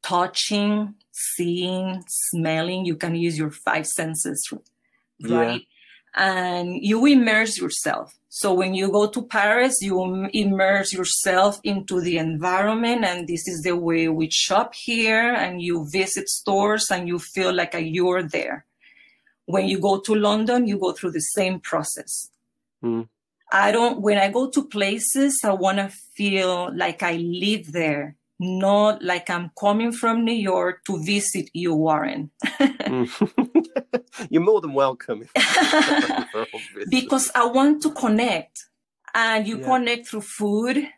touching, 0.04 0.94
seeing, 1.10 2.04
smelling. 2.06 2.84
You 2.84 2.96
can 2.96 3.14
use 3.14 3.38
your 3.38 3.50
five 3.50 3.86
senses, 3.86 4.52
right? 5.22 5.60
Yeah. 5.60 5.66
And 6.16 6.76
you 6.80 7.04
immerse 7.06 7.58
yourself. 7.58 8.14
So 8.28 8.52
when 8.52 8.74
you 8.74 8.90
go 8.90 9.08
to 9.08 9.22
Paris, 9.22 9.78
you 9.80 10.28
immerse 10.32 10.92
yourself 10.92 11.60
into 11.64 12.00
the 12.00 12.18
environment. 12.18 13.04
And 13.04 13.26
this 13.26 13.48
is 13.48 13.62
the 13.62 13.76
way 13.76 14.08
we 14.08 14.28
shop 14.30 14.74
here 14.74 15.32
and 15.32 15.62
you 15.62 15.88
visit 15.90 16.28
stores 16.28 16.86
and 16.90 17.08
you 17.08 17.18
feel 17.18 17.52
like 17.52 17.74
you're 17.78 18.22
there. 18.22 18.66
When 19.46 19.66
you 19.66 19.78
go 19.78 20.00
to 20.00 20.14
London, 20.14 20.66
you 20.66 20.78
go 20.78 20.92
through 20.92 21.12
the 21.12 21.20
same 21.20 21.60
process. 21.60 22.30
Mm. 22.82 23.08
I 23.52 23.72
don't, 23.72 24.00
when 24.00 24.18
I 24.18 24.30
go 24.30 24.50
to 24.50 24.64
places, 24.64 25.40
I 25.44 25.52
want 25.52 25.78
to 25.78 25.92
feel 26.16 26.74
like 26.74 27.02
I 27.02 27.16
live 27.16 27.72
there 27.72 28.16
not 28.38 29.02
like 29.02 29.30
I'm 29.30 29.50
coming 29.58 29.92
from 29.92 30.24
New 30.24 30.34
York 30.34 30.84
to 30.86 31.02
visit 31.02 31.50
you, 31.54 31.74
Warren. 31.74 32.30
You're 34.30 34.42
more 34.42 34.60
than 34.60 34.72
welcome. 34.74 35.28
because 36.90 37.30
I 37.34 37.46
want 37.46 37.82
to 37.82 37.90
connect. 37.90 38.58
And 39.14 39.46
you 39.46 39.60
yeah. 39.60 39.64
connect 39.64 40.08
through 40.08 40.22
food, 40.22 40.88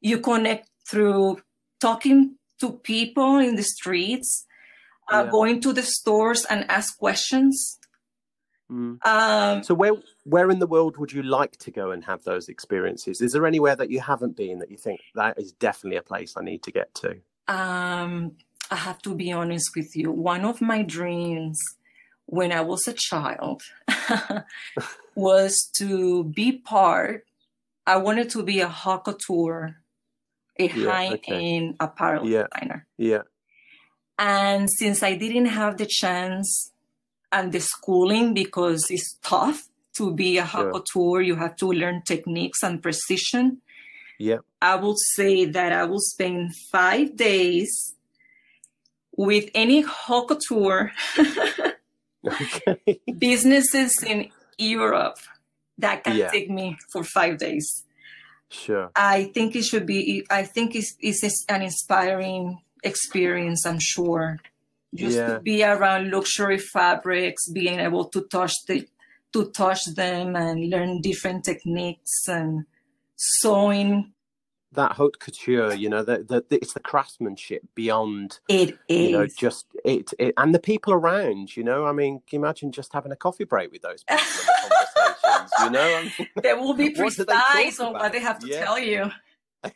you 0.00 0.18
connect 0.18 0.68
through 0.88 1.40
talking 1.80 2.36
to 2.58 2.72
people 2.72 3.38
in 3.38 3.54
the 3.54 3.62
streets, 3.62 4.44
uh, 5.12 5.22
yeah. 5.24 5.30
going 5.30 5.60
to 5.60 5.72
the 5.72 5.82
stores 5.82 6.44
and 6.50 6.68
ask 6.68 6.98
questions. 6.98 7.78
Mm. 8.70 9.04
Um, 9.04 9.62
so 9.64 9.74
where 9.74 9.92
where 10.24 10.50
in 10.50 10.60
the 10.60 10.66
world 10.66 10.96
would 10.96 11.12
you 11.12 11.22
like 11.22 11.56
to 11.58 11.70
go 11.70 11.90
and 11.90 12.04
have 12.04 12.22
those 12.24 12.48
experiences? 12.48 13.20
Is 13.20 13.32
there 13.32 13.46
anywhere 13.46 13.74
that 13.76 13.90
you 13.90 14.00
haven't 14.00 14.36
been 14.36 14.60
that 14.60 14.70
you 14.70 14.76
think 14.76 15.00
that 15.14 15.38
is 15.38 15.52
definitely 15.52 15.96
a 15.96 16.02
place 16.02 16.34
I 16.36 16.44
need 16.44 16.62
to 16.62 16.70
get 16.70 16.94
to? 16.96 17.16
Um, 17.48 18.32
I 18.70 18.76
have 18.76 19.02
to 19.02 19.14
be 19.14 19.32
honest 19.32 19.70
with 19.74 19.96
you. 19.96 20.12
One 20.12 20.44
of 20.44 20.60
my 20.60 20.82
dreams 20.82 21.58
when 22.26 22.52
I 22.52 22.60
was 22.60 22.86
a 22.86 22.92
child 22.92 23.62
was 25.16 25.70
to 25.78 26.24
be 26.24 26.52
part. 26.52 27.24
I 27.86 27.96
wanted 27.96 28.30
to 28.30 28.44
be 28.44 28.60
a 28.60 28.68
couture, 28.68 29.76
a 30.58 30.68
yeah, 30.68 30.90
high-end 30.90 31.70
okay. 31.70 31.76
apparel 31.80 32.28
yeah. 32.28 32.46
designer. 32.52 32.86
Yeah. 32.96 33.22
And 34.16 34.68
since 34.70 35.02
I 35.02 35.16
didn't 35.16 35.46
have 35.46 35.76
the 35.76 35.86
chance 35.86 36.70
and 37.32 37.52
the 37.52 37.60
schooling 37.60 38.34
because 38.34 38.86
it's 38.90 39.18
tough 39.22 39.68
to 39.96 40.12
be 40.14 40.38
a 40.38 40.46
couture. 40.46 41.20
You 41.22 41.36
have 41.36 41.56
to 41.56 41.66
learn 41.66 42.02
techniques 42.06 42.62
and 42.62 42.82
precision. 42.82 43.60
Yeah. 44.18 44.38
I 44.60 44.76
will 44.76 44.96
say 44.96 45.46
that 45.46 45.72
I 45.72 45.84
will 45.84 46.00
spend 46.00 46.54
five 46.70 47.16
days 47.16 47.94
with 49.16 49.50
any 49.54 49.82
haute 49.82 50.38
okay. 52.26 53.00
businesses 53.18 54.02
in 54.06 54.30
Europe 54.58 55.18
that 55.78 56.04
can 56.04 56.16
yeah. 56.16 56.30
take 56.30 56.50
me 56.50 56.76
for 56.92 57.02
five 57.02 57.38
days. 57.38 57.84
Sure. 58.50 58.90
I 58.96 59.24
think 59.32 59.54
it 59.56 59.64
should 59.64 59.86
be, 59.86 60.26
I 60.28 60.42
think 60.42 60.74
it's, 60.74 60.94
it's 61.00 61.44
an 61.48 61.62
inspiring 61.62 62.60
experience, 62.82 63.64
I'm 63.64 63.78
sure 63.78 64.38
just 64.94 65.16
yeah. 65.16 65.34
to 65.34 65.40
be 65.40 65.62
around 65.62 66.10
luxury 66.10 66.58
fabrics, 66.58 67.48
being 67.48 67.80
able 67.80 68.06
to 68.06 68.22
touch 68.22 68.54
the 68.66 68.86
to 69.32 69.50
touch 69.50 69.84
them 69.94 70.34
and 70.34 70.70
learn 70.70 71.00
different 71.00 71.44
techniques 71.44 72.26
and 72.26 72.64
sewing. 73.16 74.12
That 74.72 74.92
haute 74.92 75.18
couture, 75.18 75.74
you 75.74 75.88
know, 75.88 76.04
the, 76.04 76.18
the, 76.18 76.44
the, 76.48 76.56
it's 76.56 76.74
the 76.74 76.80
craftsmanship 76.80 77.62
beyond 77.74 78.38
it 78.48 78.78
is, 78.88 79.10
you 79.10 79.12
know, 79.12 79.26
just 79.26 79.66
it, 79.84 80.12
it 80.18 80.32
and 80.36 80.54
the 80.54 80.60
people 80.60 80.92
around. 80.92 81.56
You 81.56 81.64
know, 81.64 81.86
I 81.86 81.92
mean, 81.92 82.22
can 82.28 82.38
you 82.38 82.44
imagine 82.44 82.70
just 82.70 82.92
having 82.92 83.10
a 83.10 83.16
coffee 83.16 83.44
break 83.44 83.72
with 83.72 83.82
those 83.82 84.04
people? 84.04 84.24
conversations, 84.62 85.50
you 85.64 85.70
know, 85.70 85.80
I 85.80 86.02
mean, 86.18 86.28
they 86.42 86.54
will 86.54 86.74
be 86.74 86.90
precise 86.90 87.80
on 87.80 87.94
what 87.94 88.12
they 88.12 88.20
have 88.20 88.38
to 88.40 88.46
yeah. 88.46 88.64
tell 88.64 88.78
you. 88.78 89.10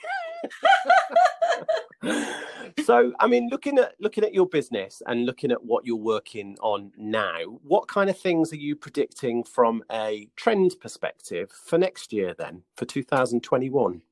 so 2.85 3.13
i 3.21 3.27
mean 3.27 3.49
looking 3.51 3.79
at 3.79 3.95
looking 4.01 4.25
at 4.25 4.35
your 4.35 4.47
business 4.47 5.01
and 5.07 5.27
looking 5.27 5.51
at 5.51 5.65
what 5.65 5.87
you're 5.87 5.97
working 5.97 6.57
on 6.61 6.93
now 6.97 7.41
what 7.63 7.89
kind 7.89 8.11
of 8.11 8.19
things 8.19 8.53
are 8.53 8.57
you 8.57 8.75
predicting 8.75 9.45
from 9.45 9.83
a 9.91 10.29
trend 10.37 10.75
perspective 10.81 11.51
for 11.67 11.79
next 11.79 12.13
year 12.13 12.35
then 12.37 12.63
for 12.77 12.85
2021 12.85 14.03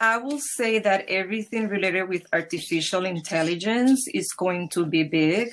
I 0.00 0.18
will 0.18 0.40
say 0.56 0.78
that 0.80 1.06
everything 1.08 1.68
related 1.68 2.08
with 2.08 2.26
artificial 2.32 3.06
intelligence 3.06 4.04
is 4.12 4.30
going 4.36 4.68
to 4.70 4.84
be 4.84 5.04
big. 5.04 5.48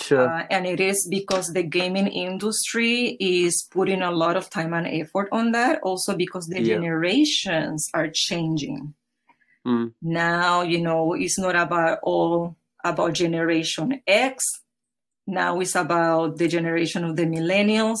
Sure. 0.00 0.28
Uh, 0.28 0.46
and 0.50 0.66
it 0.66 0.80
is 0.80 1.06
because 1.10 1.48
the 1.48 1.62
gaming 1.62 2.06
industry 2.06 3.16
is 3.20 3.66
putting 3.70 4.02
a 4.02 4.10
lot 4.10 4.36
of 4.36 4.48
time 4.48 4.72
and 4.72 4.86
effort 4.86 5.28
on 5.32 5.52
that. 5.52 5.80
Also, 5.82 6.16
because 6.16 6.46
the 6.46 6.62
yeah. 6.62 6.76
generations 6.76 7.88
are 7.94 8.08
changing. 8.12 8.94
Mm. 9.66 9.92
Now, 10.02 10.62
you 10.62 10.80
know, 10.80 11.14
it's 11.14 11.38
not 11.38 11.56
about 11.56 11.98
all 12.02 12.56
about 12.84 13.14
Generation 13.14 14.00
X. 14.06 14.44
Now 15.26 15.60
it's 15.60 15.74
about 15.74 16.38
the 16.38 16.48
generation 16.48 17.04
of 17.04 17.16
the 17.16 17.26
millennials 17.26 17.98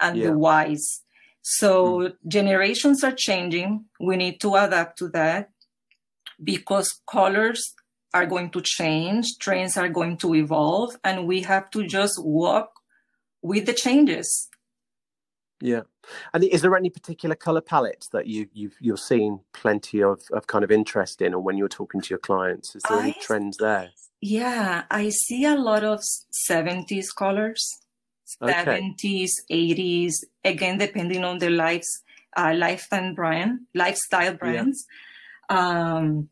and 0.00 0.18
yeah. 0.18 0.30
the 0.30 0.66
Ys. 0.70 1.02
So 1.40 1.98
mm. 1.98 2.12
generations 2.28 3.02
are 3.04 3.14
changing. 3.14 3.86
We 3.98 4.16
need 4.16 4.40
to 4.42 4.54
adapt 4.54 4.98
to 4.98 5.08
that 5.08 5.50
because 6.42 7.00
colors 7.10 7.74
are 8.14 8.26
going 8.26 8.50
to 8.50 8.60
change, 8.60 9.38
trends 9.38 9.76
are 9.76 9.88
going 9.88 10.18
to 10.18 10.34
evolve, 10.34 10.96
and 11.02 11.26
we 11.26 11.40
have 11.42 11.70
to 11.70 11.86
just 11.86 12.22
walk 12.22 12.70
with 13.40 13.66
the 13.66 13.72
changes. 13.72 14.48
Yeah. 15.60 15.82
And 16.34 16.44
is 16.44 16.62
there 16.62 16.76
any 16.76 16.90
particular 16.90 17.34
color 17.34 17.60
palettes 17.60 18.08
that 18.08 18.26
you 18.26 18.48
you've 18.52 18.76
you're 18.80 18.96
seeing 18.96 19.40
plenty 19.52 20.02
of, 20.02 20.20
of 20.32 20.46
kind 20.46 20.64
of 20.64 20.70
interest 20.70 21.22
in, 21.22 21.34
or 21.34 21.40
when 21.40 21.56
you're 21.56 21.68
talking 21.68 22.00
to 22.00 22.10
your 22.10 22.18
clients, 22.18 22.74
is 22.74 22.82
there 22.88 22.98
I, 22.98 23.02
any 23.02 23.16
trends 23.20 23.56
there? 23.58 23.90
Yeah, 24.20 24.84
I 24.90 25.10
see 25.10 25.44
a 25.44 25.56
lot 25.56 25.84
of 25.84 26.00
seventies 26.30 27.12
colors, 27.12 27.62
seventies, 28.24 29.32
eighties. 29.50 30.24
Again, 30.44 30.78
depending 30.78 31.24
on 31.24 31.38
the 31.38 31.50
lives, 31.50 32.02
uh, 32.36 32.52
lifetime 32.56 33.14
brand, 33.14 33.60
lifestyle 33.74 34.34
brands. 34.34 34.84
Yeah. 35.50 35.96
Um, 35.96 36.28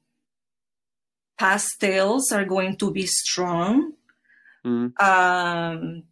pastels 1.39 2.33
are 2.33 2.45
going 2.45 2.77
to 2.77 2.91
be 2.91 3.07
strong. 3.07 3.93
Mm. 4.65 5.01
Um, 5.01 6.03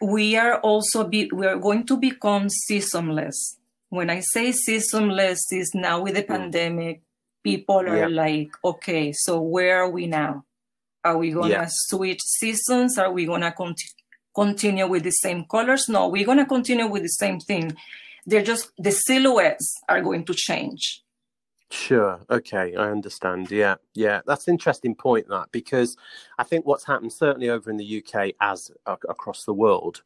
we 0.00 0.36
are 0.36 0.58
also 0.60 1.04
be 1.04 1.30
we 1.32 1.46
are 1.46 1.58
going 1.58 1.86
to 1.86 1.96
become 1.96 2.48
seasonless. 2.48 3.58
When 3.90 4.10
I 4.10 4.20
say 4.20 4.52
seasonless, 4.52 5.52
is 5.52 5.72
now 5.74 6.02
with 6.02 6.14
the 6.14 6.22
pandemic, 6.22 7.02
people 7.44 7.80
are 7.80 7.96
yeah. 7.96 8.06
like, 8.08 8.50
okay, 8.64 9.12
so 9.12 9.40
where 9.40 9.82
are 9.82 9.90
we 9.90 10.06
now? 10.06 10.44
Are 11.04 11.18
we 11.18 11.30
gonna 11.30 11.48
yeah. 11.48 11.66
switch 11.68 12.20
seasons? 12.22 12.98
Are 12.98 13.12
we 13.12 13.26
gonna 13.26 13.52
continue? 13.52 13.94
continue 14.34 14.86
with 14.86 15.04
the 15.04 15.10
same 15.10 15.44
colors. 15.44 15.88
No, 15.88 16.08
we're 16.08 16.26
going 16.26 16.38
to 16.38 16.46
continue 16.46 16.86
with 16.86 17.02
the 17.02 17.08
same 17.08 17.38
thing. 17.38 17.76
They're 18.26 18.42
just 18.42 18.72
the 18.78 18.90
silhouettes 18.90 19.80
are 19.88 20.00
going 20.00 20.24
to 20.24 20.34
change. 20.34 21.02
Sure. 21.74 22.20
Okay, 22.30 22.76
I 22.76 22.90
understand. 22.90 23.50
Yeah, 23.50 23.76
yeah, 23.94 24.20
that's 24.26 24.46
an 24.46 24.54
interesting 24.54 24.94
point 24.94 25.28
that 25.28 25.50
because 25.50 25.96
I 26.38 26.44
think 26.44 26.66
what's 26.66 26.84
happened 26.86 27.12
certainly 27.12 27.48
over 27.50 27.68
in 27.70 27.76
the 27.78 27.98
UK 28.04 28.32
as 28.40 28.70
uh, 28.86 28.96
across 29.08 29.44
the 29.44 29.54
world 29.54 30.02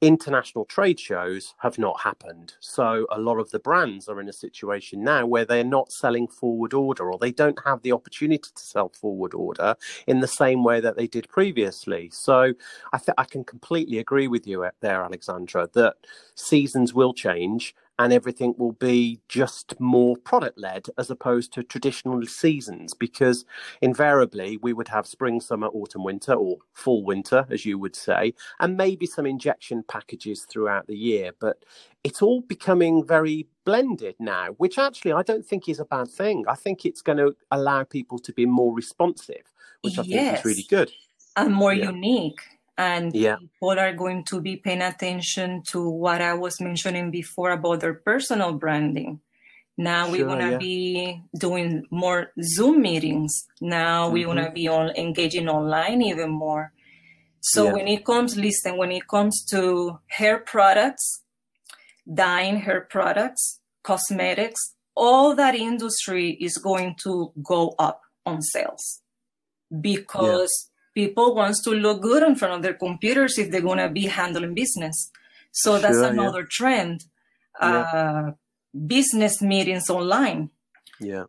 international 0.00 0.64
trade 0.64 1.00
shows 1.00 1.54
have 1.58 1.78
not 1.78 2.00
happened. 2.00 2.54
So 2.60 3.06
a 3.10 3.18
lot 3.20 3.38
of 3.38 3.50
the 3.50 3.58
brands 3.58 4.08
are 4.08 4.20
in 4.20 4.28
a 4.28 4.32
situation 4.32 5.02
now 5.04 5.26
where 5.26 5.44
they're 5.44 5.64
not 5.64 5.92
selling 5.92 6.28
forward 6.28 6.74
order 6.74 7.10
or 7.12 7.18
they 7.18 7.32
don't 7.32 7.58
have 7.66 7.82
the 7.82 7.92
opportunity 7.92 8.38
to 8.54 8.62
sell 8.62 8.90
forward 8.90 9.34
order 9.34 9.76
in 10.06 10.20
the 10.20 10.28
same 10.28 10.64
way 10.64 10.80
that 10.80 10.96
they 10.96 11.08
did 11.08 11.28
previously. 11.28 12.10
So 12.12 12.54
I 12.92 12.98
think 12.98 13.16
I 13.18 13.24
can 13.24 13.44
completely 13.44 13.98
agree 13.98 14.28
with 14.28 14.46
you 14.46 14.68
there, 14.80 15.02
Alexandra, 15.02 15.68
that 15.74 15.96
seasons 16.36 16.94
will 16.94 17.14
change 17.14 17.74
and 18.00 18.14
everything 18.14 18.54
will 18.56 18.72
be 18.72 19.20
just 19.28 19.78
more 19.78 20.16
product 20.16 20.58
led 20.58 20.86
as 20.96 21.10
opposed 21.10 21.52
to 21.52 21.62
traditional 21.62 22.24
seasons 22.24 22.94
because 22.94 23.44
invariably 23.82 24.56
we 24.62 24.72
would 24.72 24.88
have 24.88 25.06
spring 25.06 25.38
summer 25.38 25.66
autumn 25.68 26.02
winter 26.02 26.32
or 26.32 26.56
fall 26.72 27.04
winter 27.04 27.46
as 27.50 27.66
you 27.66 27.78
would 27.78 27.94
say 27.94 28.32
and 28.58 28.78
maybe 28.78 29.04
some 29.04 29.26
injection 29.26 29.84
packages 29.86 30.46
throughout 30.46 30.86
the 30.86 30.96
year 30.96 31.32
but 31.40 31.62
it's 32.02 32.22
all 32.22 32.40
becoming 32.40 33.04
very 33.06 33.46
blended 33.66 34.14
now 34.18 34.46
which 34.56 34.78
actually 34.78 35.12
i 35.12 35.22
don't 35.22 35.44
think 35.44 35.68
is 35.68 35.78
a 35.78 35.84
bad 35.84 36.08
thing 36.08 36.42
i 36.48 36.54
think 36.54 36.86
it's 36.86 37.02
going 37.02 37.18
to 37.18 37.36
allow 37.50 37.84
people 37.84 38.18
to 38.18 38.32
be 38.32 38.46
more 38.46 38.74
responsive 38.74 39.52
which 39.82 39.98
i 39.98 40.02
yes. 40.02 40.24
think 40.24 40.38
is 40.38 40.44
really 40.46 40.66
good 40.70 40.90
and 41.36 41.54
more 41.54 41.74
yeah. 41.74 41.90
unique 41.90 42.40
and 42.78 43.14
yeah. 43.14 43.36
people 43.36 43.78
are 43.78 43.92
going 43.92 44.24
to 44.24 44.40
be 44.40 44.56
paying 44.56 44.82
attention 44.82 45.62
to 45.68 45.88
what 45.88 46.20
I 46.20 46.34
was 46.34 46.60
mentioning 46.60 47.10
before 47.10 47.50
about 47.50 47.80
their 47.80 47.94
personal 47.94 48.52
branding. 48.52 49.20
Now 49.76 50.04
sure, 50.04 50.12
we're 50.12 50.26
gonna 50.26 50.52
yeah. 50.52 50.58
be 50.58 51.22
doing 51.38 51.86
more 51.90 52.32
Zoom 52.42 52.82
meetings. 52.82 53.46
Now 53.60 54.04
mm-hmm. 54.04 54.12
we're 54.12 54.26
gonna 54.26 54.52
be 54.52 54.68
on 54.68 54.90
engaging 54.90 55.48
online 55.48 56.02
even 56.02 56.30
more. 56.30 56.72
So 57.40 57.66
yeah. 57.66 57.72
when 57.72 57.88
it 57.88 58.04
comes, 58.04 58.36
listen, 58.36 58.76
when 58.76 58.92
it 58.92 59.08
comes 59.08 59.44
to 59.46 59.98
hair 60.08 60.38
products, 60.38 61.22
dyeing 62.12 62.58
hair 62.58 62.82
products, 62.82 63.60
cosmetics, 63.82 64.74
all 64.94 65.34
that 65.34 65.54
industry 65.54 66.32
is 66.40 66.58
going 66.58 66.96
to 67.02 67.32
go 67.42 67.74
up 67.78 68.02
on 68.26 68.42
sales 68.42 69.00
because 69.80 70.69
people 70.94 71.34
wants 71.34 71.62
to 71.64 71.70
look 71.70 72.02
good 72.02 72.22
in 72.22 72.36
front 72.36 72.54
of 72.54 72.62
their 72.62 72.74
computers 72.74 73.38
if 73.38 73.50
they're 73.50 73.60
going 73.60 73.78
to 73.78 73.88
be 73.88 74.06
handling 74.06 74.54
business. 74.54 75.10
So 75.52 75.78
that's 75.78 75.96
sure, 75.96 76.06
another 76.06 76.40
yeah. 76.40 76.46
trend. 76.50 77.04
Uh, 77.60 78.32
business 78.86 79.42
meetings 79.42 79.90
online. 79.90 80.50
Yeah. 81.00 81.24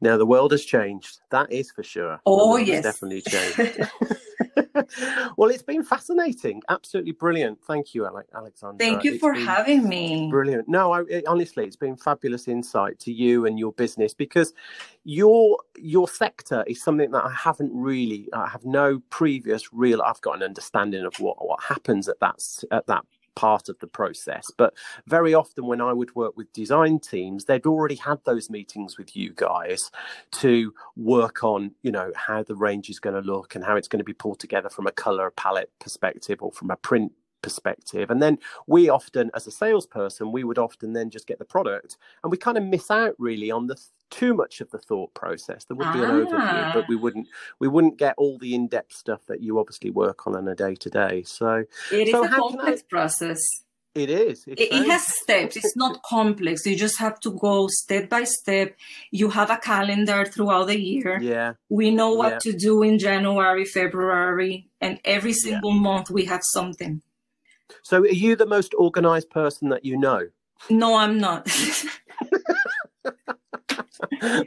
Now 0.00 0.16
the 0.16 0.26
world 0.26 0.52
has 0.52 0.64
changed. 0.64 1.18
That 1.30 1.52
is 1.52 1.70
for 1.74 1.82
sure. 1.82 2.20
Oh 2.24 2.56
yes, 2.56 2.84
definitely 2.84 3.22
changed. 3.22 3.90
well, 5.36 5.50
it's 5.50 5.62
been 5.62 5.82
fascinating, 5.82 6.62
absolutely 6.68 7.12
brilliant. 7.12 7.62
Thank 7.64 7.94
you, 7.94 8.06
Alexandra. 8.06 8.78
Thank 8.78 9.04
you 9.04 9.12
it's 9.12 9.20
for 9.20 9.34
having 9.34 9.88
me. 9.88 10.28
Brilliant. 10.30 10.68
No, 10.68 10.92
I, 10.92 11.02
it, 11.08 11.26
honestly, 11.26 11.64
it's 11.64 11.76
been 11.76 11.96
fabulous 11.96 12.48
insight 12.48 12.98
to 13.00 13.12
you 13.12 13.46
and 13.46 13.58
your 13.58 13.72
business 13.72 14.14
because 14.14 14.52
your 15.04 15.58
your 15.76 16.08
sector 16.08 16.64
is 16.66 16.82
something 16.82 17.10
that 17.12 17.24
I 17.24 17.32
haven't 17.32 17.72
really, 17.74 18.28
I 18.32 18.48
have 18.48 18.64
no 18.64 19.00
previous 19.10 19.72
real. 19.72 20.02
I've 20.02 20.20
got 20.20 20.36
an 20.36 20.42
understanding 20.42 21.04
of 21.04 21.18
what 21.20 21.44
what 21.46 21.62
happens 21.62 22.08
at 22.08 22.20
that 22.20 22.42
at 22.70 22.86
that 22.86 23.04
part 23.36 23.68
of 23.68 23.78
the 23.78 23.86
process. 23.86 24.50
But 24.56 24.74
very 25.06 25.34
often, 25.34 25.66
when 25.66 25.80
I 25.80 25.92
would 25.92 26.16
work 26.16 26.36
with 26.36 26.52
design 26.52 26.98
teams, 26.98 27.44
they'd 27.44 27.66
already 27.66 27.94
had 27.94 28.18
those 28.24 28.50
meetings 28.50 28.98
with 28.98 29.16
you 29.16 29.32
guys 29.34 29.90
to 30.32 30.74
work 30.96 31.44
on, 31.44 31.72
you 31.82 31.92
know, 31.92 32.10
how 32.16 32.42
the 32.42 32.56
range 32.56 32.90
is 32.90 32.98
going 32.98 33.14
to 33.14 33.22
look 33.22 33.54
and 33.54 33.64
how 33.64 33.76
it's 33.76 33.88
going 33.88 33.98
to 33.98 34.04
be 34.04 34.12
pulled 34.12 34.40
together 34.40 34.68
from 34.68 34.86
a 34.88 34.92
color 34.92 35.30
palette 35.30 35.70
perspective 35.78 36.42
or 36.42 36.50
from 36.50 36.70
a 36.70 36.76
print 36.76 37.12
perspective. 37.46 38.10
And 38.10 38.20
then 38.20 38.38
we 38.66 38.88
often, 38.88 39.30
as 39.32 39.46
a 39.46 39.52
salesperson, 39.52 40.32
we 40.32 40.42
would 40.42 40.58
often 40.58 40.94
then 40.94 41.10
just 41.10 41.28
get 41.28 41.38
the 41.38 41.44
product 41.44 41.96
and 42.24 42.32
we 42.32 42.36
kind 42.36 42.58
of 42.58 42.64
miss 42.64 42.90
out 42.90 43.14
really 43.20 43.52
on 43.52 43.68
the 43.68 43.76
too 44.10 44.34
much 44.34 44.60
of 44.60 44.68
the 44.72 44.78
thought 44.78 45.14
process. 45.14 45.64
There 45.64 45.76
would 45.76 45.92
be 45.92 46.00
ah. 46.00 46.10
an 46.10 46.26
overview, 46.26 46.74
but 46.74 46.88
we 46.88 46.96
wouldn't 46.96 47.28
we 47.60 47.68
wouldn't 47.68 47.98
get 47.98 48.16
all 48.18 48.36
the 48.36 48.52
in 48.52 48.66
depth 48.66 48.94
stuff 48.94 49.26
that 49.26 49.42
you 49.44 49.60
obviously 49.60 49.90
work 49.90 50.26
on 50.26 50.34
on 50.34 50.48
a 50.48 50.56
day 50.56 50.74
to 50.74 50.90
day. 50.90 51.22
So 51.22 51.64
it 51.92 52.10
so 52.10 52.24
is 52.24 52.32
a 52.32 52.34
complex 52.34 52.80
I... 52.80 52.84
process. 52.90 53.40
It 53.94 54.10
is. 54.10 54.44
It, 54.46 54.60
it, 54.60 54.86
has 54.90 55.06
steps. 55.22 55.56
It's 55.56 55.74
not 55.74 56.02
complex. 56.02 56.66
You 56.66 56.76
just 56.76 56.98
have 56.98 57.18
to 57.20 57.30
go 57.30 57.66
step 57.68 58.10
by 58.10 58.24
step. 58.24 58.76
You 59.10 59.30
have 59.30 59.48
a 59.48 59.56
calendar 59.56 60.26
throughout 60.26 60.66
the 60.66 60.78
year. 60.78 61.18
Yeah. 61.18 61.54
We 61.70 61.90
know 61.92 62.12
what 62.12 62.32
yeah. 62.32 62.38
to 62.40 62.52
do 62.52 62.82
in 62.82 62.98
January, 62.98 63.64
February, 63.64 64.68
and 64.82 65.00
every 65.02 65.32
single 65.32 65.74
yeah. 65.74 65.80
month 65.80 66.10
we 66.10 66.26
have 66.26 66.42
something. 66.44 67.00
So, 67.82 68.02
are 68.02 68.06
you 68.06 68.36
the 68.36 68.46
most 68.46 68.74
organized 68.78 69.30
person 69.30 69.68
that 69.70 69.84
you 69.84 69.96
know? 69.98 70.28
No, 70.70 70.96
I'm 70.96 71.18
not. 71.18 71.48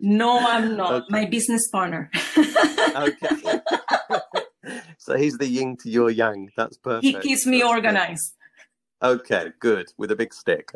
no, 0.00 0.38
I'm 0.38 0.76
not. 0.76 0.92
Okay. 0.92 1.06
My 1.10 1.24
business 1.24 1.68
partner. 1.68 2.10
okay. 2.36 3.60
so 4.98 5.16
he's 5.16 5.38
the 5.38 5.46
yin 5.46 5.76
to 5.78 5.90
your 5.90 6.10
yang. 6.10 6.50
That's 6.56 6.76
perfect. 6.76 7.04
He 7.04 7.14
keeps 7.14 7.46
me 7.46 7.60
That's 7.60 7.70
organized. 7.70 8.34
Okay, 9.02 9.52
good. 9.60 9.92
With 9.96 10.10
a 10.10 10.16
big 10.16 10.34
stick. 10.34 10.72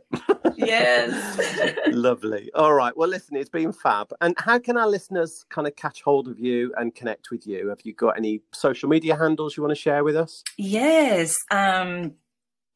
yes. 0.55 1.77
Lovely. 1.89 2.51
All 2.55 2.73
right. 2.73 2.97
Well, 2.97 3.09
listen, 3.09 3.37
it's 3.37 3.51
been 3.51 3.73
fab. 3.73 4.13
And 4.21 4.35
how 4.39 4.59
can 4.59 4.77
our 4.77 4.89
listeners 4.89 5.45
kind 5.49 5.67
of 5.67 5.75
catch 5.75 6.03
hold 6.03 6.29
of 6.29 6.39
you 6.39 6.73
and 6.77 6.95
connect 6.95 7.31
with 7.31 7.47
you? 7.47 7.69
Have 7.69 7.81
you 7.83 7.95
got 7.95 8.17
any 8.17 8.43
social 8.53 8.89
media 8.89 9.17
handles 9.17 9.57
you 9.57 9.63
want 9.63 9.73
to 9.73 9.81
share 9.81 10.05
with 10.05 10.17
us? 10.17 10.45
Yes. 10.57 11.35
Um, 11.51 12.13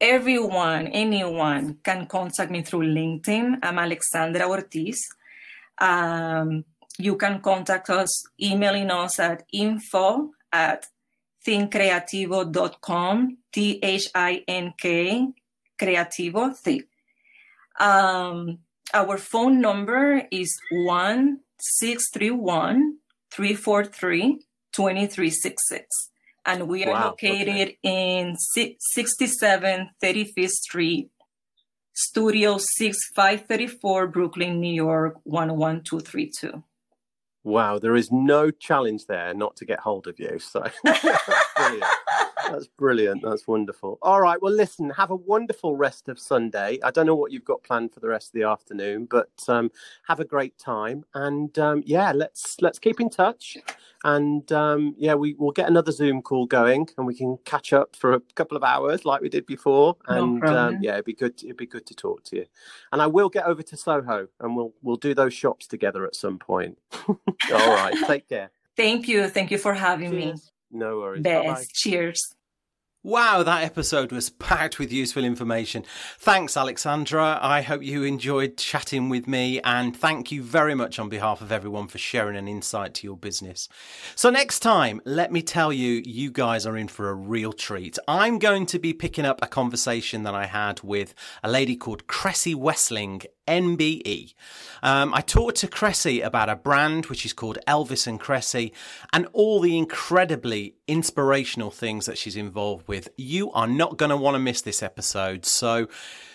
everyone, 0.01 0.88
anyone 0.88 1.78
can 1.84 2.07
contact 2.07 2.51
me 2.51 2.62
through 2.62 2.92
LinkedIn. 2.92 3.59
I'm 3.62 3.78
Alexandra 3.78 4.49
Ortiz. 4.49 4.99
Um, 5.78 6.64
you 6.99 7.16
can 7.16 7.40
contact 7.40 7.90
us 7.90 8.24
emailing 8.42 8.90
us 8.90 9.20
at 9.20 9.44
info 9.53 10.30
at 10.53 10.86
thinkcreativo.com, 11.47 13.38
T 13.53 13.78
H 13.82 14.09
I 14.14 14.44
N 14.49 14.74
K, 14.78 15.28
creativo, 15.78 16.57
think. 16.57 16.84
Um, 17.78 18.59
our 18.94 19.18
phone 19.18 19.61
number 19.61 20.22
is 20.30 20.59
1 20.70 21.40
631 21.59 22.99
343 23.30 24.38
2366 24.72 26.11
and 26.47 26.68
we 26.68 26.84
are 26.84 26.92
wow, 26.92 27.07
located 27.07 27.49
okay. 27.49 27.78
in 27.82 28.36
67 28.36 29.90
35th 30.03 30.49
Street, 30.49 31.11
Studio 31.92 32.59
6534, 32.59 34.07
Brooklyn, 34.07 34.61
New 34.61 34.72
York 34.72 35.16
11232. 35.24 36.62
Wow, 37.47 37.78
there 37.78 37.94
is 37.94 38.11
no 38.11 38.51
challenge 38.51 39.07
there 39.07 39.32
not 39.32 39.55
to 39.59 39.64
get 39.64 39.78
hold 39.78 40.09
of 40.09 40.18
you. 40.18 40.40
So 40.40 40.64
brilliant. 41.57 41.84
That's 42.50 42.66
brilliant. 42.68 43.22
That's 43.22 43.46
wonderful. 43.46 43.98
All 44.02 44.20
right. 44.20 44.40
Well, 44.40 44.52
listen, 44.52 44.90
have 44.90 45.11
a 45.11 45.16
wonderful 45.16 45.76
rest 45.76 46.09
of 46.09 46.18
Sunday. 46.18 46.78
I 46.82 46.90
don't 46.90 47.07
know 47.07 47.14
what 47.14 47.32
you've 47.32 47.44
got 47.44 47.62
planned 47.62 47.92
for 47.92 48.00
the 48.00 48.09
rest 48.09 48.28
of 48.28 48.32
the 48.34 48.44
afternoon, 48.44 49.07
but 49.11 49.30
um, 49.48 49.70
have 50.07 50.20
a 50.20 50.24
great 50.24 50.57
time. 50.59 51.04
And 51.14 51.59
um, 51.59 51.82
yeah, 51.86 52.12
let's 52.12 52.61
let's 52.61 52.78
keep 52.78 53.00
in 53.00 53.11
touch. 53.11 53.57
And 54.04 54.50
um, 54.52 54.94
yeah, 54.96 55.14
we 55.14 55.34
will 55.34 55.50
get 55.50 55.68
another 55.68 55.90
Zoom 55.90 56.22
call 56.22 56.46
going, 56.46 56.88
and 56.96 57.07
we 57.07 57.14
can 57.14 57.38
catch 57.44 57.72
up 57.72 57.96
for 57.96 58.12
a 58.14 58.20
couple 58.34 58.57
of 58.57 58.62
hours 58.62 59.04
like 59.04 59.20
we 59.20 59.28
did 59.28 59.46
before. 59.46 59.96
And 60.07 60.40
No 60.40 60.57
um, 60.57 60.78
yeah, 60.80 60.94
it'd 60.94 61.04
be 61.04 61.14
good. 61.14 61.42
It'd 61.42 61.57
be 61.57 61.66
good 61.66 61.86
to 61.86 61.94
talk 61.94 62.22
to 62.24 62.36
you. 62.36 62.46
And 62.92 63.02
I 63.02 63.07
will 63.07 63.28
get 63.28 63.46
over 63.46 63.62
to 63.62 63.76
Soho, 63.76 64.28
and 64.40 64.57
we'll 64.57 64.72
we'll 64.82 64.96
do 64.96 65.14
those 65.14 65.34
shops 65.34 65.66
together 65.66 66.07
at 66.07 66.14
some 66.14 66.38
point. 66.38 66.78
All 67.09 67.16
right. 67.50 67.94
Take 68.07 68.28
care. 68.28 68.50
Thank 68.76 69.09
you. 69.09 69.28
Thank 69.28 69.50
you 69.50 69.59
for 69.59 69.74
having 69.74 70.11
me. 70.11 70.34
Cheers. 70.70 70.80
No 70.80 70.98
worries. 70.98 71.22
Best. 71.22 71.46
Bye-bye. 71.46 71.64
Cheers. 71.72 72.32
Wow, 73.02 73.44
that 73.44 73.62
episode 73.62 74.10
was 74.10 74.30
packed 74.30 74.80
with 74.80 74.90
useful 74.90 75.22
information. 75.22 75.84
Thanks, 76.18 76.56
Alexandra. 76.56 77.38
I 77.40 77.62
hope 77.62 77.84
you 77.84 78.02
enjoyed 78.02 78.56
chatting 78.56 79.08
with 79.08 79.28
me, 79.28 79.60
and 79.60 79.96
thank 79.96 80.32
you 80.32 80.42
very 80.42 80.74
much 80.74 80.98
on 80.98 81.08
behalf 81.08 81.40
of 81.40 81.52
everyone 81.52 81.86
for 81.86 81.98
sharing 81.98 82.36
an 82.36 82.48
insight 82.48 82.94
to 82.94 83.06
your 83.06 83.16
business. 83.16 83.68
So, 84.16 84.28
next 84.28 84.58
time, 84.58 85.00
let 85.04 85.30
me 85.30 85.40
tell 85.40 85.72
you, 85.72 86.02
you 86.04 86.32
guys 86.32 86.66
are 86.66 86.76
in 86.76 86.88
for 86.88 87.08
a 87.08 87.14
real 87.14 87.52
treat. 87.52 87.96
I'm 88.08 88.40
going 88.40 88.66
to 88.66 88.78
be 88.80 88.92
picking 88.92 89.24
up 89.24 89.38
a 89.40 89.46
conversation 89.46 90.24
that 90.24 90.34
I 90.34 90.46
had 90.46 90.80
with 90.80 91.14
a 91.44 91.48
lady 91.48 91.76
called 91.76 92.08
Kresse 92.08 92.56
Wesling, 92.56 93.24
MBE. 93.47 94.34
Um, 94.82 95.14
I 95.14 95.20
talked 95.20 95.57
to 95.59 95.66
Kresse 95.66 96.24
about 96.24 96.49
a 96.49 96.57
brand 96.57 97.07
which 97.07 97.24
is 97.24 97.32
called 97.32 97.59
Elvis 97.66 98.07
and 98.07 98.20
Kresse 98.20 98.72
and 99.12 99.26
all 99.32 99.61
the 99.61 99.76
incredibly 99.76 100.74
inspirational 100.86 101.70
things 101.70 102.07
that 102.07 102.18
she's 102.18 102.36
involved 102.36 102.86
with. 102.88 103.09
You 103.16 103.51
are 103.53 103.66
not 103.66 103.97
going 103.97 104.11
to 104.11 104.16
want 104.16 104.34
to 104.34 104.38
miss 104.38 104.62
this 104.62 104.82
episode. 104.82 105.44
So 105.44 105.88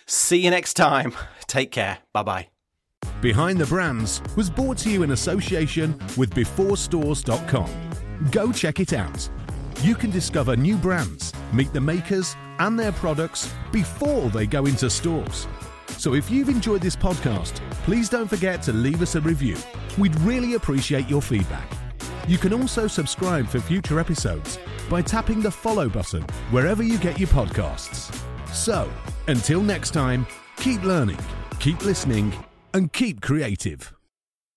see 0.05 0.37
you 0.37 0.49
next 0.49 0.73
time. 0.73 1.13
Take 1.47 1.71
care. 1.71 1.99
Bye 2.13 2.23
bye. 2.23 2.47
Behind 3.21 3.59
the 3.59 3.65
Brands 3.65 4.21
was 4.35 4.49
brought 4.49 4.77
to 4.79 4.89
you 4.89 5.03
in 5.03 5.11
association 5.11 5.97
with 6.17 6.31
BeforeStores.com. 6.31 7.69
Go 8.31 8.51
check 8.51 8.79
it 8.79 8.93
out. 8.93 9.29
You 9.81 9.95
can 9.95 10.11
discover 10.11 10.55
new 10.55 10.75
brands, 10.75 11.33
meet 11.51 11.73
the 11.73 11.81
makers 11.81 12.35
and 12.59 12.79
their 12.79 12.91
products 12.91 13.51
before 13.71 14.29
they 14.29 14.45
go 14.45 14.65
into 14.67 14.89
stores. 14.89 15.47
So 15.97 16.13
if 16.15 16.29
you've 16.31 16.49
enjoyed 16.49 16.81
this 16.81 16.95
podcast, 16.95 17.55
please 17.83 18.09
don't 18.09 18.27
forget 18.27 18.61
to 18.63 18.73
leave 18.73 19.01
us 19.01 19.15
a 19.15 19.21
review. 19.21 19.57
We'd 19.97 20.19
really 20.21 20.55
appreciate 20.55 21.07
your 21.07 21.21
feedback. 21.21 21.69
You 22.27 22.37
can 22.37 22.53
also 22.53 22.87
subscribe 22.87 23.47
for 23.47 23.59
future 23.59 23.99
episodes 23.99 24.59
by 24.89 25.01
tapping 25.01 25.41
the 25.41 25.51
follow 25.51 25.89
button 25.89 26.23
wherever 26.51 26.83
you 26.83 26.97
get 26.97 27.19
your 27.19 27.29
podcasts. 27.29 28.15
So, 28.53 28.89
until 29.27 29.61
next 29.61 29.91
time, 29.91 30.27
keep 30.57 30.83
learning, 30.83 31.19
keep 31.59 31.83
listening, 31.85 32.33
and 32.73 32.91
keep 32.91 33.21
creative. 33.21 34.00